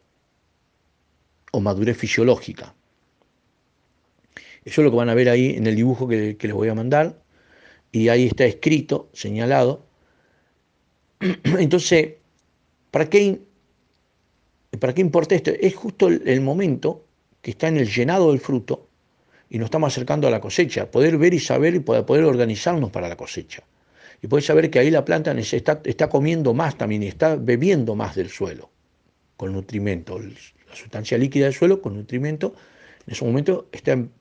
o 1.51 1.59
madurez 1.61 1.97
fisiológica. 1.97 2.75
Eso 4.63 4.81
es 4.81 4.85
lo 4.85 4.91
que 4.91 4.97
van 4.97 5.09
a 5.09 5.15
ver 5.15 5.29
ahí 5.29 5.55
en 5.55 5.65
el 5.65 5.75
dibujo 5.75 6.07
que, 6.07 6.37
les 6.39 6.53
voy 6.53 6.67
a 6.67 6.75
mandar 6.75 7.23
y 7.91 8.09
ahí 8.09 8.27
está 8.27 8.45
escrito, 8.45 9.09
señalado. 9.13 9.85
Entonces, 11.57 12.15
¿para 12.91 13.09
qué 13.09 13.39
¿Para 14.79 14.93
qué 14.93 15.01
importa 15.01 15.33
esto? 15.33 15.51
Es 15.51 15.75
justo 15.75 16.09
el, 16.09 16.41
momento 16.41 17.05
que 17.41 17.51
está 17.51 17.69
en 17.69 17.77
el 17.77 17.89
llenado 17.89 18.31
del 18.31 18.39
fruto 18.39 18.89
y 19.49 19.57
nos 19.57 19.67
estamos 19.67 19.93
acercando 19.93 20.27
a 20.27 20.31
la 20.31 20.41
cosecha, 20.41 20.91
poder 20.91 21.17
ver 21.17 21.33
y 21.33 21.39
saber 21.39 21.75
y 21.75 21.79
poder 21.79 22.25
organizarnos 22.25 22.91
para 22.91 23.07
la 23.07 23.15
cosecha. 23.15 23.63
Y 24.21 24.27
poder 24.27 24.43
saber 24.43 24.69
que 24.69 24.79
ahí 24.79 24.89
la 24.89 25.05
planta 25.05 25.31
está, 25.31 25.81
está 25.83 26.09
comiendo 26.09 26.53
más 26.53 26.77
también 26.77 27.03
está 27.03 27.35
bebiendo 27.35 27.95
más 27.95 28.15
del 28.15 28.29
suelo, 28.29 28.69
con 29.35 29.53
nutrimento. 29.53 30.19
La 30.19 30.75
sustancia 30.75 31.17
líquida 31.17 31.45
del 31.45 31.53
suelo 31.53 31.81
con 31.81 31.95
nutrimento 31.95 32.55
en 33.05 33.13
ese 33.13 33.23
momento 33.23 33.67
está 33.71 33.93
en 33.93 34.11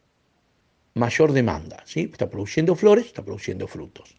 mayor 0.94 1.32
demanda, 1.32 1.82
¿sí? 1.84 2.08
está 2.10 2.30
produciendo 2.30 2.76
flores, 2.76 3.06
está 3.06 3.24
produciendo 3.24 3.66
frutos. 3.66 4.16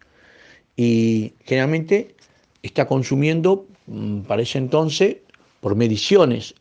Y 0.75 1.33
generalmente 1.45 2.15
está 2.61 2.85
consumiendo, 2.85 3.65
mm, 3.87 4.21
para 4.21 4.41
ese 4.41 4.57
entonces, 4.57 5.17
por 5.61 5.75
mediciones 5.75 6.53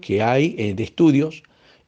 que 0.00 0.22
hay 0.22 0.54
eh, 0.58 0.74
de 0.74 0.82
estudios, 0.82 1.42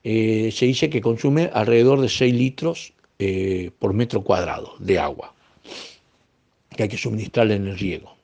eh, 0.05 0.51
se 0.53 0.64
dice 0.66 0.89
que 0.89 1.01
consume 1.01 1.51
alrededor 1.53 2.01
de 2.01 2.09
6 2.09 2.35
litros 2.35 2.95
eh, 3.18 3.70
por 3.79 3.93
metro 3.93 4.22
cuadrado 4.22 4.74
de 4.79 4.99
agua 4.99 5.35
que 6.79 6.85
hay 6.85 6.89
que 6.89 6.97
suministrarle 6.97 7.57
en 7.57 7.66
el 7.66 7.76
riego. 7.76 8.16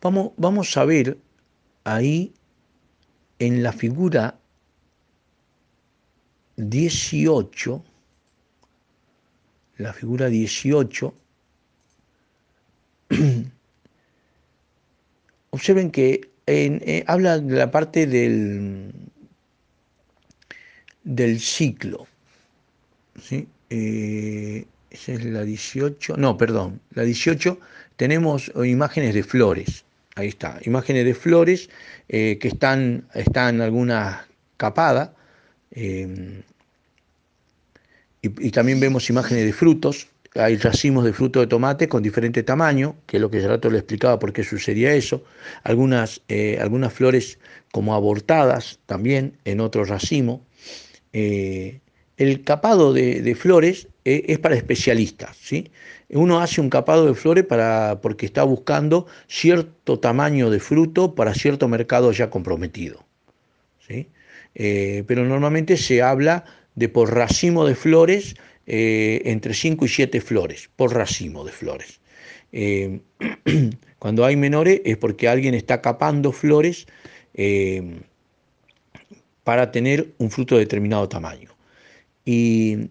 vamos, 0.00 0.30
vamos 0.36 0.76
a 0.76 0.84
ver 0.84 1.18
ahí 1.82 2.32
en 3.40 3.64
la 3.64 3.72
figura 3.72 4.38
18, 6.54 7.84
la 9.78 9.92
figura 9.92 10.28
18, 10.28 11.14
observen 15.50 15.90
que 15.90 16.30
eh, 16.46 17.02
habla 17.08 17.40
de 17.40 17.56
la 17.56 17.72
parte 17.72 18.06
del, 18.06 18.92
del 21.02 21.40
ciclo. 21.40 22.06
Eh, 23.70 24.66
esa 24.90 25.12
es 25.12 25.24
la 25.24 25.42
18, 25.42 26.16
no, 26.16 26.36
perdón, 26.36 26.80
la 26.94 27.02
18 27.02 27.58
tenemos 27.96 28.52
imágenes 28.64 29.14
de 29.14 29.22
flores. 29.22 29.84
Ahí 30.14 30.28
está, 30.28 30.58
imágenes 30.64 31.04
de 31.04 31.14
flores 31.14 31.68
eh, 32.08 32.38
que 32.40 32.48
están, 32.48 33.08
están 33.14 33.60
algunas 33.60 34.24
capadas. 34.56 35.10
y, 35.74 36.42
y, 38.22 38.50
también 38.50 38.80
vemos 38.80 39.10
imágenes 39.10 39.44
de 39.44 39.52
frutos 39.52 40.08
hay 40.38 40.56
racimos 40.56 41.04
de 41.04 41.12
fruto 41.12 41.40
de 41.40 41.46
tomate 41.46 41.88
con 41.88 42.02
diferente 42.02 42.42
tamaño, 42.42 42.96
que 43.06 43.16
es 43.16 43.20
lo 43.20 43.30
que 43.30 43.40
ya 43.40 43.48
rato 43.48 43.70
le 43.70 43.78
explicaba 43.78 44.18
por 44.18 44.32
qué 44.32 44.44
sucedía 44.44 44.94
eso, 44.94 45.24
algunas, 45.62 46.22
eh, 46.28 46.58
algunas 46.60 46.92
flores 46.92 47.38
como 47.72 47.94
abortadas 47.94 48.78
también 48.86 49.38
en 49.44 49.60
otro 49.60 49.84
racimo, 49.84 50.44
eh, 51.12 51.80
El 52.16 52.44
capado 52.44 52.94
de, 52.94 53.34
flores 53.34 53.88
eh, 54.06 54.24
es 54.28 54.38
para 54.38 54.56
especialistas, 54.56 55.36
¿sí? 55.36 55.70
Uno 56.08 56.40
hace 56.40 56.62
un 56.62 56.70
capado 56.70 57.04
de 57.06 57.14
flores 57.14 57.44
para, 57.44 58.00
porque 58.00 58.24
está 58.24 58.42
buscando 58.42 59.06
cierto 59.26 59.98
tamaño 59.98 60.48
de 60.48 60.58
fruto 60.58 61.14
para 61.14 61.34
cierto 61.34 61.68
mercado 61.68 62.12
ya 62.12 62.30
comprometido, 62.30 63.04
¿sí? 63.86 64.08
Eh, 64.54 65.04
pero 65.06 65.24
normalmente 65.24 65.76
se 65.76 66.00
habla 66.00 66.44
de 66.74 66.88
por 66.88 67.14
racimo 67.14 67.66
de 67.66 67.74
flores 67.74 68.36
eh, 68.66 69.20
entre 69.26 69.52
5 69.52 69.84
y 69.84 69.88
7 69.88 70.20
flores, 70.22 70.70
por 70.74 70.94
racimo 70.94 71.44
de 71.44 71.52
flores. 71.52 72.00
cuando 73.98 74.24
hay 74.24 74.36
menores 74.36 74.80
es 74.86 74.96
porque 74.96 75.28
alguien 75.28 75.52
está 75.52 75.82
capando 75.82 76.32
flores 76.32 76.86
para 79.44 79.70
tener 79.70 80.14
un 80.16 80.30
fruto 80.30 80.54
de 80.54 80.60
determinado 80.60 81.06
tamaño. 81.06 81.55
Y, 82.26 82.90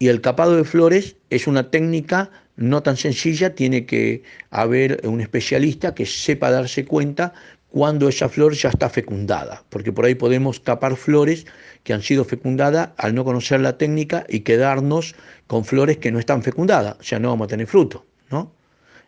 el 0.00 0.22
capado 0.22 0.56
de 0.56 0.64
flores 0.64 1.16
es 1.28 1.46
una 1.46 1.70
técnica 1.70 2.30
no 2.56 2.82
tan 2.82 2.96
sencilla, 2.96 3.54
tiene 3.54 3.84
que 3.84 4.22
haber 4.50 5.06
un 5.06 5.20
especialista 5.20 5.94
que 5.94 6.06
sepa 6.06 6.50
darse 6.50 6.86
cuenta 6.86 7.34
cuando 7.68 8.08
esa 8.08 8.30
flor 8.30 8.54
ya 8.54 8.70
está 8.70 8.88
fecundada, 8.88 9.62
porque 9.68 9.92
por 9.92 10.06
ahí 10.06 10.14
podemos 10.14 10.58
capar 10.58 10.96
flores 10.96 11.46
que 11.84 11.92
han 11.92 12.00
sido 12.00 12.24
fecundadas 12.24 12.90
al 12.96 13.14
no 13.14 13.24
conocer 13.24 13.60
la 13.60 13.76
técnica 13.76 14.24
y 14.26 14.40
quedarnos 14.40 15.14
con 15.46 15.66
flores 15.66 15.98
que 15.98 16.10
no 16.10 16.18
están 16.18 16.42
fecundadas, 16.42 16.96
o 16.98 17.02
sea, 17.02 17.18
no 17.18 17.28
vamos 17.28 17.44
a 17.44 17.48
tener 17.48 17.66
fruto, 17.66 18.06
¿no? 18.30 18.52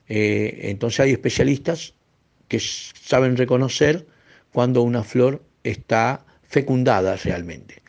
Eh, 0.08 0.58
entonces 0.64 1.00
hay 1.00 1.12
especialistas 1.12 1.94
que 2.48 2.60
saben 2.60 3.38
reconocer 3.38 4.06
cuando 4.52 4.82
una 4.82 5.02
flor 5.04 5.42
está 5.64 6.26
fecundada 6.42 7.16
realmente. 7.16 7.82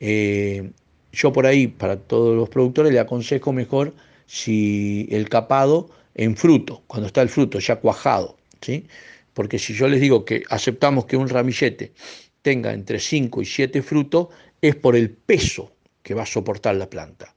Eh, 0.00 0.70
yo 1.12 1.32
por 1.32 1.46
ahí, 1.46 1.66
para 1.66 1.96
todos 1.96 2.34
los 2.36 2.48
productores, 2.48 2.92
le 2.92 2.98
aconsejo 2.98 3.52
mejor 3.52 3.94
si 4.26 5.06
el 5.10 5.28
capado 5.28 5.90
en 6.14 6.36
fruto, 6.36 6.82
cuando 6.86 7.06
está 7.06 7.22
el 7.22 7.28
fruto 7.28 7.58
ya 7.58 7.76
cuajado, 7.76 8.36
¿sí? 8.60 8.86
Porque 9.34 9.58
si 9.58 9.74
yo 9.74 9.88
les 9.88 10.00
digo 10.00 10.24
que 10.24 10.42
aceptamos 10.48 11.06
que 11.06 11.16
un 11.16 11.28
ramillete 11.28 11.92
tenga 12.42 12.72
entre 12.72 12.98
5 12.98 13.42
y 13.42 13.44
7 13.44 13.82
frutos, 13.82 14.28
es 14.60 14.74
por 14.74 14.96
el 14.96 15.10
peso 15.10 15.72
que 16.02 16.14
va 16.14 16.22
a 16.22 16.26
soportar 16.26 16.76
la 16.76 16.88
planta. 16.88 17.34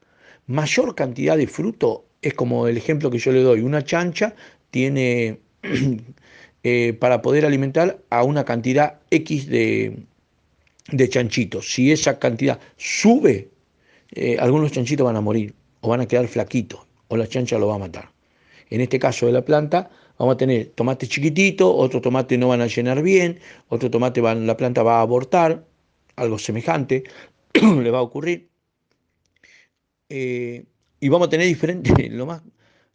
Mayor 0.47 0.95
cantidad 0.95 1.37
de 1.37 1.47
fruto 1.47 2.05
es 2.21 2.33
como 2.33 2.67
el 2.67 2.77
ejemplo 2.77 3.09
que 3.09 3.17
yo 3.17 3.31
le 3.31 3.41
doy, 3.41 3.61
una 3.61 3.83
chancha 3.83 4.35
tiene 4.71 5.39
eh, 6.63 6.93
para 6.93 7.21
poder 7.21 7.45
alimentar 7.45 7.99
a 8.09 8.23
una 8.23 8.45
cantidad 8.45 8.99
X 9.09 9.47
de, 9.47 9.97
de 10.91 11.09
chanchitos. 11.09 11.71
Si 11.73 11.91
esa 11.91 12.19
cantidad 12.19 12.59
sube, 12.77 13.49
eh, 14.11 14.37
algunos 14.39 14.71
chanchitos 14.71 15.05
van 15.05 15.15
a 15.15 15.21
morir 15.21 15.53
o 15.81 15.89
van 15.89 16.01
a 16.01 16.07
quedar 16.07 16.27
flaquitos 16.27 16.81
o 17.07 17.17
la 17.17 17.27
chancha 17.27 17.57
lo 17.57 17.67
va 17.67 17.75
a 17.75 17.79
matar. 17.79 18.11
En 18.69 18.81
este 18.81 18.99
caso 18.99 19.25
de 19.25 19.31
la 19.31 19.43
planta 19.43 19.89
vamos 20.17 20.35
a 20.35 20.37
tener 20.37 20.67
tomates 20.67 21.09
chiquititos, 21.09 21.71
otro 21.73 22.01
tomate 22.01 22.37
no 22.37 22.47
van 22.47 22.61
a 22.61 22.67
llenar 22.67 23.01
bien, 23.01 23.39
otro 23.69 23.89
tomate 23.91 24.21
van, 24.21 24.47
la 24.47 24.57
planta 24.57 24.83
va 24.83 24.99
a 24.99 25.01
abortar, 25.01 25.65
algo 26.15 26.37
semejante 26.39 27.03
le 27.53 27.91
va 27.91 27.99
a 27.99 28.01
ocurrir. 28.01 28.49
Eh, 30.09 30.63
y 30.99 31.09
vamos 31.09 31.27
a 31.27 31.29
tener 31.29 31.47
diferentes, 31.47 31.93
lo 32.11 32.25
más, 32.25 32.41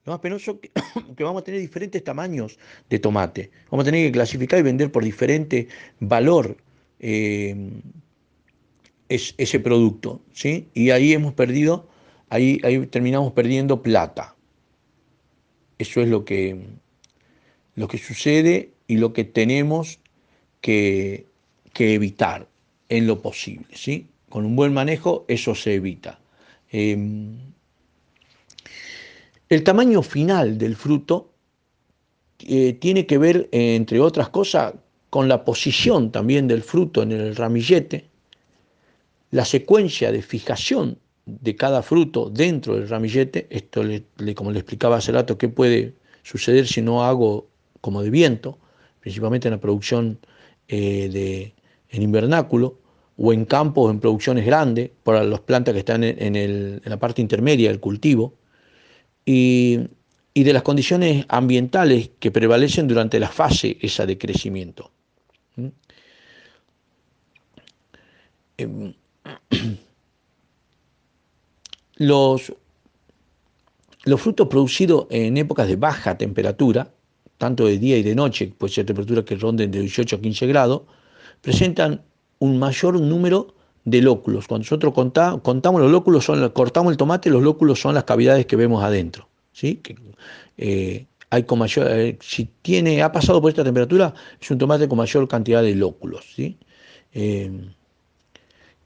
lo 0.05 0.13
más 0.13 0.21
penoso 0.21 0.61
que, 0.61 0.71
que, 1.17 1.25
vamos 1.25 1.43
a 1.43 1.45
tener 1.45 1.61
diferentes 1.61 2.03
tamaños 2.03 2.59
de 2.89 2.99
tomate. 2.99 3.51
Vamos 3.71 3.85
a 3.85 3.91
tener 3.91 4.07
que 4.07 4.13
clasificar 4.13 4.59
y 4.59 4.63
vender 4.63 4.91
por 4.91 5.05
diferente 5.05 5.69
valor. 6.01 6.57
Eh, 6.99 7.55
es, 9.11 9.35
ese 9.37 9.61
producto, 9.61 10.23
¿sí? 10.33 10.69
Y 10.73 10.91
ahí 10.91 11.13
hemos 11.13 11.35
perdido, 11.35 11.87
ahí, 12.31 12.61
ahí 12.65 12.87
terminamos 12.87 13.33
perdiendo 13.35 13.83
plata. 13.83 14.35
Eso 15.79 16.01
es 16.01 16.09
lo 16.09 16.25
que, 16.25 16.59
lo 17.75 17.89
que 17.89 17.99
sucede 17.99 18.73
y 18.87 18.97
lo 18.97 19.13
que 19.13 19.25
tenemos 19.25 19.99
que, 20.61 21.27
evitar 21.75 22.47
en 22.91 23.07
lo 23.07 23.23
posible, 23.23 23.67
¿sí? 23.73 24.07
Con 24.29 24.45
un 24.45 24.55
buen 24.55 24.75
manejo 24.75 25.25
eso 25.29 25.55
se 25.55 25.75
evita. 25.75 26.21
Em, 26.71 27.39
el 29.49 29.65
tamaño 29.65 30.03
final 30.03 30.59
del 30.59 30.77
fruto 30.77 31.33
eh, 32.41 32.75
tiene 32.75 33.07
que 33.07 33.17
ver, 33.17 33.49
entre 33.51 33.99
otras 33.99 34.29
cosas, 34.29 34.75
con 35.09 35.27
la 35.27 35.43
posición 35.45 36.13
también 36.13 36.47
del 36.49 36.63
fruto 36.63 37.03
en 37.03 37.13
el 37.13 37.35
ramillete, 37.35 38.10
la 39.31 39.45
secuencia 39.45 40.11
de 40.13 40.23
fijación 40.23 40.99
de 41.25 41.55
cada 41.57 41.83
fruto 41.83 42.31
dentro 42.31 42.75
del 42.75 42.89
ramillete, 42.89 43.47
esto 43.51 43.83
como 44.35 44.51
le 44.51 44.59
explicaba 44.59 44.97
hace 44.97 45.13
rato, 45.13 45.39
qué 45.39 45.49
puede 45.49 45.95
suceder 46.23 46.67
si 46.67 46.83
no 46.83 47.05
hago 47.05 47.49
como 47.81 48.03
de 48.03 48.11
viento, 48.11 48.59
principalmente 49.01 49.49
en 49.49 49.53
la 49.53 49.61
producción 49.61 50.19
eh, 50.69 51.09
de, 51.09 51.55
en 51.91 52.03
invernáculo 52.03 52.79
o 53.17 53.33
en 53.33 53.45
campos 53.45 53.91
en 53.91 54.01
producciones 54.01 54.47
grandes, 54.47 54.91
para 55.03 55.23
las 55.25 55.41
plantas 55.41 55.75
que 55.75 55.81
están 55.81 56.03
en, 56.03 56.81
la 56.85 56.99
parte 56.99 57.21
intermedia 57.21 57.69
del 57.69 57.79
cultivo, 57.79 58.35
y, 59.27 59.79
y, 60.33 60.43
de 60.43 60.53
las 60.55 60.63
condiciones 60.63 61.27
ambientales 61.29 62.11
que 62.19 62.31
prevalecen 62.31 62.89
durante 62.89 63.21
la 63.21 63.29
fase 63.29 63.77
esa 63.83 64.07
de 64.07 64.17
crecimiento. 64.17 64.91
¿Mm? 65.57 65.67
Em, 68.57 68.95
los, 71.97 72.53
frutos 74.17 74.49
producidos 74.49 75.07
en 75.11 75.37
épocas 75.37 75.69
de 75.69 75.77
baja 75.77 76.17
temperatura, 76.17 76.91
tanto 77.39 77.67
de 77.67 77.79
día 77.79 77.97
y 77.97 78.03
de 78.03 78.15
noche, 78.15 78.53
puede 78.57 78.73
ser 78.73 78.87
temperatura 78.87 79.25
que 79.25 79.37
ronden 79.37 79.71
de 79.71 79.81
18 79.81 80.17
a 80.17 80.21
15 80.21 80.47
grados, 80.47 80.83
presentan 81.41 82.03
un 82.39 82.59
mayor 82.59 83.01
número 83.01 83.55
de 83.85 84.03
lóculos. 84.03 84.47
Cuando 84.47 84.65
nosotros 84.65 84.95
contamos, 84.95 85.81
los 85.81 85.91
lóculos, 85.91 86.25
son, 86.25 86.47
cortamos 86.51 86.91
el 86.91 86.97
tomate, 86.97 87.31
los 87.31 87.43
lóculos 87.43 87.81
son 87.81 87.95
las 87.95 88.05
cavidades 88.05 88.47
que 88.47 88.57
vemos 88.57 88.83
adentro. 88.83 89.29
¿sí? 89.53 89.81
Eh, 90.57 91.07
hay 91.31 91.47
eh, 91.77 92.19
si 92.21 92.51
tiene, 92.63 93.03
ha 93.03 93.13
pasado 93.13 93.41
por 93.41 93.51
esta 93.51 93.65
temperatura, 93.65 94.15
es 94.41 94.51
un 94.51 94.59
tomate 94.59 94.89
con 94.89 94.99
mayor 94.99 95.27
cantidad 95.29 95.63
de 95.63 95.75
lóculos. 95.75 96.25
¿sí? 96.35 96.59
Eh, 97.13 97.51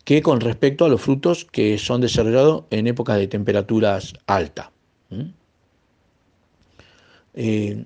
que 0.04 0.22
con 0.22 0.40
respecto 0.40 0.84
a 0.84 0.88
los 0.88 1.00
frutos 1.00 1.46
que 1.46 1.78
son 1.78 2.00
desarrollados 2.00 2.64
en 2.70 2.86
épocas 2.86 3.18
de 3.18 3.26
temperaturas 3.26 4.12
altas. 4.26 4.68
Eh, 7.34 7.84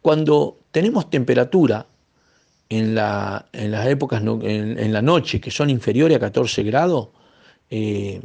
cuando 0.00 0.58
tenemos 0.70 1.10
temperatura 1.10 1.86
en, 2.68 2.94
la, 2.94 3.46
en 3.52 3.70
las 3.72 3.86
épocas, 3.86 4.22
en, 4.22 4.92
la 4.92 5.02
noche, 5.02 5.40
que 5.40 5.50
son 5.50 5.68
inferiores 5.68 6.16
a 6.16 6.20
14 6.20 6.62
grados, 6.62 7.08
eh, 7.70 8.22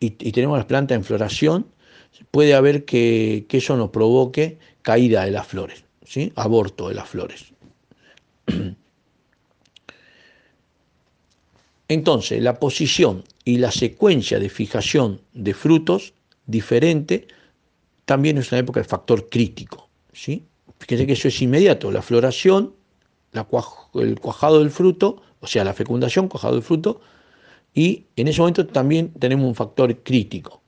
y, 0.00 0.10
tenemos 0.10 0.58
las 0.58 0.66
plantas 0.66 0.96
en 0.96 1.04
floración, 1.04 1.66
puede 2.30 2.54
haber 2.54 2.84
que, 2.84 3.46
que, 3.48 3.58
eso 3.58 3.76
nos 3.76 3.90
provoque 3.90 4.58
caída 4.82 5.24
de 5.24 5.30
las 5.30 5.46
flores, 5.46 5.84
¿sí? 6.04 6.30
aborto 6.36 6.88
de 6.88 6.94
las 6.94 7.08
flores. 7.08 7.52
Entonces, 11.88 12.42
la 12.42 12.58
posición 12.58 13.24
y 13.44 13.58
la 13.58 13.70
secuencia 13.70 14.38
de 14.38 14.48
fijación 14.48 15.20
de 15.32 15.54
frutos 15.54 16.14
diferente 16.46 17.28
también 18.04 18.38
es 18.38 18.52
una 18.52 18.60
época 18.60 18.80
de 18.80 18.84
factor 18.84 19.28
crítico. 19.28 19.88
¿sí? 20.12 20.44
Fíjense 20.78 21.06
que 21.06 21.12
eso 21.12 21.28
es 21.28 21.42
inmediato, 21.42 21.90
la 21.90 22.02
floración, 22.02 22.74
el 23.94 24.20
cuajado 24.20 24.60
del 24.60 24.70
fruto, 24.70 25.22
o 25.40 25.46
sea, 25.46 25.64
la 25.64 25.74
fecundación, 25.74 26.28
cuajado 26.28 26.54
del 26.54 26.62
fruto, 26.62 27.00
y 27.74 28.06
en 28.16 28.28
ese 28.28 28.40
momento 28.40 28.66
también 28.66 29.12
tenemos 29.18 29.46
un 29.46 29.54
factor 29.54 29.94
crítico. 30.02 30.62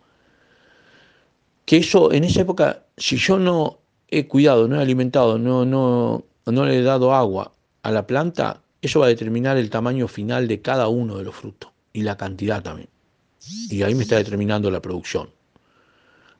Que 1.64 1.78
eso, 1.78 2.12
en 2.12 2.24
esa 2.24 2.42
época, 2.42 2.84
si 2.96 3.16
yo 3.16 3.38
no 3.38 3.78
he 4.08 4.26
cuidado, 4.26 4.68
no 4.68 4.76
he 4.76 4.82
alimentado, 4.82 5.38
no, 5.38 5.64
no, 5.64 6.24
no 6.46 6.64
le 6.66 6.78
he 6.78 6.82
dado 6.82 7.14
agua 7.14 7.52
a 7.82 7.90
la 7.90 8.06
planta, 8.06 8.62
eso 8.86 9.00
va 9.00 9.06
a 9.06 9.10
determinar 9.10 9.56
el 9.56 9.70
tamaño 9.70 10.08
final 10.08 10.48
de 10.48 10.60
cada 10.60 10.88
uno 10.88 11.18
de 11.18 11.24
los 11.24 11.34
frutos 11.34 11.70
y 11.92 12.02
la 12.02 12.16
cantidad 12.16 12.62
también. 12.62 12.88
Y 13.70 13.82
ahí 13.82 13.94
me 13.94 14.02
está 14.02 14.16
determinando 14.16 14.70
la 14.70 14.80
producción. 14.80 15.30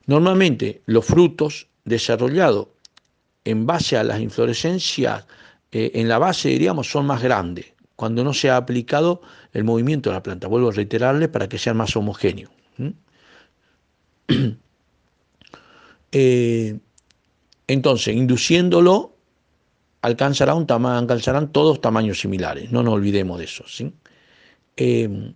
Normalmente 0.05 0.81
los 0.85 1.05
frutos 1.05 1.67
desarrollados 1.85 2.67
en 3.43 3.65
base 3.65 3.97
a 3.97 4.03
las 4.03 4.19
inflorescencias, 4.19 5.25
eh, 5.71 5.91
en 5.95 6.09
la 6.09 6.17
base 6.17 6.49
diríamos, 6.49 6.89
son 6.89 7.05
más 7.05 7.21
grandes, 7.21 7.73
cuando 7.95 8.23
no 8.23 8.33
se 8.33 8.49
ha 8.49 8.57
aplicado 8.57 9.21
el 9.53 9.63
movimiento 9.63 10.09
de 10.09 10.15
la 10.15 10.23
planta. 10.23 10.47
Vuelvo 10.47 10.69
a 10.69 10.73
reiterarle 10.73 11.29
para 11.29 11.47
que 11.47 11.57
sean 11.57 11.77
más 11.77 11.95
homogéneos. 11.95 12.51
Eh, 16.13 16.79
entonces, 17.67 18.15
induciéndolo 18.15 19.16
alcanzarán 20.07 21.51
todos 21.51 21.81
tamaños 21.81 22.19
similares, 22.19 22.71
no 22.71 22.83
nos 22.83 22.93
olvidemos 22.95 23.39
de 23.39 23.45
eso. 23.45 23.63
¿sí? 23.67 23.93
Em, 24.75 25.33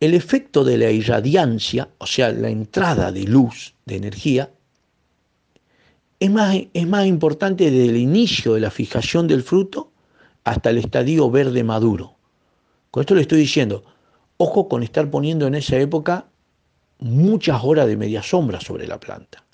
el 0.00 0.14
efecto 0.14 0.64
de 0.64 0.78
la 0.78 0.90
irradiancia, 0.90 1.88
o 1.98 2.06
sea, 2.06 2.30
la 2.32 2.50
entrada 2.50 3.12
de 3.12 3.24
luz, 3.24 3.74
de 3.86 3.96
energía, 3.96 4.50
es 6.18 6.30
más, 6.30 6.56
es 6.72 6.86
más 6.86 7.06
importante 7.06 7.70
desde 7.70 7.90
el 7.90 7.96
inicio 7.96 8.54
de 8.54 8.60
la 8.60 8.70
fijación 8.70 9.26
del 9.28 9.42
fruto 9.42 9.92
hasta 10.44 10.70
el 10.70 10.78
estadio 10.78 11.30
verde 11.30 11.64
maduro. 11.64 12.16
Con 12.90 13.02
esto 13.02 13.14
le 13.14 13.22
estoy 13.22 13.38
diciendo, 13.38 13.84
ojo 14.38 14.68
con 14.68 14.82
estar 14.82 15.10
poniendo 15.10 15.46
en 15.46 15.54
esa 15.54 15.76
época 15.76 16.26
muchas 16.98 17.62
horas 17.62 17.86
de 17.86 17.96
media 17.96 18.22
sombra 18.22 18.60
sobre 18.60 18.86
la 18.86 18.98
planta. 18.98 19.44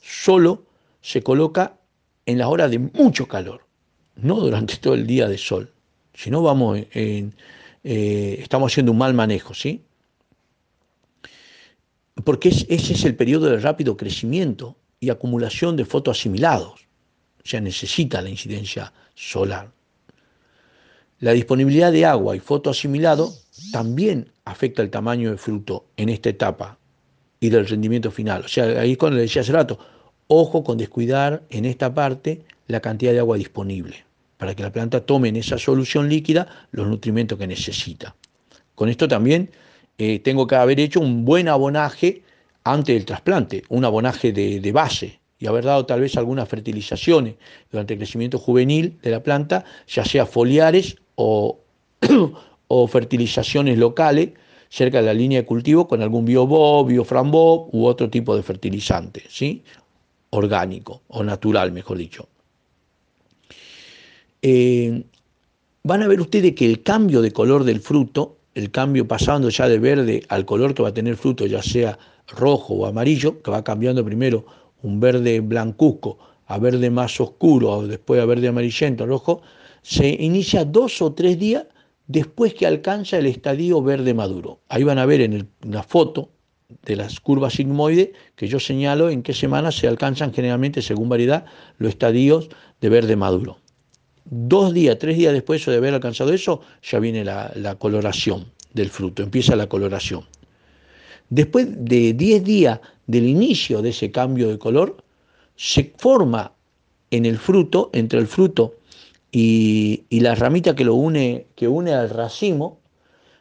Solo 0.00 0.69
se 1.00 1.22
coloca 1.22 1.78
en 2.26 2.38
las 2.38 2.48
horas 2.48 2.70
de 2.70 2.78
mucho 2.78 3.26
calor, 3.26 3.66
no 4.16 4.40
durante 4.40 4.76
todo 4.76 4.94
el 4.94 5.06
día 5.06 5.28
de 5.28 5.38
sol. 5.38 5.72
Si 6.14 6.30
no, 6.30 6.42
vamos 6.42 6.80
eh, 6.92 7.30
estamos 7.82 8.72
haciendo 8.72 8.92
un 8.92 8.98
mal 8.98 9.14
manejo, 9.14 9.54
¿sí? 9.54 9.82
Porque 12.24 12.50
ese 12.50 12.74
es 12.92 13.04
el 13.04 13.16
periodo 13.16 13.46
de 13.46 13.58
rápido 13.58 13.96
crecimiento 13.96 14.76
y 14.98 15.08
acumulación 15.08 15.76
de 15.76 15.86
fotoasimilados. 15.86 16.86
O 17.42 17.48
sea, 17.48 17.60
necesita 17.60 18.20
la 18.20 18.28
incidencia 18.28 18.92
solar. 19.14 19.72
La 21.20 21.32
disponibilidad 21.32 21.92
de 21.92 22.04
agua 22.04 22.36
y 22.36 22.40
fotoasimilado 22.40 23.32
también 23.72 24.30
afecta 24.44 24.82
el 24.82 24.90
tamaño 24.90 25.30
del 25.30 25.38
fruto 25.38 25.86
en 25.96 26.10
esta 26.10 26.28
etapa 26.28 26.78
y 27.40 27.48
del 27.48 27.66
rendimiento 27.66 28.10
final. 28.10 28.44
O 28.44 28.48
sea, 28.48 28.80
ahí 28.80 28.96
cuando 28.96 29.16
le 29.16 29.22
decía 29.22 29.42
hace 29.42 29.52
rato, 29.52 29.78
ojo 30.32 30.62
con 30.62 30.78
descuidar 30.78 31.42
en 31.50 31.64
esta 31.64 31.92
parte 31.92 32.42
la 32.68 32.80
cantidad 32.80 33.12
de 33.12 33.18
agua 33.18 33.36
disponible 33.36 34.04
para 34.38 34.54
que 34.54 34.62
la 34.62 34.70
planta 34.70 35.04
tome 35.04 35.28
en 35.28 35.36
esa 35.36 35.58
solución 35.58 36.08
líquida 36.08 36.46
los 36.70 36.86
nutrimentos 36.86 37.36
que 37.36 37.48
necesita. 37.48 38.14
Con 38.76 38.88
esto 38.88 39.08
también 39.08 39.50
eh, 39.98 40.20
tengo 40.20 40.46
que 40.46 40.54
haber 40.54 40.78
hecho 40.78 41.00
un 41.00 41.24
buen 41.24 41.48
abonaje 41.48 42.22
antes 42.62 42.94
del 42.94 43.04
trasplante, 43.04 43.64
un 43.68 43.84
abonaje 43.84 44.32
de, 44.32 44.72
base 44.72 45.18
y 45.38 45.46
haber 45.46 45.64
dado 45.64 45.84
tal 45.84 46.00
vez 46.00 46.16
algunas 46.16 46.48
fertilizaciones 46.48 47.34
durante 47.70 47.94
el 47.94 47.98
crecimiento 47.98 48.38
juvenil 48.38 48.98
de 49.02 49.10
la 49.10 49.22
planta, 49.22 49.64
ya 49.88 50.04
sea 50.04 50.26
foliares 50.26 50.96
o, 51.16 51.58
o 52.68 52.86
fertilizaciones 52.86 53.78
locales 53.78 54.30
cerca 54.70 55.00
de 55.00 55.06
la 55.06 55.14
línea 55.14 55.40
de 55.40 55.46
cultivo 55.46 55.88
con 55.88 56.00
algún 56.00 56.24
biobob, 56.24 56.86
bioframbob 56.86 57.74
u 57.74 57.86
otro 57.86 58.08
tipo 58.08 58.36
de 58.36 58.42
fertilizante, 58.42 59.24
¿sí? 59.28 59.64
Orgánico 60.30 61.02
o 61.08 61.22
natural, 61.22 61.72
mejor 61.72 61.98
dicho. 61.98 62.28
Eh, 64.42 65.04
van 65.82 66.02
a 66.02 66.08
ver 66.08 66.20
ustedes 66.20 66.54
que 66.54 66.66
el 66.66 66.82
cambio 66.82 67.20
de 67.20 67.32
color 67.32 67.64
del 67.64 67.80
fruto, 67.80 68.38
el 68.54 68.70
cambio 68.70 69.06
pasando 69.06 69.48
ya 69.50 69.68
de 69.68 69.78
verde 69.78 70.24
al 70.28 70.44
color 70.44 70.74
que 70.74 70.82
va 70.82 70.88
a 70.88 70.94
tener 70.94 71.12
el 71.12 71.18
fruto, 71.18 71.46
ya 71.46 71.62
sea 71.62 71.98
rojo 72.28 72.74
o 72.74 72.86
amarillo, 72.86 73.42
que 73.42 73.50
va 73.50 73.64
cambiando 73.64 74.04
primero 74.04 74.44
un 74.82 75.00
verde 75.00 75.40
blancuzco 75.40 76.18
a 76.46 76.58
verde 76.58 76.90
más 76.90 77.20
oscuro, 77.20 77.70
o 77.70 77.86
después 77.86 78.20
a 78.20 78.24
verde 78.24 78.48
amarillento, 78.48 79.06
rojo, 79.06 79.42
se 79.82 80.08
inicia 80.08 80.64
dos 80.64 81.00
o 81.00 81.12
tres 81.12 81.38
días 81.38 81.64
después 82.08 82.54
que 82.54 82.66
alcanza 82.66 83.18
el 83.18 83.26
estadio 83.26 83.80
verde 83.82 84.14
maduro. 84.14 84.58
Ahí 84.68 84.82
van 84.82 84.98
a 84.98 85.06
ver 85.06 85.20
en, 85.20 85.48
la 85.62 85.84
foto 85.84 86.30
de 86.84 86.96
las 86.96 87.20
curvas 87.20 87.54
sigmoides 87.54 88.10
que 88.36 88.48
yo 88.48 88.60
señalo 88.60 89.10
en 89.10 89.22
qué 89.22 89.32
semana 89.32 89.72
se 89.72 89.88
alcanzan 89.88 90.32
generalmente, 90.32 90.82
según 90.82 91.08
variedad, 91.08 91.44
los 91.78 91.90
estadios 91.90 92.48
de 92.80 92.88
verde 92.88 93.16
maduro 93.16 93.58
dos 94.30 94.72
días, 94.72 94.98
tres 94.98 95.16
días 95.16 95.32
después 95.32 95.64
de 95.66 95.76
haber 95.76 95.94
alcanzado 95.94 96.32
eso, 96.32 96.60
ya 96.82 96.98
viene 96.98 97.24
la, 97.24 97.76
coloración 97.78 98.46
del 98.72 98.88
fruto, 98.88 99.22
empieza 99.22 99.56
la 99.56 99.68
coloración. 99.68 100.24
Después 101.28 101.68
de 101.70 102.12
diez 102.12 102.42
días 102.42 102.80
del 103.06 103.26
inicio 103.26 103.82
de 103.82 103.90
ese 103.90 104.10
cambio 104.10 104.48
de 104.48 104.58
color, 104.58 105.02
se 105.56 105.92
forma 105.96 106.52
en 107.10 107.26
el 107.26 107.38
fruto, 107.38 107.90
entre 107.92 108.20
el 108.20 108.26
fruto 108.26 108.76
y, 109.32 110.04
la 110.10 110.34
ramita 110.34 110.74
que 110.74 110.84
lo 110.84 110.94
une, 110.94 111.46
que 111.56 111.68
une 111.68 111.92
al 111.92 112.10
racimo, 112.10 112.78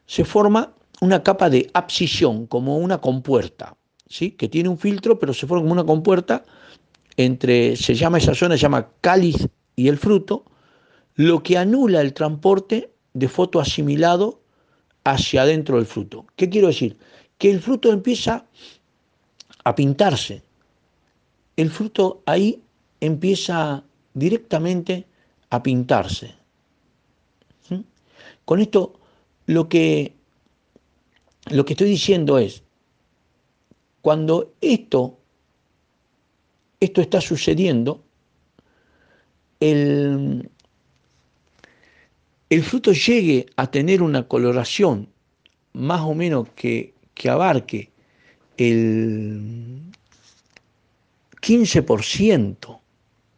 se 0.05 0.25
forma 0.25 0.73
una 1.01 1.23
capa 1.23 1.49
de 1.49 1.69
abscisión, 1.73 2.47
como 2.47 2.77
una 2.77 2.99
compuerta, 2.99 3.77
¿sí? 4.07 4.31
que 4.31 4.49
tiene 4.49 4.69
un 4.69 4.77
filtro, 4.77 5.19
pero 5.19 5.33
se 5.33 5.47
forma 5.47 5.63
como 5.63 5.73
una 5.73 5.85
compuerta 5.85 6.43
entre, 7.17 7.75
se 7.75 7.95
llama 7.95 8.17
esa 8.17 8.35
zona, 8.35 8.55
se 8.55 8.61
llama 8.61 8.89
cáliz 9.01 9.47
y 9.75 9.87
el 9.87 9.97
fruto, 9.97 10.45
lo 11.15 11.43
que 11.43 11.57
anula 11.57 12.01
el 12.01 12.13
transporte 12.13 12.91
de 13.13 13.27
foto 13.27 13.59
asimilado 13.59 14.41
hacia 15.03 15.41
adentro 15.41 15.77
del 15.77 15.85
fruto. 15.85 16.25
¿Qué 16.35 16.49
quiero 16.49 16.67
decir? 16.67 16.97
Que 17.37 17.51
el 17.51 17.61
fruto 17.61 17.91
empieza 17.91 18.45
a 19.63 19.75
pintarse. 19.75 20.43
El 21.55 21.69
fruto 21.69 22.21
ahí 22.25 22.61
empieza 22.99 23.83
directamente 24.13 25.05
a 25.49 25.61
pintarse. 25.63 26.35
Con 28.45 28.61
esto 28.61 28.99
lo 29.45 29.69
que, 29.69 30.15
lo 31.49 31.65
que 31.65 31.73
estoy 31.73 31.89
diciendo 31.89 32.37
es, 32.37 32.63
cuando 34.01 34.53
esto, 34.61 35.19
esto 36.79 37.01
está 37.01 37.21
sucediendo, 37.21 38.03
el, 39.59 40.49
el 42.49 42.63
fruto 42.63 42.93
llegue 42.93 43.45
a 43.55 43.69
tener 43.69 44.01
una 44.01 44.27
coloración 44.27 45.09
más 45.73 46.01
o 46.01 46.15
menos 46.15 46.47
que, 46.55 46.93
abarque 47.29 47.91
el 48.57 49.81
15%, 51.41 52.79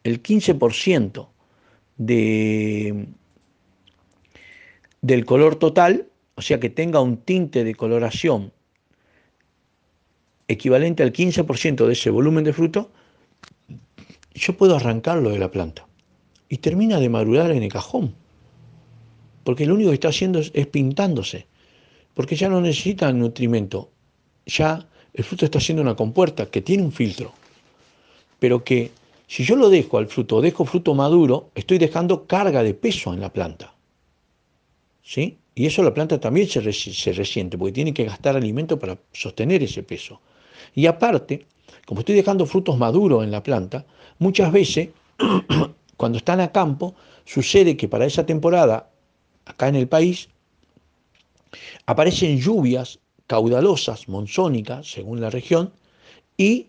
el 0.04 0.22
15% 0.22 1.28
de, 1.98 3.06
del 5.00 5.24
color 5.24 5.56
total, 5.56 6.08
o 6.42 6.44
sea 6.44 6.58
que 6.58 6.70
tenga 6.70 7.00
un 7.00 7.18
tinte 7.18 7.62
de 7.62 7.76
coloración 7.76 8.50
equivalente 10.48 11.04
al 11.04 11.12
15% 11.12 11.86
de 11.86 11.92
ese 11.92 12.10
volumen 12.10 12.42
de 12.42 12.52
fruto, 12.52 12.90
yo 14.34 14.56
puedo 14.56 14.74
arrancarlo 14.74 15.30
de 15.30 15.38
la 15.38 15.52
planta. 15.52 15.86
Y 16.48 16.56
termina 16.56 16.98
de 16.98 17.08
madurar 17.08 17.52
en 17.52 17.62
el 17.62 17.70
cajón. 17.70 18.16
Porque 19.44 19.66
lo 19.66 19.74
único 19.74 19.90
que 19.90 19.94
está 19.94 20.08
haciendo 20.08 20.40
es, 20.40 20.66
pintándose, 20.66 21.46
porque 22.12 22.34
ya 22.34 22.48
no 22.48 22.60
necesita 22.60 23.12
nutrimento, 23.12 23.92
ya 24.44 24.84
el 25.14 25.22
fruto 25.22 25.44
está 25.44 25.58
haciendo 25.58 25.80
una 25.80 25.94
compuerta 25.94 26.46
que 26.46 26.60
tiene 26.60 26.82
un 26.82 26.90
filtro, 26.90 27.32
pero 28.40 28.64
que 28.64 28.90
si 29.28 29.44
yo 29.44 29.54
lo 29.54 29.70
dejo 29.70 29.96
al 29.96 30.08
fruto, 30.08 30.40
dejo 30.40 30.64
fruto 30.64 30.92
maduro, 30.96 31.50
estoy 31.54 31.78
dejando 31.78 32.26
carga 32.26 32.64
de 32.64 32.74
peso 32.74 33.14
en 33.14 33.20
la 33.20 33.32
planta. 33.32 33.72
¿Sí? 35.04 35.38
Y 35.54 35.66
eso 35.66 35.82
la 35.82 35.92
planta 35.92 36.18
también 36.18 36.48
se, 36.48 36.60
resiente, 37.12 37.58
porque 37.58 37.72
tiene 37.72 37.92
que 37.92 38.04
gastar 38.04 38.36
alimento 38.36 38.78
para 38.78 38.98
sostener 39.12 39.62
ese 39.62 39.82
peso. 39.82 40.20
Y 40.74 40.86
aparte, 40.86 41.46
como 41.86 42.00
estoy 42.00 42.14
dejando 42.14 42.46
frutos 42.46 42.78
maduros 42.78 43.22
en 43.22 43.30
la 43.30 43.42
planta, 43.42 43.84
muchas 44.18 44.50
veces, 44.50 44.88
cuando 45.96 46.18
están 46.18 46.40
a 46.40 46.52
campo, 46.52 46.94
sucede 47.24 47.76
que 47.76 47.88
para 47.88 48.06
esa 48.06 48.24
temporada 48.24 48.90
acá 49.44 49.68
en 49.68 49.76
el 49.76 49.88
país, 49.88 50.28
aparecen 51.84 52.38
lluvias 52.38 52.98
caudalosas, 53.26 54.08
monzónicas, 54.08 54.90
según 54.90 55.20
la 55.20 55.28
región, 55.28 55.72
y 56.36 56.68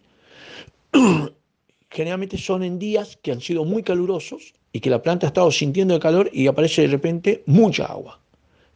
generalmente 1.89 2.37
son 2.37 2.63
en 2.63 2.79
días 2.79 3.17
que 3.21 3.31
han 3.31 3.39
sido 3.39 3.63
muy 3.63 3.83
calurosos 3.83 4.53
y 4.73 4.79
que 4.81 4.89
la 4.89 5.01
planta 5.01 5.27
ha 5.27 5.29
estado 5.29 5.51
sintiendo 5.51 5.93
el 5.93 6.01
calor 6.01 6.29
y 6.33 6.47
aparece 6.47 6.81
de 6.81 6.87
repente 6.87 7.43
mucha 7.45 7.85
agua. 7.85 8.22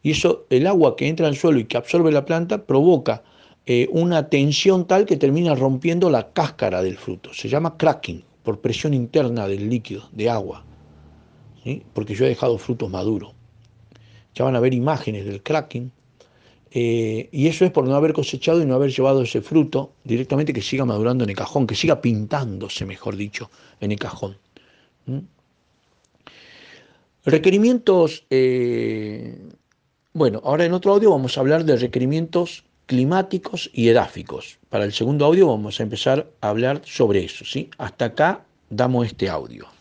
Y 0.02 0.12
eso, 0.12 0.46
el 0.50 0.66
agua 0.66 0.96
que 0.96 1.08
entra 1.08 1.26
al 1.26 1.36
suelo 1.36 1.58
y 1.58 1.64
que 1.64 1.76
absorbe 1.76 2.12
la 2.12 2.24
planta, 2.24 2.64
provoca 2.64 3.22
eh, 3.66 3.88
una 3.90 4.28
tensión 4.28 4.86
tal 4.86 5.06
que 5.06 5.16
termina 5.16 5.54
rompiendo 5.54 6.08
la 6.10 6.32
cáscara 6.32 6.82
del 6.82 6.96
fruto. 6.96 7.34
Se 7.34 7.48
llama 7.48 7.76
cracking, 7.76 8.24
por 8.42 8.60
presión 8.60 8.94
interna 8.94 9.48
del 9.48 9.68
líquido, 9.68 10.08
de 10.12 10.30
agua. 10.30 10.64
Porque 11.92 12.14
yo 12.14 12.24
he 12.24 12.28
dejado 12.28 12.56
frutos 12.56 12.88
maduros 12.88 13.34
ya 14.38 14.44
van 14.44 14.54
a 14.54 14.60
ver 14.60 14.72
imágenes 14.72 15.24
del 15.24 15.42
cracking, 15.42 15.90
eh, 16.70 17.28
y 17.32 17.48
eso 17.48 17.64
es 17.64 17.72
por 17.72 17.88
no 17.88 17.96
haber 17.96 18.12
cosechado 18.12 18.62
y 18.62 18.66
no 18.66 18.74
haber 18.76 18.90
llevado 18.90 19.22
ese 19.22 19.42
fruto 19.42 19.94
directamente 20.04 20.52
que 20.52 20.62
siga 20.62 20.84
madurando 20.84 21.24
en 21.24 21.30
el 21.30 21.36
cajón, 21.36 21.66
que 21.66 21.74
siga 21.74 22.00
pintándose, 22.00 22.86
mejor 22.86 23.16
dicho, 23.16 23.50
en 23.80 23.90
el 23.90 23.98
cajón. 23.98 24.36
Requerimientos, 27.24 28.26
eh, 28.30 29.48
bueno, 30.12 30.40
ahora 30.44 30.64
en 30.64 30.72
otro 30.72 30.92
audio 30.92 31.10
vamos 31.10 31.36
a 31.36 31.40
hablar 31.40 31.64
de 31.64 31.76
requerimientos 31.76 32.64
climáticos 32.86 33.70
y 33.72 33.88
edáficos. 33.88 34.58
Para 34.70 34.84
el 34.84 34.92
segundo 34.92 35.26
audio 35.26 35.46
vamos 35.46 35.78
a 35.78 35.82
empezar 35.82 36.26
a 36.40 36.48
hablar 36.48 36.80
sobre 36.84 37.24
eso, 37.24 37.44
¿sí? 37.44 37.70
Hasta 37.78 38.06
acá 38.06 38.44
damos 38.70 39.06
este 39.06 39.28
audio. 39.28 39.77